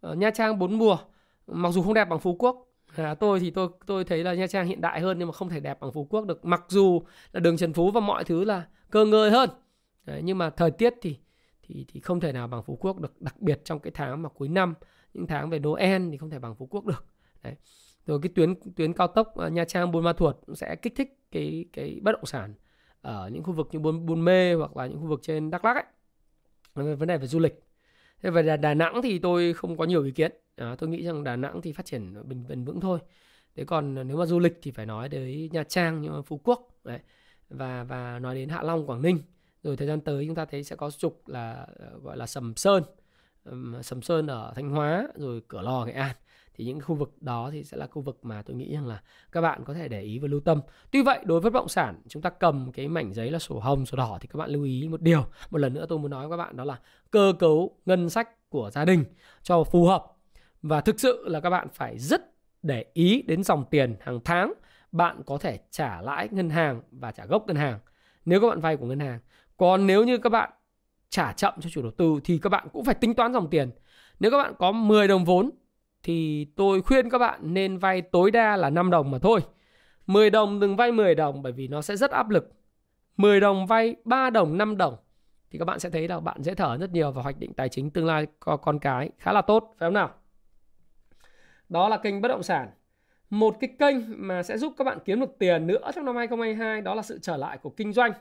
Ờ, 0.00 0.14
Nha 0.14 0.30
Trang 0.30 0.58
bốn 0.58 0.78
mùa 0.78 0.98
mặc 1.46 1.72
dù 1.72 1.82
không 1.82 1.94
đẹp 1.94 2.08
bằng 2.08 2.20
Phú 2.20 2.36
Quốc. 2.38 2.62
À, 2.96 3.14
tôi 3.14 3.40
thì 3.40 3.50
tôi 3.50 3.68
tôi 3.86 4.04
thấy 4.04 4.24
là 4.24 4.34
Nha 4.34 4.46
Trang 4.46 4.66
hiện 4.66 4.80
đại 4.80 5.00
hơn 5.00 5.18
nhưng 5.18 5.28
mà 5.28 5.32
không 5.32 5.48
thể 5.48 5.60
đẹp 5.60 5.80
bằng 5.80 5.92
Phú 5.92 6.06
Quốc 6.10 6.26
được. 6.26 6.44
Mặc 6.44 6.64
dù 6.68 7.02
là 7.32 7.40
đường 7.40 7.56
Trần 7.56 7.72
Phú 7.72 7.90
và 7.90 8.00
mọi 8.00 8.24
thứ 8.24 8.44
là 8.44 8.66
cơ 8.90 9.04
ngơi 9.04 9.30
hơn. 9.30 9.50
Đấy, 10.04 10.20
nhưng 10.24 10.38
mà 10.38 10.50
thời 10.50 10.70
tiết 10.70 10.94
thì 11.02 11.16
thì 11.62 11.84
thì 11.88 12.00
không 12.00 12.20
thể 12.20 12.32
nào 12.32 12.48
bằng 12.48 12.62
Phú 12.62 12.78
Quốc 12.80 13.00
được 13.00 13.20
đặc 13.22 13.40
biệt 13.40 13.60
trong 13.64 13.80
cái 13.80 13.90
tháng 13.94 14.22
mà 14.22 14.28
cuối 14.28 14.48
năm. 14.48 14.74
Những 15.14 15.26
tháng 15.26 15.50
về 15.50 15.58
Noel 15.58 16.10
thì 16.10 16.16
không 16.16 16.30
thể 16.30 16.38
bằng 16.38 16.54
Phú 16.54 16.66
Quốc 16.70 16.84
được. 16.84 17.06
Đấy. 17.46 17.56
rồi 18.06 18.18
cái 18.22 18.30
tuyến 18.34 18.54
tuyến 18.76 18.92
cao 18.92 19.06
tốc 19.08 19.36
ờ, 19.36 19.48
Nha 19.48 19.64
Trang 19.64 19.92
Buôn 19.92 20.04
Ma 20.04 20.12
Thuột 20.12 20.36
sẽ 20.54 20.76
kích 20.76 20.92
thích 20.96 21.18
cái 21.32 21.64
cái 21.72 22.00
bất 22.02 22.12
động 22.12 22.26
sản 22.26 22.54
ở 23.00 23.28
những 23.32 23.42
khu 23.42 23.52
vực 23.52 23.68
như 23.72 23.78
Buôn, 23.78 24.06
Buôn 24.06 24.24
Mê 24.24 24.54
hoặc 24.54 24.76
là 24.76 24.86
những 24.86 25.00
khu 25.00 25.06
vực 25.06 25.20
trên 25.22 25.50
Đắk 25.50 25.64
Lắk 25.64 25.76
ấy. 25.76 25.84
Vấn 26.74 27.08
đề 27.08 27.18
về 27.18 27.26
du 27.26 27.38
lịch. 27.38 27.62
Thế 28.22 28.30
về 28.30 28.42
Đà, 28.42 28.56
Đà 28.56 28.74
Nẵng 28.74 29.02
thì 29.02 29.18
tôi 29.18 29.52
không 29.52 29.76
có 29.76 29.84
nhiều 29.84 30.04
ý 30.04 30.10
kiến. 30.10 30.32
À, 30.56 30.74
tôi 30.78 30.88
nghĩ 30.88 31.04
rằng 31.04 31.24
Đà 31.24 31.36
Nẵng 31.36 31.62
thì 31.62 31.72
phát 31.72 31.86
triển 31.86 32.28
bình 32.28 32.44
bền 32.48 32.64
vững 32.64 32.80
thôi. 32.80 32.98
Thế 33.56 33.64
còn 33.64 34.08
nếu 34.08 34.16
mà 34.16 34.26
du 34.26 34.38
lịch 34.38 34.58
thì 34.62 34.70
phải 34.70 34.86
nói 34.86 35.08
tới 35.08 35.50
Nha 35.52 35.64
Trang 35.64 36.02
nhưng 36.02 36.12
mà 36.12 36.22
Phú 36.22 36.40
Quốc 36.44 36.80
đấy 36.84 36.98
và 37.50 37.84
và 37.84 38.18
nói 38.18 38.34
đến 38.34 38.48
Hạ 38.48 38.62
Long 38.62 38.86
Quảng 38.86 39.02
Ninh. 39.02 39.22
Rồi 39.62 39.76
thời 39.76 39.88
gian 39.88 40.00
tới 40.00 40.26
chúng 40.26 40.34
ta 40.34 40.44
thấy 40.44 40.64
sẽ 40.64 40.76
có 40.76 40.90
trục 40.90 41.28
là 41.28 41.66
ờ, 41.76 41.98
gọi 42.02 42.16
là 42.16 42.26
Sầm 42.26 42.56
Sơn. 42.56 42.82
Sầm 43.82 44.02
Sơn 44.02 44.26
ở 44.26 44.52
Thanh 44.56 44.70
Hóa 44.70 45.08
rồi 45.14 45.42
Cửa 45.48 45.62
Lò 45.62 45.84
Nghệ 45.84 45.92
An 45.92 46.16
thì 46.56 46.64
những 46.64 46.80
khu 46.80 46.94
vực 46.94 47.22
đó 47.22 47.50
thì 47.52 47.64
sẽ 47.64 47.76
là 47.76 47.86
khu 47.86 48.02
vực 48.02 48.18
mà 48.22 48.42
tôi 48.42 48.56
nghĩ 48.56 48.74
rằng 48.74 48.86
là 48.86 49.02
các 49.32 49.40
bạn 49.40 49.64
có 49.64 49.74
thể 49.74 49.88
để 49.88 50.02
ý 50.02 50.18
và 50.18 50.28
lưu 50.28 50.40
tâm. 50.40 50.60
Tuy 50.90 51.02
vậy 51.02 51.18
đối 51.24 51.40
với 51.40 51.50
bất 51.50 51.60
động 51.60 51.68
sản 51.68 52.00
chúng 52.08 52.22
ta 52.22 52.30
cầm 52.30 52.72
cái 52.72 52.88
mảnh 52.88 53.12
giấy 53.12 53.30
là 53.30 53.38
sổ 53.38 53.58
hồng, 53.58 53.86
sổ 53.86 53.96
đỏ 53.96 54.18
thì 54.20 54.28
các 54.32 54.36
bạn 54.38 54.50
lưu 54.50 54.64
ý 54.64 54.88
một 54.88 55.02
điều. 55.02 55.24
Một 55.50 55.58
lần 55.58 55.74
nữa 55.74 55.86
tôi 55.88 55.98
muốn 55.98 56.10
nói 56.10 56.28
với 56.28 56.38
các 56.38 56.44
bạn 56.44 56.56
đó 56.56 56.64
là 56.64 56.78
cơ 57.10 57.32
cấu 57.38 57.78
ngân 57.86 58.10
sách 58.10 58.48
của 58.48 58.70
gia 58.70 58.84
đình 58.84 59.04
cho 59.42 59.64
phù 59.64 59.84
hợp 59.84 60.04
và 60.62 60.80
thực 60.80 61.00
sự 61.00 61.28
là 61.28 61.40
các 61.40 61.50
bạn 61.50 61.68
phải 61.72 61.98
rất 61.98 62.22
để 62.62 62.84
ý 62.92 63.22
đến 63.22 63.42
dòng 63.42 63.64
tiền 63.70 63.96
hàng 64.00 64.20
tháng 64.24 64.52
bạn 64.92 65.22
có 65.26 65.38
thể 65.38 65.58
trả 65.70 66.00
lãi 66.00 66.28
ngân 66.30 66.50
hàng 66.50 66.82
và 66.90 67.12
trả 67.12 67.26
gốc 67.26 67.46
ngân 67.46 67.56
hàng 67.56 67.78
nếu 68.24 68.40
các 68.40 68.48
bạn 68.48 68.60
vay 68.60 68.76
của 68.76 68.86
ngân 68.86 69.00
hàng. 69.00 69.20
Còn 69.56 69.86
nếu 69.86 70.04
như 70.04 70.18
các 70.18 70.30
bạn 70.30 70.50
trả 71.08 71.32
chậm 71.32 71.54
cho 71.60 71.70
chủ 71.70 71.82
đầu 71.82 71.90
tư 71.90 72.20
thì 72.24 72.38
các 72.38 72.50
bạn 72.50 72.68
cũng 72.72 72.84
phải 72.84 72.94
tính 72.94 73.14
toán 73.14 73.32
dòng 73.32 73.50
tiền. 73.50 73.70
Nếu 74.20 74.30
các 74.30 74.38
bạn 74.38 74.54
có 74.58 74.72
10 74.72 75.08
đồng 75.08 75.24
vốn 75.24 75.50
thì 76.06 76.46
tôi 76.56 76.82
khuyên 76.82 77.10
các 77.10 77.18
bạn 77.18 77.40
nên 77.42 77.78
vay 77.78 78.02
tối 78.02 78.30
đa 78.30 78.56
là 78.56 78.70
5 78.70 78.90
đồng 78.90 79.10
mà 79.10 79.18
thôi. 79.18 79.40
10 80.06 80.30
đồng 80.30 80.60
đừng 80.60 80.76
vay 80.76 80.92
10 80.92 81.14
đồng 81.14 81.42
bởi 81.42 81.52
vì 81.52 81.68
nó 81.68 81.82
sẽ 81.82 81.96
rất 81.96 82.10
áp 82.10 82.30
lực. 82.30 82.52
10 83.16 83.40
đồng 83.40 83.66
vay 83.66 83.96
3 84.04 84.30
đồng, 84.30 84.58
5 84.58 84.76
đồng 84.76 84.96
thì 85.50 85.58
các 85.58 85.64
bạn 85.64 85.78
sẽ 85.78 85.90
thấy 85.90 86.08
là 86.08 86.20
bạn 86.20 86.42
dễ 86.42 86.54
thở 86.54 86.76
rất 86.80 86.90
nhiều 86.92 87.12
và 87.12 87.22
hoạch 87.22 87.38
định 87.38 87.54
tài 87.54 87.68
chính 87.68 87.90
tương 87.90 88.06
lai 88.06 88.26
có 88.40 88.56
con 88.56 88.78
cái 88.78 89.10
khá 89.18 89.32
là 89.32 89.42
tốt 89.42 89.74
phải 89.78 89.86
không 89.86 89.94
nào? 89.94 90.10
Đó 91.68 91.88
là 91.88 91.96
kênh 91.96 92.20
bất 92.20 92.28
động 92.28 92.42
sản. 92.42 92.70
Một 93.30 93.56
cái 93.60 93.70
kênh 93.78 93.96
mà 94.26 94.42
sẽ 94.42 94.58
giúp 94.58 94.72
các 94.78 94.84
bạn 94.84 94.98
kiếm 95.04 95.20
được 95.20 95.38
tiền 95.38 95.66
nữa 95.66 95.90
trong 95.94 96.04
năm 96.04 96.16
2022 96.16 96.80
đó 96.80 96.94
là 96.94 97.02
sự 97.02 97.18
trở 97.22 97.36
lại 97.36 97.58
của 97.58 97.70
kinh 97.70 97.92
doanh. 97.92 98.12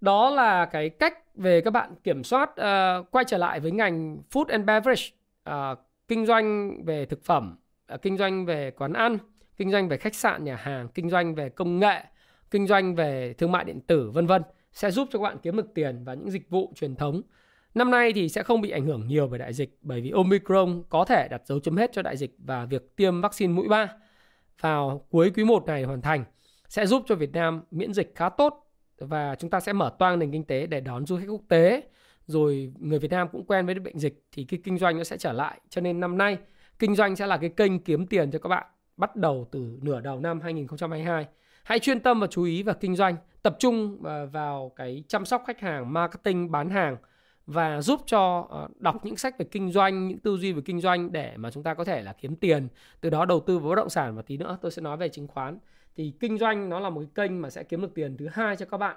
Đó 0.00 0.30
là 0.30 0.66
cái 0.66 0.88
cách 0.88 1.34
về 1.34 1.60
các 1.60 1.70
bạn 1.70 1.94
kiểm 2.04 2.24
soát 2.24 2.50
uh, 2.50 3.10
quay 3.10 3.24
trở 3.24 3.38
lại 3.38 3.60
với 3.60 3.70
ngành 3.70 4.22
food 4.30 4.44
and 4.48 4.64
beverage, 4.64 5.02
uh, 5.50 5.78
kinh 6.10 6.26
doanh 6.26 6.76
về 6.84 7.06
thực 7.06 7.24
phẩm, 7.24 7.56
à, 7.86 7.96
kinh 7.96 8.16
doanh 8.16 8.46
về 8.46 8.70
quán 8.70 8.92
ăn, 8.92 9.18
kinh 9.56 9.70
doanh 9.70 9.88
về 9.88 9.96
khách 9.96 10.14
sạn, 10.14 10.44
nhà 10.44 10.56
hàng, 10.56 10.88
kinh 10.88 11.10
doanh 11.10 11.34
về 11.34 11.48
công 11.48 11.78
nghệ, 11.78 12.04
kinh 12.50 12.66
doanh 12.66 12.94
về 12.94 13.34
thương 13.38 13.52
mại 13.52 13.64
điện 13.64 13.80
tử 13.80 14.10
vân 14.10 14.26
vân 14.26 14.42
sẽ 14.72 14.90
giúp 14.90 15.08
cho 15.12 15.18
các 15.18 15.22
bạn 15.22 15.38
kiếm 15.42 15.56
được 15.56 15.74
tiền 15.74 16.04
và 16.04 16.14
những 16.14 16.30
dịch 16.30 16.50
vụ 16.50 16.72
truyền 16.76 16.96
thống. 16.96 17.22
Năm 17.74 17.90
nay 17.90 18.12
thì 18.12 18.28
sẽ 18.28 18.42
không 18.42 18.60
bị 18.60 18.70
ảnh 18.70 18.86
hưởng 18.86 19.06
nhiều 19.08 19.28
bởi 19.28 19.38
đại 19.38 19.52
dịch 19.52 19.78
bởi 19.82 20.00
vì 20.00 20.10
Omicron 20.10 20.82
có 20.88 21.04
thể 21.04 21.28
đặt 21.30 21.42
dấu 21.44 21.60
chấm 21.60 21.76
hết 21.76 21.90
cho 21.92 22.02
đại 22.02 22.16
dịch 22.16 22.34
và 22.38 22.64
việc 22.64 22.96
tiêm 22.96 23.20
vaccine 23.20 23.52
mũi 23.52 23.68
3 23.68 23.88
vào 24.60 25.06
cuối 25.10 25.32
quý 25.36 25.44
1 25.44 25.66
này 25.66 25.82
hoàn 25.82 26.02
thành 26.02 26.24
sẽ 26.68 26.86
giúp 26.86 27.02
cho 27.06 27.14
Việt 27.14 27.32
Nam 27.32 27.62
miễn 27.70 27.92
dịch 27.92 28.12
khá 28.14 28.28
tốt 28.28 28.70
và 28.98 29.34
chúng 29.34 29.50
ta 29.50 29.60
sẽ 29.60 29.72
mở 29.72 29.92
toang 29.98 30.18
nền 30.18 30.32
kinh 30.32 30.44
tế 30.44 30.66
để 30.66 30.80
đón 30.80 31.06
du 31.06 31.16
khách 31.16 31.28
quốc 31.28 31.42
tế 31.48 31.82
rồi 32.30 32.72
người 32.78 32.98
Việt 32.98 33.10
Nam 33.10 33.28
cũng 33.32 33.44
quen 33.44 33.66
với 33.66 33.74
bệnh 33.74 33.98
dịch 33.98 34.24
thì 34.32 34.44
cái 34.44 34.60
kinh 34.64 34.78
doanh 34.78 34.98
nó 34.98 35.04
sẽ 35.04 35.16
trở 35.16 35.32
lại. 35.32 35.60
Cho 35.68 35.80
nên 35.80 36.00
năm 36.00 36.18
nay, 36.18 36.38
kinh 36.78 36.94
doanh 36.94 37.16
sẽ 37.16 37.26
là 37.26 37.36
cái 37.36 37.50
kênh 37.50 37.78
kiếm 37.78 38.06
tiền 38.06 38.30
cho 38.30 38.38
các 38.38 38.48
bạn, 38.48 38.66
bắt 38.96 39.16
đầu 39.16 39.48
từ 39.50 39.78
nửa 39.82 40.00
đầu 40.00 40.20
năm 40.20 40.40
2022 40.40 41.26
hãy 41.64 41.78
chuyên 41.78 42.00
tâm 42.00 42.20
và 42.20 42.26
chú 42.26 42.42
ý 42.42 42.62
vào 42.62 42.74
kinh 42.80 42.96
doanh, 42.96 43.16
tập 43.42 43.56
trung 43.58 44.02
à, 44.04 44.24
vào 44.24 44.72
cái 44.76 45.04
chăm 45.08 45.24
sóc 45.24 45.42
khách 45.46 45.60
hàng, 45.60 45.92
marketing, 45.92 46.50
bán 46.50 46.70
hàng 46.70 46.96
và 47.46 47.80
giúp 47.80 48.00
cho 48.06 48.46
ờ, 48.50 48.68
đọc 48.78 49.04
những 49.04 49.16
sách 49.16 49.38
về 49.38 49.46
kinh 49.50 49.72
doanh, 49.72 50.08
những 50.08 50.18
tư 50.18 50.36
duy 50.36 50.52
về 50.52 50.62
kinh 50.64 50.80
doanh 50.80 51.12
để 51.12 51.36
mà 51.36 51.50
chúng 51.50 51.62
ta 51.62 51.74
có 51.74 51.84
thể 51.84 52.02
là 52.02 52.12
kiếm 52.12 52.36
tiền, 52.36 52.68
từ 53.00 53.10
đó 53.10 53.24
đầu 53.24 53.40
tư 53.40 53.58
vào 53.58 53.68
bất 53.68 53.74
động 53.74 53.88
sản 53.88 54.16
và 54.16 54.22
tí 54.22 54.36
nữa 54.36 54.58
tôi 54.62 54.70
sẽ 54.70 54.82
nói 54.82 54.96
về 54.96 55.08
chứng 55.08 55.28
khoán. 55.28 55.58
Thì 55.96 56.12
kinh 56.20 56.38
doanh 56.38 56.68
nó 56.68 56.80
là 56.80 56.90
một 56.90 57.00
cái 57.00 57.28
kênh 57.28 57.42
mà 57.42 57.50
sẽ 57.50 57.62
kiếm 57.62 57.80
được 57.80 57.94
tiền 57.94 58.16
thứ 58.16 58.28
hai 58.32 58.56
cho 58.56 58.66
các 58.66 58.76
bạn. 58.76 58.96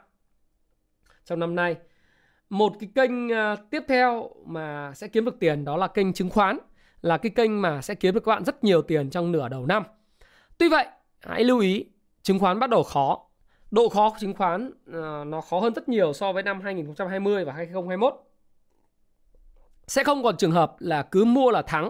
Trong 1.25 1.39
năm 1.39 1.55
nay 1.55 1.75
một 2.53 2.73
cái 2.79 2.89
kênh 2.95 3.29
ờ, 3.29 3.55
tiếp 3.69 3.83
theo 3.87 4.29
mà 4.45 4.91
sẽ 4.95 5.07
kiếm 5.07 5.25
được 5.25 5.39
tiền 5.39 5.65
đó 5.65 5.77
là 5.77 5.87
kênh 5.87 6.13
chứng 6.13 6.29
khoán 6.29 6.57
là 7.01 7.17
cái 7.17 7.29
kênh 7.29 7.61
mà 7.61 7.81
sẽ 7.81 7.95
kiếm 7.95 8.13
được 8.13 8.23
các 8.25 8.29
bạn 8.29 8.43
rất 8.45 8.63
nhiều 8.63 8.81
tiền 8.81 9.09
trong 9.09 9.31
nửa 9.31 9.49
đầu 9.49 9.65
năm. 9.65 9.83
Tuy 10.57 10.69
vậy 10.69 10.85
hãy 11.19 11.43
lưu 11.43 11.59
ý 11.59 11.85
chứng 12.21 12.39
khoán 12.39 12.59
bắt 12.59 12.69
đầu 12.69 12.83
khó. 12.83 13.19
Độ 13.71 13.89
khó 13.89 14.09
của 14.09 14.15
chứng 14.19 14.33
khoán 14.33 14.71
ờ, 14.93 15.23
nó 15.27 15.41
khó 15.41 15.59
hơn 15.59 15.73
rất 15.73 15.89
nhiều 15.89 16.13
so 16.13 16.31
với 16.33 16.43
năm 16.43 16.61
2020 16.61 17.45
và 17.45 17.53
2021 17.53 18.13
sẽ 19.87 20.03
không 20.03 20.23
còn 20.23 20.37
trường 20.37 20.51
hợp 20.51 20.75
là 20.79 21.03
cứ 21.03 21.25
mua 21.25 21.51
là 21.51 21.61
thắng. 21.61 21.89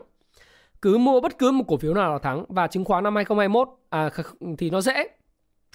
Cứ 0.81 0.97
mua 0.97 1.19
bất 1.19 1.37
cứ 1.37 1.51
một 1.51 1.63
cổ 1.67 1.77
phiếu 1.77 1.93
nào 1.93 2.13
là 2.13 2.19
thắng 2.19 2.45
và 2.49 2.67
chứng 2.67 2.85
khoán 2.85 3.03
năm 3.03 3.15
2021 3.15 3.69
à, 3.89 4.09
thì 4.57 4.69
nó 4.69 4.81
dễ. 4.81 5.07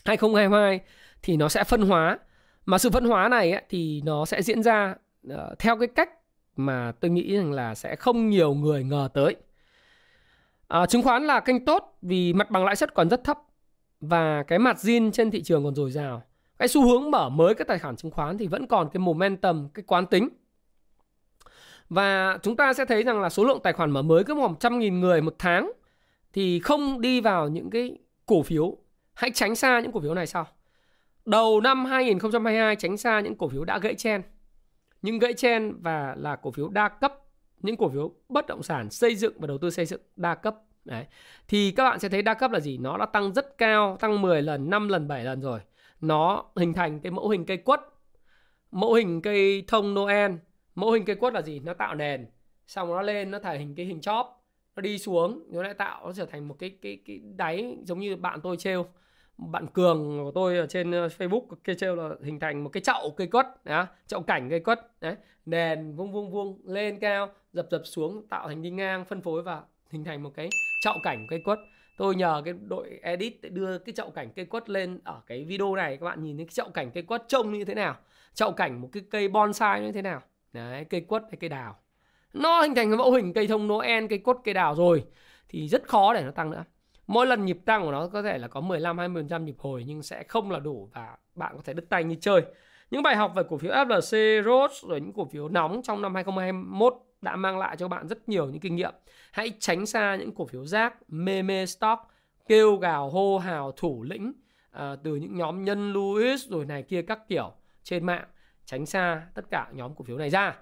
2022 0.05 0.81
thì 1.23 1.37
nó 1.37 1.49
sẽ 1.49 1.65
phân 1.65 1.83
hóa 1.83 2.19
mà 2.69 2.79
sự 2.79 2.91
phân 2.91 3.05
hóa 3.05 3.29
này 3.29 3.53
ấy, 3.53 3.63
thì 3.69 4.03
nó 4.05 4.25
sẽ 4.25 4.43
diễn 4.43 4.63
ra 4.63 4.95
uh, 5.33 5.59
theo 5.59 5.79
cái 5.79 5.89
cách 5.89 6.11
mà 6.57 6.93
tôi 7.01 7.11
nghĩ 7.11 7.37
rằng 7.37 7.53
là 7.53 7.75
sẽ 7.75 7.97
không 7.97 8.31
nhiều 8.31 8.55
người 8.55 8.85
ngờ 8.85 9.09
tới 9.15 9.37
à, 10.69 10.87
chứng 10.87 11.03
khoán 11.03 11.27
là 11.27 11.41
kênh 11.41 11.65
tốt 11.65 11.99
vì 12.03 12.33
mặt 12.33 12.51
bằng 12.51 12.65
lãi 12.65 12.77
suất 12.77 12.95
còn 12.95 13.09
rất 13.09 13.25
thấp 13.25 13.39
và 14.01 14.43
cái 14.43 14.59
mặt 14.59 14.77
zin 14.77 15.11
trên 15.11 15.31
thị 15.31 15.43
trường 15.43 15.65
còn 15.65 15.75
dồi 15.75 15.91
dào 15.91 16.23
cái 16.59 16.69
xu 16.69 16.89
hướng 16.89 17.11
mở 17.11 17.29
mới 17.29 17.55
các 17.55 17.67
tài 17.67 17.79
khoản 17.79 17.97
chứng 17.97 18.11
khoán 18.11 18.39
thì 18.39 18.47
vẫn 18.47 18.67
còn 18.67 18.89
cái 18.93 18.99
momentum 18.99 19.69
cái 19.69 19.85
quán 19.87 20.07
tính 20.07 20.29
và 21.89 22.39
chúng 22.43 22.57
ta 22.57 22.73
sẽ 22.73 22.85
thấy 22.85 23.03
rằng 23.03 23.21
là 23.21 23.29
số 23.29 23.45
lượng 23.45 23.61
tài 23.63 23.73
khoản 23.73 23.91
mở 23.91 24.03
mới 24.03 24.25
cứ 24.25 24.35
100.000 24.35 24.99
người 24.99 25.23
một 25.23 25.35
tháng 25.39 25.73
thì 26.33 26.61
không 26.61 27.01
đi 27.01 27.21
vào 27.21 27.49
những 27.49 27.71
cái 27.71 27.99
cổ 28.27 28.43
phiếu. 28.43 28.77
Hãy 29.15 29.31
tránh 29.35 29.57
xa 29.57 29.81
những 29.81 29.93
cổ 29.93 30.01
phiếu 30.01 30.15
này 30.15 30.27
sau. 30.27 30.47
Đầu 31.29 31.61
năm 31.61 31.85
2022 31.85 32.77
tránh 32.77 32.97
xa 32.97 33.21
những 33.21 33.37
cổ 33.37 33.49
phiếu 33.49 33.65
đã 33.65 33.79
gãy 33.79 33.95
chen. 33.95 34.23
Những 35.03 35.19
gãy 35.19 35.33
chen 35.33 35.75
và 35.81 36.15
là 36.19 36.37
cổ 36.37 36.51
phiếu 36.51 36.69
đa 36.69 36.89
cấp, 36.89 37.15
những 37.61 37.77
cổ 37.77 37.89
phiếu 37.89 38.13
bất 38.29 38.47
động 38.47 38.63
sản 38.63 38.91
xây 38.91 39.15
dựng 39.15 39.33
và 39.39 39.47
đầu 39.47 39.59
tư 39.59 39.71
xây 39.71 39.87
dựng 39.87 40.01
đa 40.17 40.35
cấp. 40.35 40.57
Đấy. 40.85 41.07
Thì 41.49 41.71
các 41.71 41.85
bạn 41.85 41.99
sẽ 41.99 42.09
thấy 42.09 42.23
đa 42.23 42.35
cấp 42.35 42.51
là 42.51 42.61
gì? 42.61 42.79
Nó 42.79 42.99
đã 42.99 43.07
tăng 43.07 43.33
rất 43.33 43.59
cao, 43.59 43.97
tăng 44.01 44.23
10 44.23 44.43
lần, 44.43 44.71
5 44.71 44.89
lần, 44.89 45.09
7 45.09 45.25
lần 45.25 45.41
rồi. 45.41 45.61
Nó 46.01 46.45
hình 46.57 46.73
thành 46.73 47.01
cái 47.01 47.13
mẫu 47.13 47.29
hình 47.29 47.47
cây 47.47 47.57
quất, 47.57 47.81
mẫu 48.71 48.93
hình 48.93 49.23
cây 49.23 49.65
thông 49.67 49.95
Noel 49.95 50.33
mẫu 50.75 50.91
hình 50.91 51.05
cây 51.05 51.17
quất 51.17 51.35
là 51.35 51.43
gì 51.43 51.61
nó 51.61 51.75
tạo 51.75 51.95
nền 51.95 52.27
xong 52.67 52.89
nó 52.89 53.03
lên 53.03 53.31
nó 53.31 53.39
thể 53.39 53.59
hình 53.59 53.75
cái 53.75 53.87
hình 53.87 54.01
chóp 54.01 54.45
nó 54.77 54.81
đi 54.81 54.99
xuống 54.99 55.43
nó 55.53 55.63
lại 55.63 55.75
tạo 55.75 56.07
nó 56.07 56.13
trở 56.13 56.27
thành 56.27 56.49
một 56.49 56.57
cái 56.59 56.71
cái 56.83 56.99
cái 57.07 57.21
đáy 57.37 57.77
giống 57.85 57.99
như 57.99 58.17
bạn 58.17 58.41
tôi 58.43 58.57
trêu 58.57 58.87
bạn 59.39 59.67
cường 59.67 60.25
của 60.25 60.31
tôi 60.35 60.59
ở 60.59 60.67
trên 60.67 60.91
ờ, 60.91 61.07
facebook 61.07 61.43
kia 61.65 61.75
trêu 61.75 61.97
là 61.97 62.09
hình 62.25 62.41
thành 62.41 62.65
một 62.65 62.71
cái 62.73 62.81
chậu 62.81 63.15
cây 63.17 63.27
quất 63.27 63.47
đó, 63.65 63.87
chậu 64.07 64.23
cảnh 64.23 64.51
cây 64.51 64.61
quất 64.61 64.81
đấy 65.01 65.17
nền 65.47 65.95
vuông 65.97 66.13
vuông 66.13 66.31
vuông 66.31 66.61
lên 66.65 66.99
cao 66.99 67.29
dập 67.53 67.67
dập 67.71 67.83
xuống 67.85 68.27
tạo 68.29 68.49
thành 68.49 68.63
đi 68.63 68.71
ngang 68.71 69.05
phân 69.05 69.21
phối 69.21 69.43
và 69.43 69.63
hình 69.91 70.05
thành 70.05 70.23
một 70.23 70.31
cái 70.35 70.49
chậu 70.81 70.95
cảnh 71.03 71.27
cây 71.31 71.41
quất. 71.45 71.59
Tôi 71.99 72.17
nhờ 72.17 72.43
cái 72.45 72.55
đội 72.69 72.99
edit 73.03 73.39
để 73.43 73.49
đưa 73.49 73.79
cái 73.79 73.93
chậu 73.93 74.11
cảnh 74.11 74.31
cây 74.37 74.45
quất 74.45 74.71
lên 74.71 75.01
ở 75.05 75.23
cái 75.27 75.45
video 75.45 75.75
này 75.75 75.97
các 75.97 76.07
bạn 76.07 76.23
nhìn 76.23 76.37
thấy 76.37 76.47
cái 76.47 76.53
chậu 76.53 76.69
cảnh 76.69 76.91
cây 76.91 77.03
quất 77.03 77.25
trông 77.29 77.53
như 77.53 77.65
thế 77.65 77.75
nào 77.75 77.97
chậu 78.35 78.53
cảnh 78.53 78.81
một 78.81 78.89
cái 78.93 79.03
cây 79.11 79.29
bonsai 79.29 79.81
như 79.81 79.93
thế 79.93 80.03
nào 80.03 80.23
đấy 80.53 80.85
cây 80.85 81.01
quất 81.01 81.23
hay 81.23 81.37
cây 81.41 81.49
đào. 81.49 81.79
Nó 82.33 82.63
hình 82.63 82.75
thành 82.75 82.91
cái 82.91 82.97
mẫu 82.97 83.13
hình 83.13 83.33
cây 83.33 83.47
thông 83.47 83.69
Noel 83.69 84.07
cây 84.07 84.19
quất 84.19 84.37
cây 84.45 84.55
đào 84.55 84.75
rồi 84.75 85.05
thì 85.49 85.69
rất 85.69 85.89
khó 85.89 86.15
để 86.15 86.23
nó 86.23 86.31
tăng 86.31 86.51
nữa 86.51 86.65
mỗi 87.09 87.27
lần 87.27 87.45
nhịp 87.45 87.59
tăng 87.65 87.83
của 87.83 87.93
nó 87.93 88.07
có 88.07 88.23
thể 88.23 88.39
là 88.39 88.49
có 88.49 88.61
15 88.61 88.97
20% 88.97 89.43
nhịp 89.43 89.57
hồi 89.59 89.85
nhưng 89.87 90.03
sẽ 90.03 90.23
không 90.23 90.51
là 90.51 90.59
đủ 90.59 90.89
và 90.95 91.17
bạn 91.35 91.53
có 91.57 91.63
thể 91.65 91.73
đứt 91.73 91.89
tay 91.89 92.05
như 92.05 92.17
chơi. 92.21 92.43
Những 92.91 93.03
bài 93.03 93.17
học 93.17 93.33
về 93.35 93.43
cổ 93.49 93.59
phiếu 93.59 93.73
FLC, 93.73 94.43
Rose 94.45 94.89
rồi 94.89 95.01
những 95.01 95.13
cổ 95.13 95.25
phiếu 95.25 95.49
nóng 95.49 95.83
trong 95.83 96.03
năm 96.03 96.15
2021 96.15 96.95
đã 97.21 97.37
mang 97.37 97.59
lại 97.59 97.77
cho 97.77 97.89
bạn 97.89 98.09
rất 98.09 98.29
nhiều 98.29 98.47
những 98.47 98.61
kinh 98.61 98.77
nghiệm. 98.77 98.93
Hãy 99.33 99.53
tránh 99.59 99.87
xa 99.87 100.17
những 100.17 100.35
cổ 100.35 100.47
phiếu 100.47 100.65
rác, 100.65 100.95
mê 101.09 101.43
mê 101.43 101.67
stock, 101.67 102.03
kêu 102.49 102.77
gào 102.77 103.11
hô 103.11 103.39
hào 103.39 103.73
thủ 103.73 104.03
lĩnh 104.03 104.33
à, 104.71 104.97
từ 105.03 105.17
những 105.17 105.37
nhóm 105.37 105.65
nhân 105.65 105.93
Lewis 105.93 106.37
rồi 106.51 106.65
này 106.65 106.83
kia 106.83 107.03
các 107.03 107.29
kiểu 107.29 107.53
trên 107.83 108.07
mạng. 108.07 108.27
Tránh 108.65 108.87
xa 108.87 109.23
tất 109.35 109.43
cả 109.51 109.69
nhóm 109.73 109.95
cổ 109.95 110.05
phiếu 110.05 110.19
này 110.19 110.31
ra. 110.31 110.57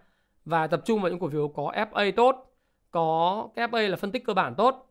Và 0.44 0.66
tập 0.66 0.82
trung 0.84 1.00
vào 1.00 1.10
những 1.10 1.20
cổ 1.20 1.28
phiếu 1.28 1.48
có 1.48 1.72
FA 1.76 2.12
tốt, 2.16 2.54
có 2.90 3.48
cái 3.54 3.68
FA 3.68 3.88
là 3.88 3.96
phân 3.96 4.12
tích 4.12 4.24
cơ 4.26 4.34
bản 4.34 4.54
tốt, 4.54 4.85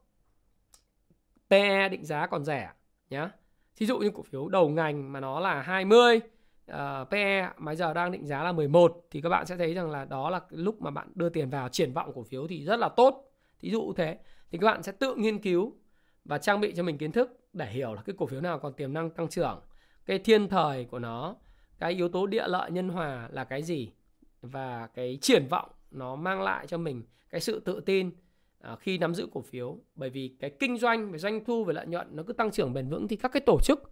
PE 1.50 1.90
định 1.90 2.06
giá 2.06 2.28
còn 2.28 2.46
rẻ 2.46 2.72
nhá. 3.10 3.30
Thí 3.76 3.86
dụ 3.86 3.98
như 3.98 4.12
cổ 4.14 4.24
phiếu 4.24 4.48
đầu 4.48 4.70
ngành 4.70 5.12
mà 5.12 5.20
nó 5.20 5.40
là 5.40 5.62
20 5.62 6.20
uh, 6.72 6.78
PE 7.12 7.50
mà 7.58 7.76
giờ 7.76 7.94
đang 7.94 8.12
định 8.12 8.26
giá 8.26 8.44
là 8.44 8.52
11 8.52 9.08
thì 9.12 9.22
các 9.22 9.30
bạn 9.30 9.46
sẽ 9.46 9.58
thấy 9.58 9.74
rằng 9.74 9.92
là 9.92 10.06
đó 10.06 10.30
là 10.30 10.42
lúc 10.50 10.82
mà 10.82 10.92
bạn 10.92 11.12
đưa 11.16 11.30
tiền 11.30 11.50
vào 11.50 11.70
triển 11.70 11.94
vọng 11.94 12.12
cổ 12.16 12.24
phiếu 12.24 12.48
thì 12.48 12.66
rất 12.66 12.80
là 12.80 12.90
tốt. 12.90 13.32
Thí 13.60 13.72
dụ 13.72 13.94
thế 13.94 14.18
thì 14.52 14.58
các 14.58 14.66
bạn 14.66 14.84
sẽ 14.84 14.92
tự 14.92 15.16
nghiên 15.16 15.42
cứu 15.42 15.74
và 16.26 16.38
trang 16.38 16.62
bị 16.62 16.74
cho 16.76 16.84
mình 16.84 16.98
kiến 16.98 17.12
thức 17.12 17.40
để 17.54 17.72
hiểu 17.72 17.94
là 17.94 18.02
cái 18.02 18.16
cổ 18.18 18.26
phiếu 18.26 18.42
nào 18.42 18.60
còn 18.60 18.74
tiềm 18.74 18.94
năng 18.94 19.10
tăng 19.10 19.28
trưởng, 19.28 19.62
cái 20.06 20.20
thiên 20.20 20.50
thời 20.50 20.86
của 20.86 21.00
nó 21.00 21.36
cái 21.80 21.94
yếu 21.94 22.10
tố 22.10 22.26
địa 22.26 22.48
lợi 22.48 22.72
nhân 22.72 22.90
hòa 22.90 23.30
là 23.32 23.44
cái 23.44 23.64
gì 23.64 23.92
và 24.42 24.88
cái 24.94 25.18
triển 25.22 25.48
vọng 25.50 25.70
nó 25.92 26.16
mang 26.16 26.42
lại 26.42 26.68
cho 26.68 26.78
mình 26.78 27.04
cái 27.30 27.42
sự 27.42 27.60
tự 27.60 27.80
tin 27.80 28.12
à, 28.66 28.76
khi 28.76 28.98
nắm 28.98 29.16
giữ 29.16 29.28
cổ 29.34 29.42
phiếu 29.42 29.78
bởi 29.96 30.10
vì 30.10 30.36
cái 30.40 30.50
kinh 30.50 30.78
doanh 30.78 31.12
về 31.12 31.18
doanh 31.18 31.46
thu 31.46 31.64
về 31.64 31.74
lợi 31.74 31.86
nhuận 31.86 32.08
nó 32.12 32.24
cứ 32.28 32.34
tăng 32.34 32.52
trưởng 32.52 32.74
bền 32.74 32.90
vững 32.90 33.08
thì 33.08 33.16
các 33.16 33.32
cái 33.32 33.42
tổ 33.46 33.60
chức 33.64 33.92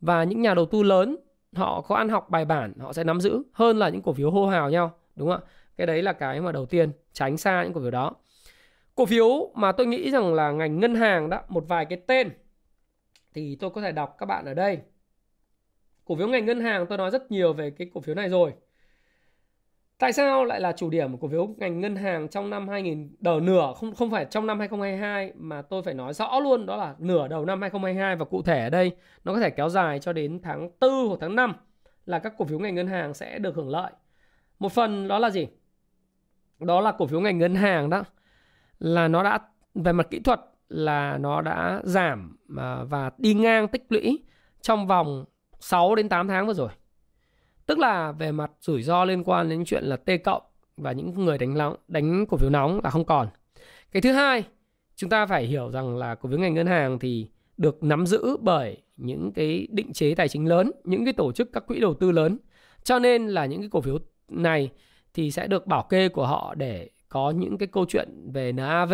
và 0.00 0.24
những 0.24 0.42
nhà 0.42 0.54
đầu 0.54 0.66
tư 0.66 0.82
lớn 0.82 1.16
họ 1.54 1.80
có 1.80 1.94
ăn 1.94 2.08
học 2.08 2.30
bài 2.30 2.44
bản 2.44 2.72
họ 2.78 2.92
sẽ 2.92 3.04
nắm 3.04 3.20
giữ 3.20 3.42
hơn 3.52 3.78
là 3.78 3.88
những 3.88 4.02
cổ 4.02 4.12
phiếu 4.12 4.30
hô 4.30 4.46
hào 4.46 4.70
nhau 4.70 4.92
đúng 5.16 5.28
không 5.28 5.40
ạ? 5.44 5.48
Cái 5.76 5.86
đấy 5.86 6.02
là 6.02 6.12
cái 6.12 6.40
mà 6.40 6.52
đầu 6.52 6.66
tiên 6.66 6.92
tránh 7.12 7.36
xa 7.36 7.64
những 7.64 7.72
cổ 7.72 7.80
phiếu 7.80 7.90
đó. 7.90 8.14
Cổ 8.94 9.06
phiếu 9.06 9.50
mà 9.54 9.72
tôi 9.72 9.86
nghĩ 9.86 10.10
rằng 10.10 10.34
là 10.34 10.52
ngành 10.52 10.80
ngân 10.80 10.94
hàng 10.94 11.30
đó 11.30 11.40
một 11.48 11.64
vài 11.68 11.84
cái 11.84 12.00
tên 12.06 12.30
thì 13.34 13.56
tôi 13.56 13.70
có 13.70 13.80
thể 13.80 13.92
đọc 13.92 14.16
các 14.18 14.26
bạn 14.26 14.44
ở 14.44 14.54
đây. 14.54 14.78
Cổ 16.04 16.16
phiếu 16.16 16.28
ngành 16.28 16.46
ngân 16.46 16.60
hàng 16.60 16.86
tôi 16.86 16.98
nói 16.98 17.10
rất 17.10 17.30
nhiều 17.30 17.52
về 17.52 17.70
cái 17.70 17.90
cổ 17.94 18.00
phiếu 18.00 18.14
này 18.14 18.28
rồi. 18.28 18.52
Tại 19.98 20.12
sao 20.12 20.44
lại 20.44 20.60
là 20.60 20.72
chủ 20.72 20.90
điểm 20.90 21.12
của 21.12 21.18
cổ 21.18 21.28
phiếu 21.28 21.46
ngành 21.46 21.80
ngân 21.80 21.96
hàng 21.96 22.28
trong 22.28 22.50
năm 22.50 22.68
2000 22.68 23.16
đầu 23.20 23.40
nửa 23.40 23.72
không 23.76 23.94
không 23.94 24.10
phải 24.10 24.24
trong 24.24 24.46
năm 24.46 24.58
2022 24.58 25.32
mà 25.36 25.62
tôi 25.62 25.82
phải 25.82 25.94
nói 25.94 26.14
rõ 26.14 26.40
luôn, 26.40 26.66
đó 26.66 26.76
là 26.76 26.94
nửa 26.98 27.28
đầu 27.28 27.44
năm 27.44 27.60
2022 27.60 28.16
và 28.16 28.24
cụ 28.24 28.42
thể 28.42 28.60
ở 28.60 28.70
đây 28.70 28.92
nó 29.24 29.34
có 29.34 29.40
thể 29.40 29.50
kéo 29.50 29.68
dài 29.68 29.98
cho 29.98 30.12
đến 30.12 30.40
tháng 30.42 30.70
4 30.80 31.08
hoặc 31.08 31.16
tháng 31.20 31.36
5 31.36 31.54
là 32.06 32.18
các 32.18 32.32
cổ 32.38 32.44
phiếu 32.44 32.58
ngành 32.58 32.74
ngân 32.74 32.86
hàng 32.86 33.14
sẽ 33.14 33.38
được 33.38 33.54
hưởng 33.54 33.68
lợi. 33.68 33.92
Một 34.58 34.72
phần 34.72 35.08
đó 35.08 35.18
là 35.18 35.30
gì? 35.30 35.48
Đó 36.58 36.80
là 36.80 36.92
cổ 36.92 37.06
phiếu 37.06 37.20
ngành 37.20 37.38
ngân 37.38 37.54
hàng 37.54 37.90
đó, 37.90 38.02
là 38.78 39.08
nó 39.08 39.22
đã, 39.22 39.38
về 39.74 39.92
mặt 39.92 40.06
kỹ 40.10 40.20
thuật 40.20 40.40
là 40.68 41.18
nó 41.18 41.40
đã 41.40 41.80
giảm 41.84 42.36
à, 42.56 42.84
và 42.84 43.10
đi 43.18 43.34
ngang 43.34 43.68
tích 43.68 43.86
lũy 43.88 44.24
trong 44.60 44.86
vòng 44.86 45.24
6 45.60 45.94
đến 45.94 46.08
8 46.08 46.28
tháng 46.28 46.46
vừa 46.46 46.54
rồi. 46.54 46.68
Tức 47.66 47.78
là 47.78 48.12
về 48.12 48.32
mặt 48.32 48.50
rủi 48.60 48.82
ro 48.82 49.04
liên 49.04 49.24
quan 49.24 49.48
đến 49.48 49.64
chuyện 49.64 49.84
là 49.84 49.96
T 49.96 50.10
cộng 50.24 50.42
và 50.76 50.92
những 50.92 51.24
người 51.24 51.38
đánh 51.38 51.58
nóng, 51.58 51.76
đánh 51.88 52.26
cổ 52.26 52.36
phiếu 52.36 52.50
nóng 52.50 52.80
là 52.84 52.90
không 52.90 53.04
còn. 53.04 53.28
Cái 53.92 54.02
thứ 54.02 54.12
hai, 54.12 54.44
chúng 54.96 55.10
ta 55.10 55.26
phải 55.26 55.44
hiểu 55.44 55.70
rằng 55.70 55.96
là 55.96 56.14
cổ 56.14 56.28
phiếu 56.28 56.38
ngành 56.38 56.54
ngân 56.54 56.66
hàng 56.66 56.98
thì 56.98 57.28
được 57.56 57.82
nắm 57.82 58.06
giữ 58.06 58.36
bởi 58.40 58.82
những 58.96 59.32
cái 59.32 59.68
định 59.70 59.92
chế 59.92 60.14
tài 60.14 60.28
chính 60.28 60.48
lớn, 60.48 60.70
những 60.84 61.04
cái 61.04 61.12
tổ 61.12 61.32
chức 61.32 61.52
các 61.52 61.66
quỹ 61.66 61.80
đầu 61.80 61.94
tư 61.94 62.10
lớn. 62.10 62.38
Cho 62.82 62.98
nên 62.98 63.28
là 63.28 63.46
những 63.46 63.60
cái 63.60 63.68
cổ 63.72 63.80
phiếu 63.80 63.98
này 64.28 64.70
thì 65.14 65.30
sẽ 65.30 65.46
được 65.46 65.66
bảo 65.66 65.82
kê 65.82 66.08
của 66.08 66.26
họ 66.26 66.54
để 66.54 66.90
có 67.08 67.30
những 67.30 67.58
cái 67.58 67.66
câu 67.66 67.84
chuyện 67.88 68.30
về 68.32 68.52
NAV, 68.52 68.92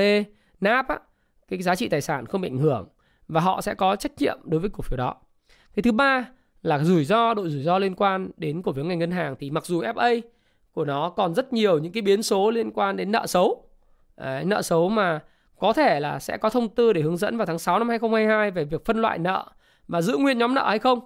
NAV 0.60 0.86
á, 0.88 0.98
cái 1.48 1.62
giá 1.62 1.74
trị 1.74 1.88
tài 1.88 2.00
sản 2.00 2.26
không 2.26 2.40
bị 2.40 2.48
ảnh 2.48 2.58
hưởng 2.58 2.88
và 3.28 3.40
họ 3.40 3.60
sẽ 3.60 3.74
có 3.74 3.96
trách 3.96 4.12
nhiệm 4.18 4.38
đối 4.44 4.60
với 4.60 4.70
cổ 4.70 4.82
phiếu 4.82 4.96
đó. 4.96 5.16
Cái 5.74 5.82
thứ 5.82 5.92
ba 5.92 6.28
là 6.62 6.78
rủi 6.78 7.04
ro 7.04 7.34
độ 7.34 7.48
rủi 7.48 7.62
ro 7.62 7.78
liên 7.78 7.94
quan 7.94 8.30
đến 8.36 8.62
cổ 8.62 8.72
phiếu 8.72 8.84
ngành 8.84 8.98
ngân 8.98 9.10
hàng. 9.10 9.36
Thì 9.38 9.50
mặc 9.50 9.66
dù 9.66 9.82
FA 9.82 10.20
của 10.72 10.84
nó 10.84 11.10
còn 11.10 11.34
rất 11.34 11.52
nhiều 11.52 11.78
những 11.78 11.92
cái 11.92 12.02
biến 12.02 12.22
số 12.22 12.50
liên 12.50 12.70
quan 12.70 12.96
đến 12.96 13.12
nợ 13.12 13.26
xấu. 13.26 13.64
Đấy, 14.16 14.44
nợ 14.44 14.62
xấu 14.62 14.88
mà 14.88 15.20
có 15.58 15.72
thể 15.72 16.00
là 16.00 16.18
sẽ 16.18 16.36
có 16.36 16.50
thông 16.50 16.68
tư 16.68 16.92
để 16.92 17.00
hướng 17.00 17.16
dẫn 17.16 17.36
vào 17.36 17.46
tháng 17.46 17.58
6 17.58 17.78
năm 17.78 17.88
2022 17.88 18.50
về 18.50 18.64
việc 18.64 18.84
phân 18.84 19.02
loại 19.02 19.18
nợ 19.18 19.46
và 19.88 20.02
giữ 20.02 20.16
nguyên 20.16 20.38
nhóm 20.38 20.54
nợ 20.54 20.68
hay 20.68 20.78
không. 20.78 21.00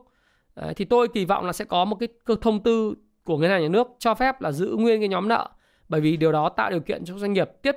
Đấy, 0.57 0.75
thì 0.75 0.85
tôi 0.85 1.09
kỳ 1.09 1.25
vọng 1.25 1.47
là 1.47 1.53
sẽ 1.53 1.65
có 1.65 1.85
một 1.85 1.97
cái 2.01 2.09
thông 2.41 2.63
tư 2.63 2.95
của 3.25 3.39
ngân 3.39 3.51
hàng 3.51 3.63
nhà 3.63 3.69
nước 3.69 3.89
cho 3.99 4.15
phép 4.15 4.41
là 4.41 4.53
giữ 4.53 4.77
nguyên 4.79 5.01
cái 5.01 5.09
nhóm 5.09 5.29
nợ. 5.29 5.49
Bởi 5.89 6.01
vì 6.01 6.17
điều 6.17 6.33
đó 6.33 6.49
tạo 6.49 6.71
điều 6.71 6.81
kiện 6.81 7.05
cho 7.05 7.19
doanh 7.19 7.33
nghiệp 7.33 7.51
tiếp 7.63 7.77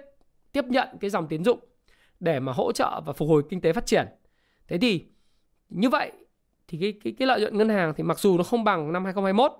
tiếp 0.51 0.65
nhận 0.65 0.88
cái 0.99 1.09
dòng 1.09 1.28
tiến 1.28 1.43
dụng 1.43 1.59
để 2.19 2.39
mà 2.39 2.51
hỗ 2.51 2.71
trợ 2.71 3.01
và 3.05 3.13
phục 3.13 3.30
hồi 3.30 3.43
kinh 3.49 3.61
tế 3.61 3.73
phát 3.73 3.86
triển. 3.86 4.07
Thế 4.67 4.78
thì 4.78 5.05
như 5.69 5.89
vậy 5.89 6.11
thì 6.68 6.78
cái 6.82 6.93
cái 7.03 7.13
cái 7.20 7.28
lợi 7.28 7.41
nhuận 7.41 7.57
ngân 7.57 7.70
hàng 7.70 7.93
thì 7.97 8.03
mặc 8.03 8.20
dù 8.20 8.38
nó 8.38 8.43
không 8.43 8.63
bằng 8.63 8.93
năm 8.93 9.03
2021 9.05 9.51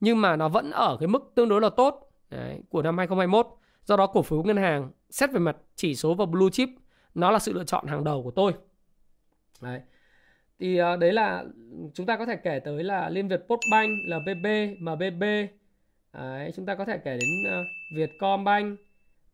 nhưng 0.00 0.20
mà 0.20 0.36
nó 0.36 0.48
vẫn 0.48 0.70
ở 0.70 0.96
cái 1.00 1.08
mức 1.08 1.32
tương 1.34 1.48
đối 1.48 1.60
là 1.60 1.70
tốt 1.70 2.10
đấy, 2.30 2.60
của 2.68 2.82
năm 2.82 2.98
2021. 2.98 3.46
Do 3.84 3.96
đó 3.96 4.06
cổ 4.06 4.22
phiếu 4.22 4.42
ngân 4.42 4.56
hàng 4.56 4.90
xét 5.10 5.32
về 5.32 5.38
mặt 5.38 5.56
chỉ 5.74 5.94
số 5.94 6.14
và 6.14 6.26
blue 6.26 6.50
chip 6.52 6.68
nó 7.14 7.30
là 7.30 7.38
sự 7.38 7.52
lựa 7.52 7.64
chọn 7.64 7.86
hàng 7.86 8.04
đầu 8.04 8.22
của 8.22 8.30
tôi. 8.30 8.52
Đấy. 9.60 9.80
Thì 10.58 10.80
uh, 10.82 10.98
đấy 10.98 11.12
là 11.12 11.44
chúng 11.94 12.06
ta 12.06 12.16
có 12.16 12.26
thể 12.26 12.36
kể 12.36 12.60
tới 12.64 12.84
là 12.84 13.08
Liên 13.08 13.28
Việt 13.28 13.40
Postbank, 13.48 13.90
LBB, 14.06 14.46
MBB. 14.80 15.22
Đấy, 16.12 16.52
chúng 16.56 16.66
ta 16.66 16.74
có 16.74 16.84
thể 16.84 16.98
kể 16.98 17.10
đến 17.10 17.52
ờ, 17.52 17.60
uh, 17.60 17.66
Vietcombank, 17.96 18.78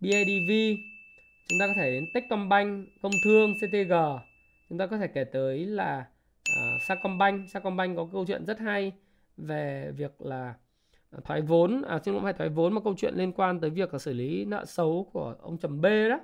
BIDV. 0.00 0.52
Chúng 1.48 1.58
ta 1.60 1.66
có 1.66 1.72
thể 1.76 1.90
đến 1.90 2.04
Techcombank, 2.14 2.88
Công 3.02 3.12
Thương, 3.24 3.54
CTG. 3.54 3.92
Chúng 4.68 4.78
ta 4.78 4.86
có 4.86 4.98
thể 4.98 5.06
kể 5.06 5.24
tới 5.24 5.66
là 5.66 6.06
Sacombank. 6.82 7.50
Sacombank 7.50 7.96
có 7.96 8.08
câu 8.12 8.26
chuyện 8.26 8.46
rất 8.46 8.58
hay 8.58 8.92
về 9.36 9.92
việc 9.96 10.22
là 10.22 10.54
à, 11.10 11.18
thoái 11.24 11.40
vốn. 11.40 11.82
À 11.82 12.00
xin 12.04 12.14
lỗi 12.14 12.22
phải 12.22 12.32
thoái 12.32 12.50
vốn 12.50 12.72
mà 12.72 12.80
câu 12.84 12.94
chuyện 12.96 13.14
liên 13.14 13.32
quan 13.32 13.60
tới 13.60 13.70
việc 13.70 13.92
là 13.92 13.98
xử 13.98 14.12
lý 14.12 14.44
nợ 14.44 14.64
xấu 14.64 15.10
của 15.12 15.36
ông 15.42 15.58
trầm 15.58 15.80
B 15.80 15.84
đó. 15.84 16.20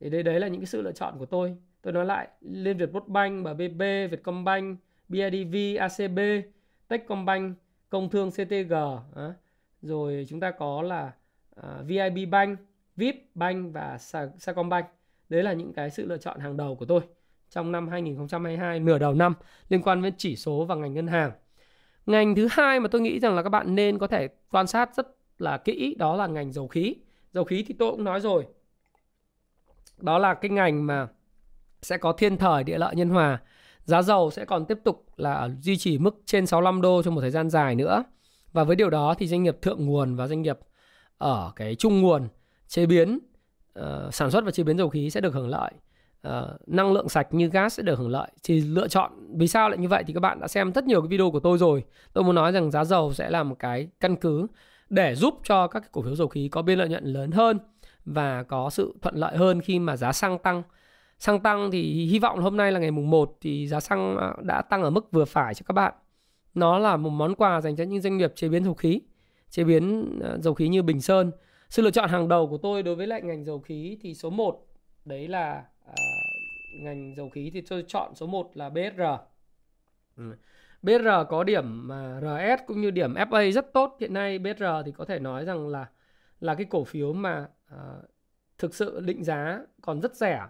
Thì 0.00 0.10
đây 0.10 0.22
đấy 0.22 0.40
là 0.40 0.48
những 0.48 0.60
cái 0.60 0.66
sự 0.66 0.82
lựa 0.82 0.92
chọn 0.92 1.18
của 1.18 1.26
tôi. 1.26 1.56
Tôi 1.82 1.92
nói 1.92 2.04
lại 2.04 2.28
Liên 2.40 2.76
Việt 2.76 2.90
Postbank, 2.92 3.44
BB, 3.56 3.80
Vietcombank, 3.80 4.78
BIDV, 5.08 5.56
ACB, 5.78 6.18
Techcombank, 6.88 7.58
Công 7.88 8.10
Thương 8.10 8.30
CTG 8.30 8.74
à. 9.14 9.34
rồi 9.82 10.26
chúng 10.28 10.40
ta 10.40 10.50
có 10.50 10.82
là 10.82 11.12
à, 11.56 11.82
VIB 11.86 12.30
Bank, 12.30 12.58
VIP 12.96 13.16
Bank 13.34 13.74
và 13.74 13.98
Sacombank. 14.38 14.86
Đấy 15.28 15.42
là 15.42 15.52
những 15.52 15.72
cái 15.72 15.90
sự 15.90 16.06
lựa 16.06 16.18
chọn 16.18 16.40
hàng 16.40 16.56
đầu 16.56 16.76
của 16.76 16.84
tôi 16.84 17.00
trong 17.52 17.72
năm 17.72 17.88
2022 17.88 18.80
nửa 18.80 18.98
đầu 18.98 19.14
năm 19.14 19.34
liên 19.68 19.82
quan 19.82 20.02
đến 20.02 20.14
chỉ 20.16 20.36
số 20.36 20.64
và 20.64 20.74
ngành 20.74 20.94
ngân 20.94 21.06
hàng. 21.06 21.32
Ngành 22.06 22.34
thứ 22.34 22.48
hai 22.50 22.80
mà 22.80 22.88
tôi 22.88 23.00
nghĩ 23.00 23.20
rằng 23.20 23.34
là 23.34 23.42
các 23.42 23.48
bạn 23.48 23.74
nên 23.74 23.98
có 23.98 24.06
thể 24.06 24.28
quan 24.50 24.66
sát 24.66 24.96
rất 24.96 25.06
là 25.38 25.58
kỹ 25.58 25.94
đó 25.98 26.16
là 26.16 26.26
ngành 26.26 26.52
dầu 26.52 26.68
khí. 26.68 26.94
Dầu 27.32 27.44
khí 27.44 27.64
thì 27.68 27.74
tôi 27.78 27.90
cũng 27.90 28.04
nói 28.04 28.20
rồi. 28.20 28.46
Đó 29.98 30.18
là 30.18 30.34
cái 30.34 30.50
ngành 30.50 30.86
mà 30.86 31.08
sẽ 31.82 31.98
có 31.98 32.12
thiên 32.12 32.36
thời 32.36 32.64
địa 32.64 32.78
lợi 32.78 32.94
nhân 32.94 33.08
hòa. 33.08 33.42
Giá 33.84 34.02
dầu 34.02 34.30
sẽ 34.30 34.44
còn 34.44 34.66
tiếp 34.66 34.78
tục 34.84 35.06
là 35.16 35.50
duy 35.60 35.76
trì 35.76 35.98
mức 35.98 36.22
trên 36.26 36.46
65 36.46 36.80
đô 36.80 37.02
trong 37.02 37.14
một 37.14 37.20
thời 37.20 37.30
gian 37.30 37.50
dài 37.50 37.74
nữa. 37.74 38.04
Và 38.52 38.64
với 38.64 38.76
điều 38.76 38.90
đó 38.90 39.14
thì 39.18 39.26
doanh 39.26 39.42
nghiệp 39.42 39.56
thượng 39.62 39.86
nguồn 39.86 40.16
và 40.16 40.26
doanh 40.26 40.42
nghiệp 40.42 40.58
ở 41.18 41.52
cái 41.56 41.74
trung 41.74 42.00
nguồn 42.00 42.28
chế 42.68 42.86
biến 42.86 43.18
uh, 43.78 44.14
sản 44.14 44.30
xuất 44.30 44.44
và 44.44 44.50
chế 44.50 44.62
biến 44.62 44.78
dầu 44.78 44.88
khí 44.88 45.10
sẽ 45.10 45.20
được 45.20 45.34
hưởng 45.34 45.48
lợi 45.48 45.72
uh, 46.28 46.32
năng 46.66 46.92
lượng 46.92 47.08
sạch 47.08 47.28
như 47.30 47.48
gas 47.48 47.76
sẽ 47.76 47.82
được 47.82 47.98
hưởng 47.98 48.10
lợi. 48.10 48.30
Thì 48.42 48.60
lựa 48.60 48.88
chọn 48.88 49.12
vì 49.38 49.48
sao 49.48 49.68
lại 49.68 49.78
như 49.78 49.88
vậy 49.88 50.04
thì 50.06 50.14
các 50.14 50.20
bạn 50.20 50.40
đã 50.40 50.48
xem 50.48 50.72
rất 50.72 50.84
nhiều 50.84 51.00
cái 51.00 51.08
video 51.08 51.30
của 51.30 51.40
tôi 51.40 51.58
rồi. 51.58 51.84
Tôi 52.12 52.24
muốn 52.24 52.34
nói 52.34 52.52
rằng 52.52 52.70
giá 52.70 52.84
dầu 52.84 53.12
sẽ 53.12 53.30
là 53.30 53.42
một 53.42 53.56
cái 53.58 53.88
căn 54.00 54.16
cứ 54.16 54.46
để 54.90 55.14
giúp 55.14 55.34
cho 55.44 55.66
các 55.66 55.92
cổ 55.92 56.02
phiếu 56.02 56.14
dầu 56.14 56.28
khí 56.28 56.48
có 56.48 56.62
biên 56.62 56.78
lợi 56.78 56.88
nhuận 56.88 57.04
lớn 57.04 57.30
hơn 57.30 57.58
và 58.04 58.42
có 58.42 58.70
sự 58.70 58.94
thuận 59.02 59.16
lợi 59.16 59.36
hơn 59.36 59.60
khi 59.60 59.78
mà 59.78 59.96
giá 59.96 60.12
xăng 60.12 60.38
tăng. 60.38 60.62
Xăng 61.18 61.40
tăng 61.40 61.70
thì 61.70 62.06
hy 62.06 62.18
vọng 62.18 62.40
hôm 62.40 62.56
nay 62.56 62.72
là 62.72 62.80
ngày 62.80 62.90
mùng 62.90 63.10
1 63.10 63.36
thì 63.40 63.68
giá 63.68 63.80
xăng 63.80 64.16
à, 64.16 64.34
đã 64.42 64.62
tăng 64.62 64.82
ở 64.82 64.90
mức 64.90 65.12
vừa 65.12 65.24
phải 65.24 65.54
cho 65.54 65.62
các 65.68 65.72
bạn. 65.72 65.94
Nó 66.54 66.78
là 66.78 66.96
một 66.96 67.10
món 67.10 67.34
quà 67.34 67.60
dành 67.60 67.76
cho 67.76 67.84
những 67.84 68.00
doanh 68.00 68.16
nghiệp 68.16 68.32
chế 68.36 68.48
biến 68.48 68.64
dầu 68.64 68.74
khí 68.74 69.00
chế 69.52 69.64
biến 69.64 70.18
à, 70.22 70.36
dầu 70.38 70.54
khí 70.54 70.68
như 70.68 70.82
Bình 70.82 71.00
Sơn. 71.00 71.30
Sự 71.70 71.82
lựa 71.82 71.90
chọn 71.90 72.08
hàng 72.08 72.28
đầu 72.28 72.46
của 72.46 72.56
tôi 72.56 72.82
đối 72.82 72.94
với 72.94 73.06
lại 73.06 73.22
ngành 73.22 73.44
dầu 73.44 73.60
khí 73.60 73.98
thì 74.00 74.14
số 74.14 74.30
1 74.30 74.66
đấy 75.04 75.28
là 75.28 75.64
à, 75.86 75.94
ngành 76.74 77.14
dầu 77.16 77.30
khí 77.30 77.50
thì 77.54 77.60
tôi 77.60 77.84
chọn 77.88 78.14
số 78.14 78.26
1 78.26 78.50
là 78.54 78.68
BSR. 78.68 79.02
Ừ. 80.16 80.36
BSR 80.82 81.08
có 81.28 81.44
điểm 81.44 81.88
mà 81.88 82.20
RS 82.20 82.62
cũng 82.66 82.80
như 82.80 82.90
điểm 82.90 83.14
FA 83.14 83.52
rất 83.52 83.72
tốt. 83.72 83.96
Hiện 84.00 84.14
nay 84.14 84.38
BSR 84.38 84.64
thì 84.86 84.92
có 84.92 85.04
thể 85.04 85.18
nói 85.18 85.44
rằng 85.44 85.68
là 85.68 85.86
là 86.40 86.54
cái 86.54 86.66
cổ 86.70 86.84
phiếu 86.84 87.12
mà 87.12 87.46
à, 87.70 87.78
thực 88.58 88.74
sự 88.74 89.00
định 89.00 89.24
giá 89.24 89.60
còn 89.80 90.00
rất 90.00 90.16
rẻ. 90.16 90.40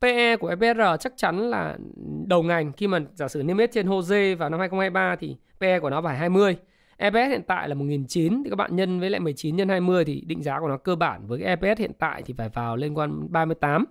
PE 0.00 0.36
của 0.36 0.56
BSR 0.56 0.80
chắc 1.00 1.12
chắn 1.16 1.50
là 1.50 1.78
đầu 2.26 2.42
ngành 2.42 2.72
khi 2.72 2.86
mà 2.86 2.98
giả 3.14 3.28
sử 3.28 3.42
niêm 3.42 3.58
yết 3.58 3.72
trên 3.72 3.86
HOSE 3.86 4.34
vào 4.34 4.50
năm 4.50 4.60
2023 4.60 5.16
thì 5.16 5.36
PE 5.60 5.80
của 5.80 5.90
nó 5.90 6.02
phải 6.02 6.18
20. 6.18 6.56
EPS 7.00 7.30
hiện 7.30 7.42
tại 7.42 7.68
là 7.68 7.74
1009 7.74 8.42
thì 8.44 8.50
các 8.50 8.56
bạn 8.56 8.76
nhân 8.76 9.00
với 9.00 9.10
lại 9.10 9.20
19 9.20 9.56
nhân 9.56 9.68
20 9.68 10.04
thì 10.04 10.22
định 10.26 10.42
giá 10.42 10.60
của 10.60 10.68
nó 10.68 10.76
cơ 10.76 10.96
bản 10.96 11.26
với 11.26 11.38
cái 11.38 11.48
EPS 11.48 11.80
hiện 11.80 11.92
tại 11.98 12.22
thì 12.26 12.34
phải 12.38 12.48
vào 12.48 12.76
liên 12.76 12.98
quan 12.98 13.32
38 13.32 13.84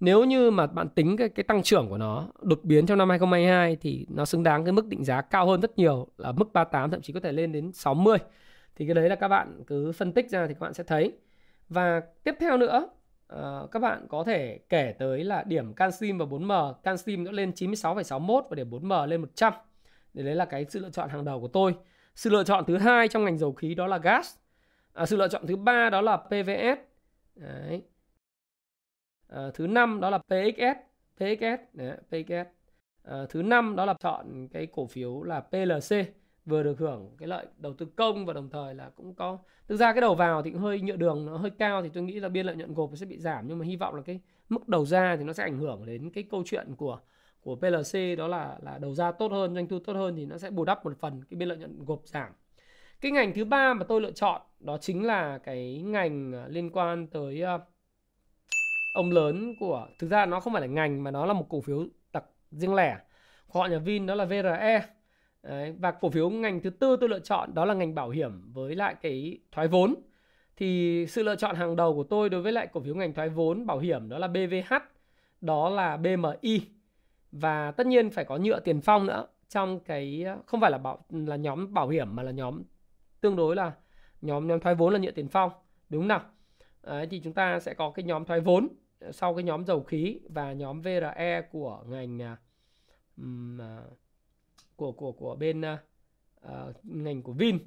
nếu 0.00 0.24
như 0.24 0.50
mà 0.50 0.66
bạn 0.66 0.88
tính 0.88 1.16
cái, 1.16 1.28
cái 1.28 1.44
tăng 1.44 1.62
trưởng 1.62 1.88
của 1.88 1.98
nó 1.98 2.28
đột 2.42 2.60
biến 2.62 2.86
trong 2.86 2.98
năm 2.98 3.08
2022 3.10 3.76
thì 3.76 4.06
nó 4.10 4.24
xứng 4.24 4.42
đáng 4.42 4.64
cái 4.64 4.72
mức 4.72 4.86
định 4.86 5.04
giá 5.04 5.20
cao 5.20 5.46
hơn 5.46 5.60
rất 5.60 5.78
nhiều 5.78 6.08
là 6.18 6.32
mức 6.32 6.52
38 6.52 6.90
thậm 6.90 7.00
chí 7.02 7.12
có 7.12 7.20
thể 7.20 7.32
lên 7.32 7.52
đến 7.52 7.72
60 7.72 8.18
thì 8.76 8.86
cái 8.86 8.94
đấy 8.94 9.08
là 9.08 9.16
các 9.16 9.28
bạn 9.28 9.62
cứ 9.66 9.92
phân 9.92 10.12
tích 10.12 10.30
ra 10.30 10.46
thì 10.46 10.54
các 10.54 10.60
bạn 10.60 10.74
sẽ 10.74 10.84
thấy. 10.84 11.12
Và 11.68 12.00
tiếp 12.24 12.34
theo 12.40 12.56
nữa 12.56 12.88
uh, 13.34 13.70
các 13.70 13.78
bạn 13.78 14.06
có 14.08 14.24
thể 14.24 14.58
kể 14.68 14.94
tới 14.98 15.24
là 15.24 15.42
điểm 15.42 15.74
canxim 15.74 16.18
và 16.18 16.26
4M 16.26 16.72
canxim 16.72 17.24
nó 17.24 17.30
lên 17.30 17.50
96,61 17.50 18.42
và 18.50 18.54
điểm 18.54 18.70
4M 18.70 19.06
lên 19.06 19.20
100 19.20 19.52
để 20.14 20.22
đấy 20.22 20.34
là 20.34 20.44
cái 20.44 20.66
sự 20.68 20.80
lựa 20.80 20.90
chọn 20.90 21.08
hàng 21.08 21.24
đầu 21.24 21.40
của 21.40 21.48
tôi 21.48 21.74
sự 22.14 22.30
lựa 22.30 22.44
chọn 22.44 22.64
thứ 22.66 22.76
hai 22.76 23.08
trong 23.08 23.24
ngành 23.24 23.38
dầu 23.38 23.52
khí 23.52 23.74
đó 23.74 23.86
là 23.86 23.98
gas. 23.98 24.36
À, 24.92 25.06
sự 25.06 25.16
lựa 25.16 25.28
chọn 25.28 25.46
thứ 25.46 25.56
ba 25.56 25.90
đó 25.90 26.00
là 26.00 26.16
PVS 26.16 26.80
đấy. 27.34 27.82
À, 29.28 29.50
thứ 29.54 29.66
năm 29.66 30.00
đó 30.00 30.10
là 30.10 30.18
PXS 30.18 30.94
PXS 31.16 31.60
đấy, 31.72 31.96
PXS 32.08 32.48
à, 33.02 33.26
thứ 33.30 33.42
năm 33.42 33.76
đó 33.76 33.84
là 33.84 33.94
chọn 34.00 34.48
cái 34.48 34.66
cổ 34.66 34.86
phiếu 34.86 35.22
là 35.22 35.40
PLC 35.40 36.14
vừa 36.46 36.62
được 36.62 36.78
hưởng 36.78 37.16
cái 37.18 37.28
lợi 37.28 37.46
đầu 37.56 37.74
tư 37.74 37.86
công 37.96 38.26
và 38.26 38.32
đồng 38.32 38.50
thời 38.50 38.74
là 38.74 38.90
cũng 38.96 39.14
có 39.14 39.38
thực 39.68 39.76
ra 39.76 39.92
cái 39.92 40.00
đầu 40.00 40.14
vào 40.14 40.42
thì 40.42 40.50
cũng 40.50 40.60
hơi 40.60 40.80
nhựa 40.80 40.96
đường 40.96 41.26
nó 41.26 41.36
hơi 41.36 41.50
cao 41.50 41.82
thì 41.82 41.88
tôi 41.88 42.02
nghĩ 42.02 42.20
là 42.20 42.28
biên 42.28 42.46
lợi 42.46 42.56
nhuận 42.56 42.74
gộp 42.74 42.90
sẽ 42.94 43.06
bị 43.06 43.18
giảm 43.18 43.48
nhưng 43.48 43.58
mà 43.58 43.64
hy 43.64 43.76
vọng 43.76 43.94
là 43.94 44.02
cái 44.02 44.20
mức 44.48 44.68
đầu 44.68 44.86
ra 44.86 45.16
thì 45.16 45.24
nó 45.24 45.32
sẽ 45.32 45.42
ảnh 45.42 45.58
hưởng 45.58 45.86
đến 45.86 46.10
cái 46.10 46.24
câu 46.30 46.42
chuyện 46.46 46.74
của 46.76 47.00
của 47.44 47.56
PLC 47.56 48.18
đó 48.18 48.28
là 48.28 48.58
là 48.62 48.78
đầu 48.78 48.94
ra 48.94 49.12
tốt 49.12 49.32
hơn 49.32 49.54
doanh 49.54 49.68
thu 49.68 49.78
tốt 49.78 49.92
hơn 49.92 50.16
thì 50.16 50.26
nó 50.26 50.38
sẽ 50.38 50.50
bù 50.50 50.64
đắp 50.64 50.84
một 50.84 50.92
phần 51.00 51.22
cái 51.30 51.38
biên 51.38 51.48
lợi 51.48 51.58
nhuận 51.58 51.84
gộp 51.84 52.00
giảm. 52.04 52.32
Cái 53.00 53.12
ngành 53.12 53.34
thứ 53.34 53.44
ba 53.44 53.74
mà 53.74 53.84
tôi 53.88 54.00
lựa 54.00 54.12
chọn 54.12 54.40
đó 54.60 54.78
chính 54.78 55.06
là 55.06 55.38
cái 55.38 55.82
ngành 55.84 56.32
à, 56.32 56.46
liên 56.48 56.70
quan 56.70 57.06
tới 57.06 57.42
à, 57.42 57.58
ông 58.94 59.10
lớn 59.10 59.54
của 59.60 59.88
thực 59.98 60.10
ra 60.10 60.26
nó 60.26 60.40
không 60.40 60.52
phải 60.52 60.62
là 60.62 60.68
ngành 60.68 61.02
mà 61.04 61.10
nó 61.10 61.26
là 61.26 61.32
một 61.32 61.46
cổ 61.48 61.60
phiếu 61.60 61.86
đặc 62.12 62.24
riêng 62.50 62.74
lẻ. 62.74 62.98
Của 63.48 63.60
họ 63.60 63.66
nhà 63.66 63.78
Vin 63.78 64.06
đó 64.06 64.14
là 64.14 64.24
VRE 64.24 64.86
Đấy, 65.42 65.74
và 65.78 65.90
cổ 65.90 66.10
phiếu 66.10 66.30
ngành 66.30 66.60
thứ 66.60 66.70
tư 66.70 66.96
tôi 67.00 67.08
lựa 67.08 67.18
chọn 67.18 67.54
đó 67.54 67.64
là 67.64 67.74
ngành 67.74 67.94
bảo 67.94 68.10
hiểm 68.10 68.52
với 68.52 68.74
lại 68.74 68.94
cái 69.02 69.38
thoái 69.52 69.68
vốn. 69.68 69.94
Thì 70.56 71.06
sự 71.08 71.22
lựa 71.22 71.36
chọn 71.36 71.56
hàng 71.56 71.76
đầu 71.76 71.94
của 71.94 72.04
tôi 72.04 72.28
đối 72.28 72.42
với 72.42 72.52
lại 72.52 72.66
cổ 72.72 72.80
phiếu 72.80 72.94
ngành 72.94 73.14
thoái 73.14 73.28
vốn 73.28 73.66
bảo 73.66 73.78
hiểm 73.78 74.08
đó 74.08 74.18
là 74.18 74.28
BVH 74.28 74.74
đó 75.40 75.68
là 75.68 75.96
BMI 75.96 76.60
và 77.40 77.70
tất 77.70 77.86
nhiên 77.86 78.10
phải 78.10 78.24
có 78.24 78.36
nhựa 78.36 78.60
tiền 78.60 78.80
phong 78.80 79.06
nữa. 79.06 79.26
Trong 79.48 79.80
cái 79.80 80.22
ờ, 80.26 80.38
không 80.46 80.60
phải 80.60 80.70
là 80.70 80.78
bảo 80.78 81.04
là 81.10 81.36
nhóm 81.36 81.74
bảo 81.74 81.88
hiểm 81.88 82.16
mà 82.16 82.22
là 82.22 82.30
nhóm 82.30 82.62
tương 83.20 83.36
đối 83.36 83.56
là 83.56 83.72
nhóm 84.22 84.46
nhóm 84.46 84.60
thoái 84.60 84.74
vốn 84.74 84.92
là 84.92 84.98
nhựa 84.98 85.10
tiền 85.10 85.28
phong. 85.28 85.50
Đúng 85.88 86.02
không 86.02 86.08
nào? 86.08 86.20
Đấy, 86.82 87.06
thì 87.10 87.20
chúng 87.24 87.32
ta 87.32 87.60
sẽ 87.60 87.74
có 87.74 87.90
cái 87.90 88.04
nhóm 88.04 88.24
thoái 88.24 88.40
vốn 88.40 88.68
ờ, 89.00 89.12
sau 89.12 89.34
cái 89.34 89.44
nhóm 89.44 89.64
dầu 89.64 89.82
khí 89.82 90.20
và 90.28 90.52
nhóm 90.52 90.80
VRE 90.80 91.42
của 91.52 91.84
ngành 91.86 92.36
um, 93.16 93.58
của 94.76 94.92
của 94.92 95.12
của 95.12 95.36
bên 95.36 95.60
uh, 95.60 96.84
ngành 96.84 97.22
của 97.22 97.32
Vin. 97.32 97.58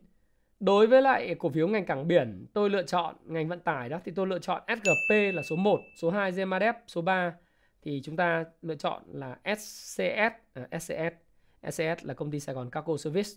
Đối 0.59 0.87
với 0.87 1.01
lại 1.01 1.35
cổ 1.39 1.49
phiếu 1.49 1.67
ngành 1.67 1.85
cảng 1.85 2.07
biển 2.07 2.45
tôi 2.53 2.69
lựa 2.69 2.83
chọn 2.83 3.15
ngành 3.25 3.47
vận 3.47 3.59
tải 3.59 3.89
đó 3.89 3.99
thì 4.05 4.11
tôi 4.15 4.27
lựa 4.27 4.39
chọn 4.39 4.61
SGP 4.67 5.15
là 5.33 5.43
số 5.43 5.55
1 5.55 5.79
số 6.01 6.09
2 6.09 6.31
Zemadep, 6.31 6.73
số 6.87 7.01
3 7.01 7.33
thì 7.87 8.01
chúng 8.03 8.15
ta 8.15 8.45
lựa 8.61 8.75
chọn 8.75 9.03
là 9.11 9.37
SCS 9.57 10.33
à, 10.53 10.79
SCS 10.79 11.13
SCS 11.71 12.05
là 12.05 12.13
công 12.13 12.31
ty 12.31 12.39
Sài 12.39 12.55
Gòn 12.55 12.69
Cargo 12.69 12.97
Service. 12.97 13.29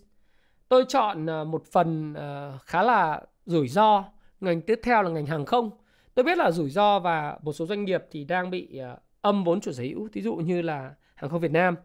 Tôi 0.69 0.85
chọn 0.87 1.29
à, 1.29 1.43
một 1.43 1.63
phần 1.71 2.13
à, 2.13 2.57
khá 2.65 2.83
là 2.83 3.21
rủi 3.45 3.67
ro. 3.67 4.03
Ngành 4.39 4.61
tiếp 4.61 4.79
theo 4.83 5.03
là 5.03 5.09
ngành 5.09 5.25
hàng 5.25 5.45
không. 5.45 5.71
Tôi 6.13 6.23
biết 6.23 6.37
là 6.37 6.51
rủi 6.51 6.69
ro 6.69 6.99
và 6.99 7.39
một 7.41 7.53
số 7.53 7.65
doanh 7.65 7.85
nghiệp 7.85 8.03
thì 8.11 8.23
đang 8.23 8.49
bị 8.49 8.77
à, 8.77 8.97
âm 9.21 9.43
vốn 9.43 9.61
chủ 9.61 9.71
sở 9.71 9.83
hữu 9.83 10.07
ví 10.13 10.21
dụ 10.21 10.35
như 10.35 10.61
là 10.61 10.95
hàng 11.15 11.29
không 11.29 11.41
Việt 11.41 11.51
Nam. 11.51 11.75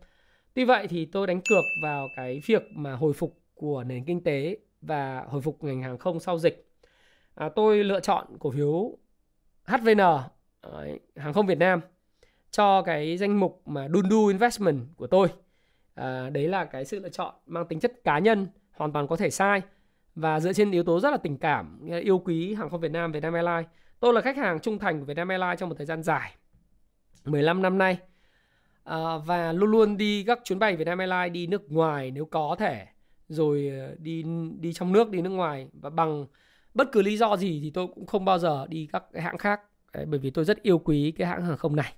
Tuy 0.55 0.65
vậy 0.65 0.87
thì 0.89 1.05
tôi 1.05 1.27
đánh 1.27 1.41
cược 1.41 1.65
vào 1.83 2.09
cái 2.17 2.41
việc 2.47 2.63
mà 2.75 2.97
hồi 2.97 3.13
phục 3.13 3.39
của 3.55 3.85
nền 3.85 4.05
kinh 4.05 4.25
tế 4.25 4.57
và 4.81 5.25
hồi 5.29 5.41
phục 5.41 5.65
ngành 5.65 5.83
hàng 5.83 5.99
không 5.99 6.21
sau 6.21 6.39
dịch. 6.39 6.69
À, 7.35 7.49
tôi 7.49 7.85
lựa 7.85 8.01
chọn 8.01 8.27
cổ 8.39 8.51
phiếu 8.51 8.99
HVN 9.65 9.99
hàng 11.17 11.33
không 11.33 11.47
Việt 11.47 11.59
Nam 11.59 11.81
cho 12.51 12.83
cái 12.83 13.17
danh 13.17 13.41
mục 13.41 13.63
mà 13.67 13.89
Dundu 13.89 14.27
Investment 14.27 14.87
của 14.97 15.07
tôi. 15.07 15.29
À, 15.95 16.31
đấy 16.31 16.49
là 16.49 16.65
cái 16.65 16.85
sự 16.85 17.01
lựa 17.01 17.09
chọn 17.09 17.35
mang 17.47 17.67
tính 17.67 17.81
chất 17.81 17.93
cá 18.05 18.19
nhân, 18.19 18.47
hoàn 18.73 18.93
toàn 18.93 19.07
có 19.09 19.17
thể 19.17 19.31
sai. 19.31 19.63
Và 20.15 20.41
dựa 20.41 20.53
trên 20.53 20.71
yếu 20.71 20.83
tố 20.83 21.01
rất 21.01 21.11
là 21.11 21.17
tình 21.17 21.39
cảm, 21.39 21.89
yêu 22.03 22.19
quý 22.19 22.55
hàng 22.55 22.71
không 22.71 22.81
Việt 22.81 22.93
Nam, 22.93 23.13
Vietnam 23.13 23.33
Airlines. 23.33 23.67
Tôi 24.01 24.15
là 24.15 24.21
khách 24.21 24.37
hàng 24.37 24.61
trung 24.61 24.79
thành 24.79 24.99
của 24.99 25.05
Vietnam 25.05 25.29
Airlines 25.29 25.61
trong 25.61 25.69
một 25.69 25.75
thời 25.79 25.87
gian 25.87 26.03
dài, 26.03 26.33
15 27.25 27.63
năm 27.63 27.79
nay. 27.79 27.99
À, 28.85 29.19
và 29.19 29.53
luôn 29.53 29.71
luôn 29.71 29.97
đi 29.97 30.25
các 30.27 30.41
chuyến 30.45 30.59
bay 30.59 30.77
Vietnam 30.77 30.99
Airlines 30.99 31.33
đi 31.33 31.47
nước 31.47 31.73
ngoài 31.73 32.11
nếu 32.11 32.25
có 32.25 32.57
thể 32.59 32.87
rồi 33.29 33.73
ờ, 33.81 33.95
đi 33.99 34.25
đi 34.61 34.73
trong 34.73 34.93
nước 34.93 35.11
đi 35.11 35.23
nước 35.23 35.31
ngoài. 35.31 35.69
Và 35.73 35.91
bằng 35.91 36.27
bất 36.75 36.93
cứ 36.93 37.03
lý 37.03 37.17
do 37.17 37.37
gì 37.37 37.61
thì 37.63 37.71
tôi 37.71 37.87
cũng 37.95 38.07
không 38.07 38.25
bao 38.25 38.39
giờ 38.39 38.67
đi 38.69 38.89
các 38.93 39.05
cái 39.13 39.23
hãng 39.23 39.39
khác. 39.39 39.61
Đấy, 39.93 40.07
bởi 40.07 40.19
vì 40.21 40.31
tôi 40.31 40.45
rất 40.45 40.63
yêu 40.63 40.79
quý 40.79 41.13
cái 41.19 41.27
hãng 41.27 41.45
hàng 41.45 41.57
không 41.57 41.77
này 41.77 41.93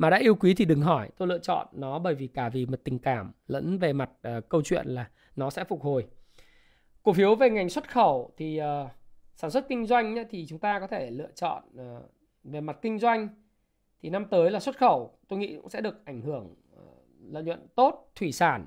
mà 0.00 0.10
đã 0.10 0.16
yêu 0.16 0.34
quý 0.34 0.54
thì 0.54 0.64
đừng 0.64 0.82
hỏi. 0.82 1.10
Tôi 1.16 1.28
lựa 1.28 1.38
chọn 1.38 1.66
nó 1.72 1.98
bởi 1.98 2.14
vì 2.14 2.26
cả 2.26 2.48
vì 2.48 2.66
mặt 2.66 2.80
tình 2.84 2.98
cảm 2.98 3.32
lẫn 3.46 3.78
về 3.78 3.92
mặt 3.92 4.10
uh, 4.10 4.48
câu 4.48 4.62
chuyện 4.62 4.86
là 4.86 5.10
nó 5.36 5.50
sẽ 5.50 5.64
phục 5.64 5.82
hồi. 5.82 6.06
Cổ 7.02 7.12
phiếu 7.12 7.34
về 7.34 7.50
ngành 7.50 7.70
xuất 7.70 7.90
khẩu 7.90 8.32
thì 8.36 8.60
uh, 8.60 8.90
sản 9.36 9.50
xuất 9.50 9.68
kinh 9.68 9.86
doanh 9.86 10.14
nhá, 10.14 10.22
thì 10.30 10.46
chúng 10.46 10.58
ta 10.58 10.80
có 10.80 10.86
thể 10.86 11.10
lựa 11.10 11.30
chọn 11.34 11.62
uh, 11.74 12.10
về 12.44 12.60
mặt 12.60 12.78
kinh 12.82 12.98
doanh 12.98 13.28
thì 14.02 14.10
năm 14.10 14.24
tới 14.30 14.50
là 14.50 14.60
xuất 14.60 14.78
khẩu. 14.78 15.18
Tôi 15.28 15.38
nghĩ 15.38 15.56
cũng 15.56 15.68
sẽ 15.68 15.80
được 15.80 16.04
ảnh 16.04 16.20
hưởng 16.20 16.54
uh, 16.76 17.04
lợi 17.32 17.42
nhuận 17.42 17.66
tốt 17.74 18.10
thủy 18.14 18.32
sản. 18.32 18.66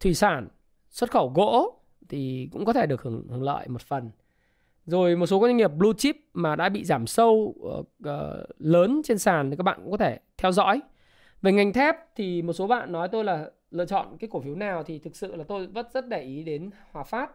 Thủy 0.00 0.14
sản 0.14 0.48
xuất 0.88 1.10
khẩu 1.10 1.32
gỗ 1.34 1.80
thì 2.08 2.48
cũng 2.52 2.64
có 2.64 2.72
thể 2.72 2.86
được 2.86 3.02
hưởng, 3.02 3.26
hưởng 3.28 3.42
lợi 3.42 3.68
một 3.68 3.82
phần 3.82 4.10
rồi 4.86 5.16
một 5.16 5.26
số 5.26 5.40
các 5.40 5.46
doanh 5.46 5.56
nghiệp 5.56 5.68
blue 5.68 5.92
chip 5.98 6.16
mà 6.34 6.56
đã 6.56 6.68
bị 6.68 6.84
giảm 6.84 7.06
sâu 7.06 7.54
uh, 7.58 7.86
lớn 8.58 9.00
trên 9.04 9.18
sàn 9.18 9.50
thì 9.50 9.56
các 9.56 9.62
bạn 9.62 9.80
cũng 9.82 9.90
có 9.90 9.96
thể 9.96 10.18
theo 10.36 10.52
dõi 10.52 10.80
về 11.42 11.52
ngành 11.52 11.72
thép 11.72 11.96
thì 12.16 12.42
một 12.42 12.52
số 12.52 12.66
bạn 12.66 12.92
nói 12.92 13.08
tôi 13.12 13.24
là 13.24 13.50
lựa 13.70 13.84
chọn 13.86 14.16
cái 14.18 14.30
cổ 14.32 14.40
phiếu 14.40 14.54
nào 14.54 14.82
thì 14.82 14.98
thực 14.98 15.16
sự 15.16 15.36
là 15.36 15.44
tôi 15.44 15.66
vẫn 15.66 15.86
rất 15.94 16.08
để 16.08 16.22
ý 16.22 16.42
đến 16.42 16.70
Hòa 16.90 17.04
Phát 17.04 17.30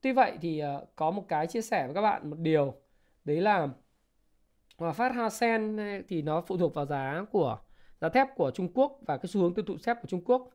tuy 0.00 0.12
vậy 0.12 0.38
thì 0.40 0.62
uh, 0.62 0.88
có 0.96 1.10
một 1.10 1.28
cái 1.28 1.46
chia 1.46 1.62
sẻ 1.62 1.86
với 1.86 1.94
các 1.94 2.02
bạn 2.02 2.30
một 2.30 2.38
điều 2.38 2.74
đấy 3.24 3.40
là 3.40 3.68
Hòa 4.78 4.92
Phát 4.92 5.14
Hasen 5.14 5.78
thì 6.08 6.22
nó 6.22 6.40
phụ 6.40 6.56
thuộc 6.56 6.74
vào 6.74 6.86
giá 6.86 7.24
của 7.32 7.58
giá 8.00 8.08
thép 8.08 8.28
của 8.36 8.50
Trung 8.50 8.68
Quốc 8.74 8.98
và 9.06 9.16
cái 9.16 9.26
xu 9.26 9.40
hướng 9.40 9.54
tiêu 9.54 9.64
thụ 9.64 9.76
thép 9.84 10.02
của 10.02 10.08
Trung 10.08 10.24
Quốc. 10.24 10.50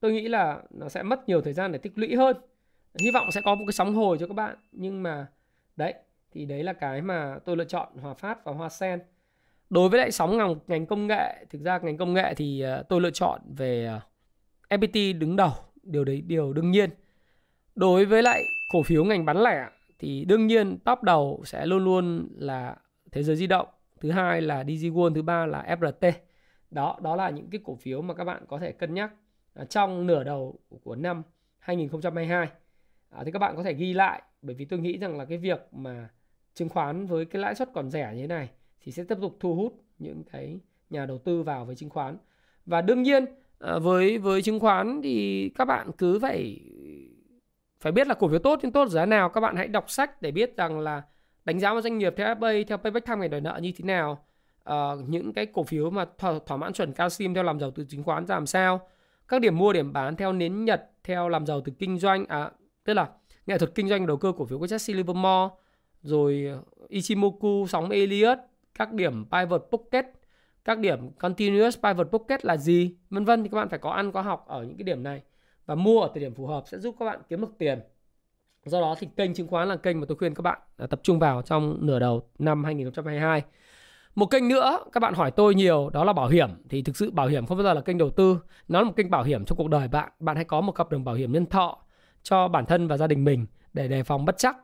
Tôi 0.00 0.12
nghĩ 0.12 0.28
là 0.28 0.62
nó 0.70 0.88
sẽ 0.88 1.02
mất 1.02 1.28
nhiều 1.28 1.40
thời 1.40 1.52
gian 1.52 1.72
để 1.72 1.78
tích 1.78 1.98
lũy 1.98 2.16
hơn. 2.16 2.36
Hy 3.00 3.10
vọng 3.10 3.30
sẽ 3.30 3.40
có 3.40 3.54
một 3.54 3.64
cái 3.66 3.72
sóng 3.72 3.94
hồi 3.94 4.16
cho 4.20 4.26
các 4.26 4.34
bạn. 4.34 4.56
Nhưng 4.72 5.02
mà 5.02 5.26
đấy, 5.76 5.94
thì 6.32 6.44
đấy 6.44 6.62
là 6.62 6.72
cái 6.72 7.02
mà 7.02 7.38
tôi 7.44 7.56
lựa 7.56 7.64
chọn 7.64 7.88
Hòa 8.00 8.14
Phát 8.14 8.44
và 8.44 8.52
Hoa 8.52 8.68
Sen. 8.68 9.00
Đối 9.70 9.88
với 9.88 10.00
lại 10.00 10.10
sóng 10.12 10.36
ngành, 10.36 10.54
ngành 10.66 10.86
công 10.86 11.06
nghệ, 11.06 11.44
thực 11.50 11.62
ra 11.62 11.78
ngành 11.78 11.96
công 11.96 12.14
nghệ 12.14 12.34
thì 12.34 12.60
ờ, 12.60 12.82
tôi 12.88 13.00
lựa 13.00 13.10
chọn 13.10 13.40
về 13.56 13.84
ờ, 13.86 14.00
FPT 14.78 15.18
đứng 15.18 15.36
đầu, 15.36 15.52
điều 15.82 16.04
đấy 16.04 16.20
điều 16.20 16.52
đương 16.52 16.70
nhiên. 16.70 16.90
Đối 17.74 18.04
với 18.04 18.22
lại 18.22 18.42
cổ 18.72 18.82
phiếu 18.82 19.04
ngành 19.04 19.24
bán 19.24 19.42
lẻ 19.42 19.68
thì 19.98 20.24
đương 20.24 20.46
nhiên 20.46 20.78
top 20.78 21.02
đầu 21.02 21.42
sẽ 21.44 21.66
luôn 21.66 21.84
luôn 21.84 22.28
là 22.36 22.76
thế 23.12 23.22
giới 23.22 23.36
di 23.36 23.46
động 23.46 23.68
thứ 24.00 24.10
hai 24.10 24.42
là 24.42 24.62
DigiWorld 24.62 25.14
thứ 25.14 25.22
ba 25.22 25.46
là 25.46 25.76
FRT 25.80 26.12
đó 26.70 26.98
đó 27.02 27.16
là 27.16 27.30
những 27.30 27.50
cái 27.50 27.60
cổ 27.64 27.76
phiếu 27.76 28.02
mà 28.02 28.14
các 28.14 28.24
bạn 28.24 28.44
có 28.48 28.58
thể 28.58 28.72
cân 28.72 28.94
nhắc 28.94 29.12
ờ, 29.54 29.64
trong 29.64 30.06
nửa 30.06 30.24
đầu 30.24 30.58
của 30.82 30.94
năm 30.96 31.22
2022 31.58 32.48
à, 33.10 33.22
thì 33.24 33.30
các 33.30 33.38
bạn 33.38 33.56
có 33.56 33.62
thể 33.62 33.74
ghi 33.74 33.92
lại 33.92 34.22
bởi 34.46 34.54
vì 34.54 34.64
tôi 34.64 34.78
nghĩ 34.78 34.98
rằng 34.98 35.18
là 35.18 35.24
cái 35.24 35.38
việc 35.38 35.66
mà 35.72 36.08
chứng 36.54 36.68
khoán 36.68 37.06
với 37.06 37.24
cái 37.24 37.42
lãi 37.42 37.54
suất 37.54 37.68
còn 37.74 37.90
rẻ 37.90 38.12
như 38.14 38.20
thế 38.20 38.26
này 38.26 38.50
thì 38.80 38.92
sẽ 38.92 39.04
tiếp 39.04 39.18
tục 39.20 39.36
thu 39.40 39.54
hút 39.54 39.84
những 39.98 40.22
cái 40.32 40.60
nhà 40.90 41.06
đầu 41.06 41.18
tư 41.18 41.42
vào 41.42 41.64
với 41.64 41.76
chứng 41.76 41.90
khoán. 41.90 42.16
Và 42.66 42.82
đương 42.82 43.02
nhiên 43.02 43.24
à, 43.58 43.78
với 43.78 44.18
với 44.18 44.42
chứng 44.42 44.60
khoán 44.60 45.00
thì 45.02 45.48
các 45.54 45.64
bạn 45.64 45.90
cứ 45.98 46.18
phải 46.18 46.60
phải 47.80 47.92
biết 47.92 48.06
là 48.06 48.14
cổ 48.14 48.28
phiếu 48.28 48.38
tốt 48.38 48.58
nhưng 48.62 48.72
tốt 48.72 48.88
giá 48.88 49.06
nào. 49.06 49.28
Các 49.28 49.40
bạn 49.40 49.56
hãy 49.56 49.68
đọc 49.68 49.90
sách 49.90 50.22
để 50.22 50.30
biết 50.30 50.56
rằng 50.56 50.80
là 50.80 51.02
đánh 51.44 51.60
giá 51.60 51.74
một 51.74 51.80
doanh 51.80 51.98
nghiệp 51.98 52.14
theo 52.16 52.34
FA 52.34 52.64
theo 52.68 52.78
payback 52.78 53.06
time 53.06 53.18
ngày 53.18 53.28
đòi 53.28 53.40
nợ 53.40 53.58
như 53.62 53.72
thế 53.76 53.84
nào. 53.84 54.24
Uh, 54.70 55.08
những 55.08 55.32
cái 55.32 55.46
cổ 55.46 55.62
phiếu 55.62 55.90
mà 55.90 56.04
thỏa, 56.18 56.38
thỏa 56.46 56.56
mãn 56.56 56.72
chuẩn 56.72 56.92
cao 56.92 57.08
sim 57.08 57.34
theo 57.34 57.42
làm 57.42 57.60
giàu 57.60 57.70
từ 57.70 57.84
chứng 57.84 58.02
khoán 58.02 58.26
ra 58.26 58.34
làm 58.34 58.46
sao. 58.46 58.88
Các 59.28 59.40
điểm 59.40 59.58
mua 59.58 59.72
điểm 59.72 59.92
bán 59.92 60.16
theo 60.16 60.32
nến 60.32 60.64
nhật 60.64 60.90
theo 61.04 61.28
làm 61.28 61.46
giàu 61.46 61.60
từ 61.60 61.72
kinh 61.78 61.98
doanh 61.98 62.24
à 62.26 62.50
tức 62.84 62.94
là 62.94 63.08
nghệ 63.46 63.58
thuật 63.58 63.74
kinh 63.74 63.88
doanh 63.88 64.06
đầu 64.06 64.16
cơ 64.16 64.32
cổ 64.36 64.44
phiếu 64.44 64.58
của 64.58 64.66
Jesse 64.66 64.94
Livermore 64.96 65.54
rồi 66.02 66.52
uh, 66.58 66.88
Ichimoku 66.88 67.66
sóng 67.68 67.90
Elliott 67.90 68.38
các 68.74 68.92
điểm 68.92 69.24
pivot 69.30 69.66
pocket 69.70 70.06
các 70.64 70.78
điểm 70.78 71.10
continuous 71.10 71.78
pivot 71.82 72.08
pocket 72.10 72.44
là 72.44 72.56
gì 72.56 72.96
vân 73.10 73.24
vân 73.24 73.42
thì 73.42 73.48
các 73.48 73.56
bạn 73.56 73.68
phải 73.68 73.78
có 73.78 73.90
ăn 73.90 74.12
có 74.12 74.20
học 74.20 74.44
ở 74.48 74.62
những 74.62 74.76
cái 74.76 74.84
điểm 74.84 75.02
này 75.02 75.22
và 75.66 75.74
mua 75.74 76.00
ở 76.00 76.10
thời 76.14 76.20
điểm 76.20 76.34
phù 76.34 76.46
hợp 76.46 76.64
sẽ 76.66 76.78
giúp 76.78 76.96
các 76.98 77.04
bạn 77.04 77.20
kiếm 77.28 77.40
được 77.40 77.52
tiền 77.58 77.78
Do 78.66 78.80
đó 78.80 78.94
thì 78.98 79.08
kênh 79.16 79.34
chứng 79.34 79.48
khoán 79.48 79.68
là 79.68 79.76
kênh 79.76 80.00
mà 80.00 80.06
tôi 80.08 80.16
khuyên 80.16 80.34
các 80.34 80.42
bạn 80.42 80.58
tập 80.90 81.00
trung 81.02 81.18
vào 81.18 81.42
trong 81.42 81.78
nửa 81.80 81.98
đầu 81.98 82.22
năm 82.38 82.64
2022. 82.64 83.42
Một 84.14 84.26
kênh 84.26 84.48
nữa 84.48 84.78
các 84.92 85.00
bạn 85.00 85.14
hỏi 85.14 85.30
tôi 85.30 85.54
nhiều 85.54 85.90
đó 85.92 86.04
là 86.04 86.12
bảo 86.12 86.28
hiểm 86.28 86.50
thì 86.68 86.82
thực 86.82 86.96
sự 86.96 87.10
bảo 87.10 87.26
hiểm 87.26 87.46
không 87.46 87.56
bao 87.56 87.64
giờ 87.64 87.74
là 87.74 87.80
kênh 87.80 87.98
đầu 87.98 88.10
tư, 88.10 88.38
nó 88.68 88.78
là 88.80 88.84
một 88.84 88.92
kênh 88.96 89.10
bảo 89.10 89.22
hiểm 89.22 89.44
cho 89.44 89.56
cuộc 89.56 89.68
đời 89.68 89.88
bạn. 89.88 90.12
Bạn 90.20 90.36
hãy 90.36 90.44
có 90.44 90.60
một 90.60 90.78
hợp 90.78 90.90
đồng 90.90 91.04
bảo 91.04 91.14
hiểm 91.14 91.32
nhân 91.32 91.46
thọ 91.46 91.78
cho 92.28 92.48
bản 92.48 92.66
thân 92.66 92.88
và 92.88 92.96
gia 92.96 93.06
đình 93.06 93.24
mình 93.24 93.46
để 93.72 93.88
đề 93.88 94.02
phòng 94.02 94.24
bất 94.24 94.38
chắc. 94.38 94.56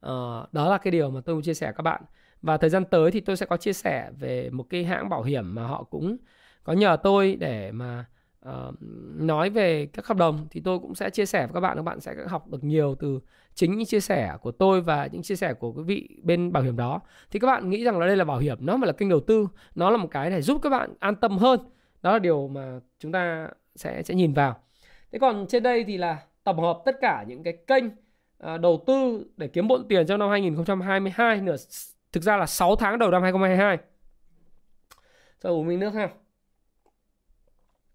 À, 0.00 0.12
đó 0.52 0.70
là 0.70 0.78
cái 0.78 0.90
điều 0.90 1.10
mà 1.10 1.20
tôi 1.20 1.34
muốn 1.34 1.42
chia 1.42 1.54
sẻ 1.54 1.72
các 1.76 1.82
bạn. 1.82 2.02
Và 2.42 2.56
thời 2.56 2.70
gian 2.70 2.84
tới 2.84 3.10
thì 3.10 3.20
tôi 3.20 3.36
sẽ 3.36 3.46
có 3.46 3.56
chia 3.56 3.72
sẻ 3.72 4.10
về 4.18 4.50
một 4.50 4.64
cái 4.70 4.84
hãng 4.84 5.08
bảo 5.08 5.22
hiểm 5.22 5.54
mà 5.54 5.66
họ 5.66 5.82
cũng 5.82 6.16
có 6.64 6.72
nhờ 6.72 6.96
tôi 7.02 7.36
để 7.40 7.72
mà 7.72 8.04
uh, 8.48 8.74
nói 9.16 9.50
về 9.50 9.86
các 9.86 10.06
hợp 10.06 10.16
đồng 10.16 10.46
thì 10.50 10.60
tôi 10.60 10.78
cũng 10.78 10.94
sẽ 10.94 11.10
chia 11.10 11.26
sẻ 11.26 11.46
với 11.46 11.54
các 11.54 11.60
bạn 11.60 11.76
các 11.76 11.82
bạn 11.82 12.00
sẽ 12.00 12.14
học 12.26 12.48
được 12.48 12.64
nhiều 12.64 12.94
từ 12.94 13.20
chính 13.54 13.76
những 13.76 13.86
chia 13.86 14.00
sẻ 14.00 14.36
của 14.42 14.50
tôi 14.50 14.80
và 14.80 15.08
những 15.12 15.22
chia 15.22 15.36
sẻ 15.36 15.54
của 15.54 15.72
quý 15.72 15.82
vị 15.82 16.08
bên 16.22 16.52
bảo 16.52 16.62
hiểm 16.62 16.76
đó 16.76 17.00
thì 17.30 17.38
các 17.38 17.46
bạn 17.46 17.70
nghĩ 17.70 17.84
rằng 17.84 17.98
là 17.98 18.06
đây 18.06 18.16
là 18.16 18.24
bảo 18.24 18.38
hiểm 18.38 18.58
nó 18.60 18.76
mà 18.76 18.86
là 18.86 18.92
kênh 18.92 19.08
đầu 19.08 19.20
tư 19.20 19.48
nó 19.74 19.90
là 19.90 19.96
một 19.96 20.08
cái 20.10 20.30
để 20.30 20.42
giúp 20.42 20.60
các 20.62 20.70
bạn 20.70 20.94
an 20.98 21.16
tâm 21.16 21.38
hơn 21.38 21.60
đó 22.02 22.12
là 22.12 22.18
điều 22.18 22.48
mà 22.48 22.80
chúng 22.98 23.12
ta 23.12 23.48
sẽ 23.76 24.02
sẽ 24.02 24.14
nhìn 24.14 24.32
vào 24.32 24.56
thế 25.12 25.18
còn 25.18 25.46
trên 25.48 25.62
đây 25.62 25.84
thì 25.84 25.96
là 25.96 26.18
tổng 26.56 26.64
hợp 26.64 26.82
tất 26.84 26.96
cả 27.00 27.24
những 27.28 27.42
cái 27.42 27.58
kênh 27.66 27.84
à, 28.38 28.58
đầu 28.58 28.84
tư 28.86 29.26
để 29.36 29.48
kiếm 29.48 29.68
bộn 29.68 29.88
tiền 29.88 30.06
trong 30.06 30.18
năm 30.18 30.30
2022 30.30 31.40
nửa 31.40 31.56
thực 32.12 32.22
ra 32.22 32.36
là 32.36 32.46
6 32.46 32.76
tháng 32.76 32.98
đầu 32.98 33.10
năm 33.10 33.22
2022 33.22 33.78
cho 35.42 35.50
uống 35.50 35.66
miếng 35.66 35.80
nước 35.80 35.90
ha. 35.90 36.10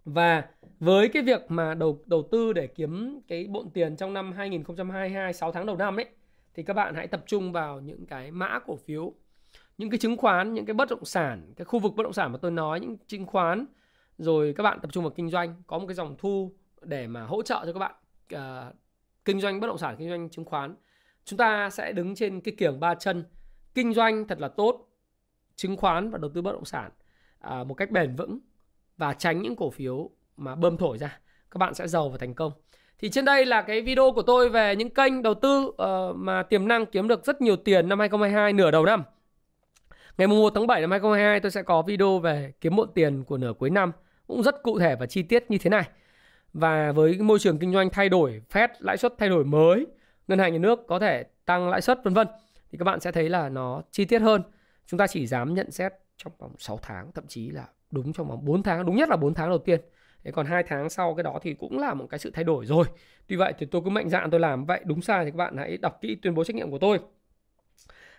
Và 0.06 0.44
với 0.80 1.10
cái 1.10 1.24
việc 1.24 1.42
mà 1.48 1.74
đầu 1.74 2.04
đầu 2.06 2.28
tư 2.32 2.54
để 2.54 2.68
kiếm 2.68 3.20
cái 3.28 3.48
bộn 3.50 3.70
tiền 3.70 3.96
trong 3.96 4.14
năm 4.14 4.32
2022 4.32 5.34
6 5.34 5.52
tháng 5.52 5.66
đầu 5.66 5.78
năm 5.78 6.00
ấy 6.00 6.06
thì 6.54 6.64
các 6.64 6.74
bạn 6.74 6.96
hãy 6.96 7.08
tập 7.08 7.24
trung 7.28 7.52
vào 7.52 7.80
những 7.80 8.06
cái 8.06 8.32
mã 8.32 8.60
cổ 8.66 8.76
phiếu, 8.76 9.14
những 9.78 9.90
cái 9.90 9.98
chứng 9.98 10.18
khoán, 10.18 10.54
những 10.54 10.66
cái 10.66 10.74
bất 10.74 10.90
động 10.90 11.06
sản, 11.06 11.54
cái 11.56 11.66
khu 11.66 11.80
vực 11.80 11.94
bất 11.96 12.04
động 12.04 12.14
sản 12.14 12.32
mà 12.32 12.38
tôi 12.42 12.52
nói, 12.52 12.80
những 12.80 12.98
chứng 13.08 13.26
khoán. 13.26 13.66
Rồi 14.18 14.54
các 14.58 14.64
bạn 14.64 14.80
tập 14.82 14.92
trung 14.94 15.04
vào 15.04 15.14
kinh 15.16 15.30
doanh, 15.30 15.64
có 15.68 15.80
một 15.80 15.88
cái 15.88 15.96
dòng 15.96 16.16
thu 16.18 16.52
để 16.82 17.08
mà 17.08 17.26
hỗ 17.26 17.42
trợ 17.42 17.64
cho 17.66 17.74
các 17.74 17.80
bạn 17.80 17.96
uh, 18.36 18.76
kinh 19.26 19.40
doanh 19.40 19.60
bất 19.60 19.68
động 19.68 19.78
sản, 19.78 19.96
kinh 20.00 20.10
doanh 20.10 20.30
chứng 20.30 20.46
khoán. 20.46 20.76
Chúng 21.26 21.38
ta 21.38 21.70
sẽ 21.70 21.92
đứng 21.92 22.16
trên 22.16 22.42
cái 22.42 22.56
kiềng 22.58 22.80
ba 22.80 22.96
chân, 22.96 23.24
kinh 23.74 23.94
doanh 23.94 24.28
thật 24.28 24.40
là 24.40 24.48
tốt, 24.48 24.90
chứng 25.56 25.78
khoán 25.78 26.10
và 26.10 26.18
đầu 26.18 26.32
tư 26.34 26.42
bất 26.42 26.52
động 26.52 26.66
sản 26.66 26.92
uh, 27.48 27.68
một 27.68 27.74
cách 27.74 27.92
bền 27.92 28.16
vững 28.16 28.40
và 28.98 29.14
tránh 29.14 29.42
những 29.42 29.56
cổ 29.56 29.70
phiếu 29.70 30.10
mà 30.38 30.56
bơm 30.56 30.78
thổi 30.78 30.98
ra 30.98 31.20
các 31.54 31.58
bạn 31.58 31.74
sẽ 31.74 31.88
giàu 31.88 32.10
và 32.10 32.18
thành 32.18 32.34
công. 32.34 32.52
Thì 33.00 33.10
trên 33.10 33.26
đây 33.26 33.46
là 33.46 33.62
cái 33.62 33.82
video 33.82 34.12
của 34.12 34.22
tôi 34.22 34.50
về 34.50 34.76
những 34.76 34.90
kênh 34.90 35.22
đầu 35.22 35.34
tư 35.34 35.66
uh, 35.68 36.16
mà 36.16 36.44
tiềm 36.44 36.68
năng 36.68 36.86
kiếm 36.86 37.08
được 37.08 37.26
rất 37.26 37.42
nhiều 37.42 37.56
tiền 37.56 37.90
năm 37.90 38.00
2022 38.00 38.54
nửa 38.54 38.72
đầu 38.72 38.86
năm. 38.86 39.04
Ngày 40.18 40.28
1 40.28 40.50
tháng 40.56 40.68
7 40.68 40.82
năm 40.82 40.92
2022 40.92 41.40
tôi 41.40 41.52
sẽ 41.52 41.64
có 41.64 41.82
video 41.82 42.20
về 42.20 42.54
kiếm 42.62 42.76
muộn 42.76 42.90
tiền 42.96 43.24
của 43.24 43.38
nửa 43.38 43.54
cuối 43.60 43.70
năm 43.70 43.92
cũng 44.28 44.44
rất 44.44 44.64
cụ 44.64 44.80
thể 44.80 44.96
và 44.96 45.06
chi 45.06 45.24
tiết 45.24 45.52
như 45.52 45.58
thế 45.58 45.70
này 45.70 45.84
và 46.54 46.92
với 46.92 47.18
môi 47.18 47.40
trường 47.40 47.58
kinh 47.60 47.74
doanh 47.74 47.90
thay 47.90 48.10
đổi 48.10 48.42
phép 48.50 48.72
lãi 48.80 48.98
suất 48.98 49.14
thay 49.18 49.30
đổi 49.30 49.46
mới, 49.46 49.88
ngân 50.28 50.40
hàng 50.40 50.54
nhà 50.54 50.60
nước 50.60 50.88
có 50.88 51.00
thể 51.00 51.24
tăng 51.46 51.70
lãi 51.70 51.82
suất, 51.82 52.04
vân 52.04 52.14
vân, 52.14 52.28
thì 52.72 52.78
các 52.78 52.84
bạn 52.84 53.00
sẽ 53.00 53.12
thấy 53.12 53.30
là 53.30 53.50
nó 53.50 53.82
chi 53.92 54.06
tiết 54.06 54.22
hơn. 54.22 54.42
Chúng 54.86 54.98
ta 54.98 55.08
chỉ 55.08 55.28
dám 55.28 55.54
nhận 55.54 55.72
xét 55.72 55.94
trong 56.18 56.34
vòng 56.40 56.56
6 56.58 56.80
tháng, 56.82 57.12
thậm 57.12 57.28
chí 57.28 57.50
là 57.50 57.66
đúng 57.92 58.14
trong 58.14 58.28
vòng 58.28 58.46
4 58.46 58.64
tháng, 58.64 58.86
đúng 58.86 58.96
nhất 58.96 59.10
là 59.10 59.16
4 59.16 59.34
tháng 59.34 59.50
đầu 59.50 59.58
tiên. 59.58 59.82
Thế 60.24 60.32
còn 60.32 60.46
hai 60.46 60.64
tháng 60.64 60.90
sau 60.90 61.16
cái 61.16 61.24
đó 61.24 61.40
thì 61.42 61.54
cũng 61.54 61.80
là 61.80 61.94
một 61.94 62.08
cái 62.10 62.20
sự 62.20 62.32
thay 62.34 62.44
đổi 62.44 62.66
rồi. 62.66 62.86
Tuy 63.28 63.36
vậy 63.36 63.54
thì 63.58 63.66
tôi 63.66 63.82
cứ 63.86 63.90
mạnh 63.90 64.10
dạn 64.10 64.32
tôi 64.32 64.40
làm 64.40 64.66
vậy, 64.66 64.82
đúng 64.86 65.02
sai 65.02 65.26
thì 65.26 65.32
các 65.32 65.38
bạn 65.38 65.58
hãy 65.58 65.78
đọc 65.78 65.98
kỹ 66.02 66.16
tuyên 66.16 66.36
bố 66.36 66.44
trách 66.44 66.56
nhiệm 66.56 66.72
của 66.72 66.80
tôi. 66.80 67.00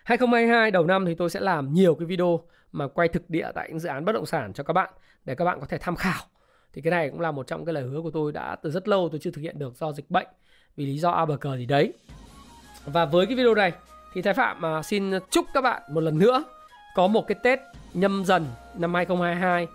2022 0.03 0.71
đầu 0.71 0.85
năm 0.85 1.05
thì 1.05 1.15
tôi 1.15 1.29
sẽ 1.29 1.39
làm 1.39 1.73
nhiều 1.73 1.95
cái 1.95 2.05
video 2.05 2.41
mà 2.71 2.87
quay 2.87 3.07
thực 3.07 3.29
địa 3.29 3.51
tại 3.55 3.69
những 3.69 3.79
dự 3.79 3.89
án 3.89 4.05
bất 4.05 4.11
động 4.11 4.25
sản 4.25 4.53
cho 4.53 4.63
các 4.63 4.73
bạn, 4.73 4.93
để 5.25 5.35
các 5.35 5.45
bạn 5.45 5.59
có 5.59 5.65
thể 5.65 5.77
tham 5.77 5.95
khảo 5.95 6.23
thì 6.75 6.81
cái 6.81 6.91
này 6.91 7.09
cũng 7.09 7.19
là 7.19 7.31
một 7.31 7.47
trong 7.47 7.65
cái 7.65 7.73
lời 7.73 7.83
hứa 7.83 8.01
của 8.01 8.11
tôi 8.11 8.31
đã 8.31 8.55
từ 8.55 8.71
rất 8.71 8.87
lâu 8.87 9.09
tôi 9.11 9.19
chưa 9.23 9.31
thực 9.31 9.41
hiện 9.41 9.59
được 9.59 9.77
do 9.77 9.91
dịch 9.91 10.11
bệnh 10.11 10.27
vì 10.75 10.85
lý 10.85 10.99
do 10.99 11.11
a 11.11 11.25
bờ 11.25 11.37
cờ 11.37 11.57
gì 11.57 11.65
đấy 11.65 11.93
và 12.85 13.05
với 13.05 13.25
cái 13.25 13.35
video 13.35 13.55
này 13.55 13.71
thì 14.13 14.21
Thái 14.21 14.33
Phạm 14.33 14.65
à, 14.65 14.81
xin 14.83 15.11
chúc 15.31 15.45
các 15.53 15.61
bạn 15.61 15.81
một 15.89 16.01
lần 16.01 16.19
nữa 16.19 16.43
có 16.95 17.07
một 17.07 17.27
cái 17.27 17.35
Tết 17.43 17.59
nhâm 17.93 18.25
dần 18.25 18.45
năm 18.77 18.93
2022 18.93 19.67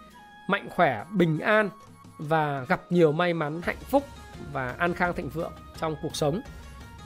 mạnh 0.48 0.68
khỏe, 0.70 1.04
bình 1.10 1.40
an 1.40 1.70
và 2.18 2.64
gặp 2.68 2.80
nhiều 2.90 3.12
may 3.12 3.34
mắn, 3.34 3.60
hạnh 3.62 3.76
phúc 3.80 4.04
và 4.52 4.74
an 4.78 4.94
khang 4.94 5.14
thịnh 5.14 5.28
vượng 5.28 5.52
trong 5.80 5.94
cuộc 6.02 6.16
sống. 6.16 6.40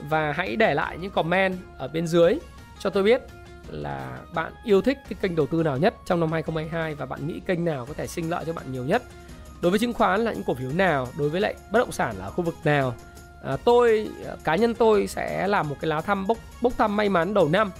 Và 0.09 0.31
hãy 0.31 0.55
để 0.55 0.73
lại 0.73 0.97
những 0.97 1.11
comment 1.11 1.57
ở 1.77 1.87
bên 1.87 2.07
dưới 2.07 2.37
cho 2.79 2.89
tôi 2.89 3.03
biết 3.03 3.21
là 3.67 4.17
bạn 4.33 4.53
yêu 4.63 4.81
thích 4.81 4.97
cái 5.09 5.17
kênh 5.21 5.35
đầu 5.35 5.47
tư 5.47 5.63
nào 5.63 5.77
nhất 5.77 5.95
trong 6.05 6.19
năm 6.19 6.31
2022 6.31 6.95
và 6.95 7.05
bạn 7.05 7.27
nghĩ 7.27 7.39
kênh 7.45 7.65
nào 7.65 7.85
có 7.85 7.93
thể 7.93 8.07
sinh 8.07 8.29
lợi 8.29 8.43
cho 8.45 8.53
bạn 8.53 8.71
nhiều 8.71 8.83
nhất. 8.83 9.03
Đối 9.61 9.69
với 9.69 9.79
chứng 9.79 9.93
khoán 9.93 10.21
là 10.21 10.33
những 10.33 10.43
cổ 10.43 10.53
phiếu 10.53 10.71
nào, 10.71 11.07
đối 11.17 11.29
với 11.29 11.41
lại 11.41 11.55
bất 11.71 11.79
động 11.79 11.91
sản 11.91 12.15
là 12.19 12.25
ở 12.25 12.31
khu 12.31 12.43
vực 12.43 12.55
nào. 12.63 12.95
À, 13.43 13.57
tôi 13.65 14.09
à, 14.27 14.35
cá 14.43 14.55
nhân 14.55 14.75
tôi 14.75 15.07
sẽ 15.07 15.47
làm 15.47 15.69
một 15.69 15.75
cái 15.81 15.89
lá 15.89 16.01
thăm 16.01 16.27
bốc 16.27 16.37
bốc 16.61 16.73
thăm 16.77 16.97
may 16.97 17.09
mắn 17.09 17.33
đầu 17.33 17.49
năm. 17.49 17.71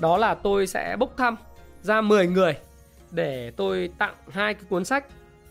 Đó 0.00 0.16
là 0.16 0.34
tôi 0.34 0.66
sẽ 0.66 0.96
bốc 0.96 1.14
thăm 1.16 1.36
ra 1.82 2.00
10 2.00 2.26
người 2.26 2.56
để 3.10 3.52
tôi 3.56 3.90
tặng 3.98 4.14
hai 4.30 4.54
cái 4.54 4.64
cuốn 4.68 4.84
sách 4.84 5.04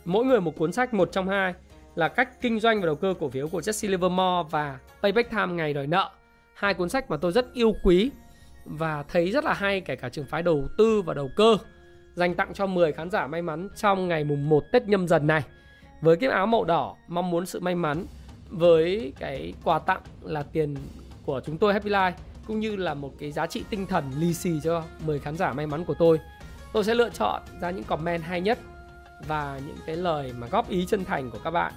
mỗi 0.06 0.26
người 0.26 0.42
một 0.42 0.58
cuốn 0.58 0.72
sách 0.72 0.94
một 0.94 1.10
trong 1.12 1.28
hai 1.28 1.54
là 1.96 2.08
cách 2.08 2.42
kinh 2.42 2.60
doanh 2.60 2.80
và 2.80 2.86
đầu 2.86 2.96
cơ 2.96 3.14
cổ 3.20 3.30
phiếu 3.30 3.48
của 3.48 3.60
Jesse 3.60 3.90
Livermore 3.90 4.50
và 4.52 4.80
Payback 5.02 5.30
Time 5.30 5.54
ngày 5.54 5.74
đòi 5.74 5.88
nợ 5.88 6.10
hai 6.54 6.74
cuốn 6.74 6.90
sách 6.90 7.10
mà 7.10 7.18
tôi 7.18 7.32
rất 7.32 7.54
yêu 7.54 7.76
quý 7.84 8.12
và 8.66 9.04
thấy 9.04 9.32
rất 9.32 9.44
là 9.44 9.54
hay 9.54 9.82
kể 9.82 9.96
cả 9.96 10.10
trường 10.10 10.26
phái 10.26 10.44
đầu 10.44 10.68
tư 10.78 11.02
và 11.02 11.14
đầu 11.14 11.30
cơ 11.36 11.58
dành 12.14 12.36
tặng 12.36 12.54
cho 12.54 12.66
10 12.66 12.92
khán 12.92 13.10
giả 13.10 13.28
may 13.28 13.42
mắn 13.42 13.70
trong 13.76 14.08
ngày 14.08 14.24
mùng 14.24 14.50
1 14.50 14.64
Tết 14.72 14.84
nhâm 14.88 15.08
dần 15.08 15.28
này 15.28 15.44
với 16.04 16.18
cái 16.18 16.30
áo 16.30 16.46
màu 16.46 16.64
đỏ 16.64 16.96
mong 17.08 17.32
muốn 17.32 17.46
sự 17.46 17.60
may 17.60 17.76
mắn 17.76 18.06
với 18.50 19.14
cái 19.20 19.54
quà 19.64 19.80
tặng 19.80 20.02
là 20.22 20.44
tiền 20.44 20.76
của 21.26 21.42
chúng 21.46 21.58
tôi 21.58 21.74
Happy 21.74 21.90
Life 21.90 22.12
cũng 22.48 22.60
như 22.60 22.76
là 22.76 22.94
một 22.94 23.14
cái 23.20 23.32
giá 23.32 23.48
trị 23.48 23.64
tinh 23.70 23.88
thần 23.88 24.12
lì 24.18 24.34
xì 24.34 24.60
cho 24.64 24.84
10 25.06 25.20
khán 25.20 25.38
giả 25.38 25.54
may 25.54 25.68
mắn 25.68 25.86
của 25.86 25.94
tôi. 25.94 26.20
Tôi 26.74 26.84
sẽ 26.84 26.96
lựa 26.96 27.10
chọn 27.10 27.42
ra 27.62 27.72
những 27.72 27.84
comment 27.84 28.24
hay 28.24 28.42
nhất 28.42 28.60
và 29.28 29.60
những 29.68 29.78
cái 29.86 29.96
lời 29.96 30.34
mà 30.38 30.48
góp 30.48 30.70
ý 30.70 30.86
chân 30.86 31.06
thành 31.06 31.32
của 31.32 31.40
các 31.44 31.52
bạn 31.52 31.74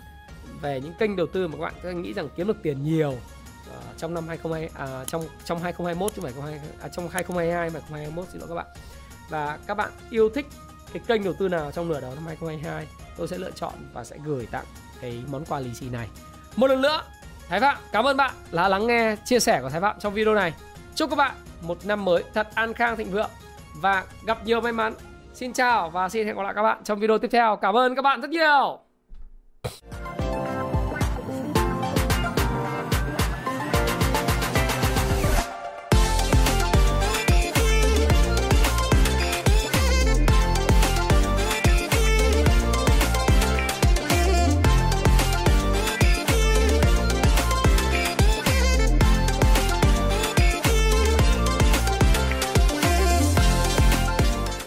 về 0.61 0.81
những 0.81 0.93
kênh 0.99 1.17
đầu 1.17 1.27
tư 1.27 1.49
mà 1.49 1.57
các 1.57 1.63
bạn 1.63 1.75
các 1.83 1.97
nghĩ 1.97 2.13
rằng 2.13 2.29
kiếm 2.37 2.47
được 2.47 2.63
tiền 2.63 2.83
nhiều 2.83 3.11
uh, 3.11 3.97
trong 3.97 4.15
năm 4.15 4.29
2020 4.29 4.69
à, 4.75 5.05
trong 5.05 5.25
trong 5.45 5.59
2021 5.59 6.13
chứ 6.15 6.23
không 6.23 6.33
phải 6.33 6.43
20, 6.43 6.71
à, 6.81 6.89
trong 6.89 7.09
2022 7.09 7.71
mà 7.71 7.81
2021 7.81 8.29
xin 8.33 8.41
lỗi 8.41 8.49
các 8.49 8.55
bạn. 8.55 8.67
Và 9.29 9.59
các 9.67 9.75
bạn 9.75 9.91
yêu 10.11 10.29
thích 10.29 10.47
cái 10.93 11.03
kênh 11.07 11.25
đầu 11.25 11.35
tư 11.39 11.49
nào 11.49 11.71
trong 11.73 11.89
nửa 11.89 12.01
đầu 12.01 12.15
năm 12.15 12.27
2022 12.27 12.87
tôi 13.17 13.29
sẽ 13.29 13.39
lựa 13.39 13.51
chọn 13.51 13.73
và 13.93 14.05
sẽ 14.05 14.17
gửi 14.25 14.47
tặng 14.51 14.65
cái 15.01 15.23
món 15.31 15.45
quà 15.45 15.61
lì 15.61 15.75
xì 15.75 15.89
này. 15.89 16.09
Một 16.57 16.67
lần 16.67 16.83
nữa, 16.83 17.03
Thái 17.49 17.61
Phạm, 17.61 17.77
cảm 17.93 18.05
ơn 18.05 18.17
bạn 18.17 18.35
đã 18.53 18.69
lắng 18.69 18.87
nghe, 18.87 19.17
chia 19.25 19.41
sẻ 19.41 19.61
của 19.63 19.69
Thái 19.69 19.81
Phạm 19.81 19.97
trong 20.01 20.15
video 20.15 20.35
này. 20.35 20.55
Chúc 20.95 21.11
các 21.11 21.17
bạn 21.17 21.35
một 21.61 21.79
năm 21.87 22.05
mới 22.05 22.25
thật 22.35 22.49
an 22.55 22.75
khang, 22.75 22.97
thịnh 22.97 23.11
vượng 23.11 23.31
và 23.77 24.05
gặp 24.27 24.47
nhiều 24.47 24.61
may 24.61 24.73
mắn. 24.73 24.95
Xin 25.35 25.53
chào 25.53 25.91
và 25.91 26.09
xin 26.09 26.27
hẹn 26.27 26.37
gặp 26.37 26.43
lại 26.43 26.55
các 26.55 26.63
bạn 26.63 26.85
trong 26.85 26.99
video 26.99 27.19
tiếp 27.19 27.29
theo. 27.33 27.57
Cảm 27.57 27.77
ơn 27.77 27.95
các 27.95 28.03
bạn 28.03 28.21
rất 28.21 28.31
nhiều. 28.31 28.81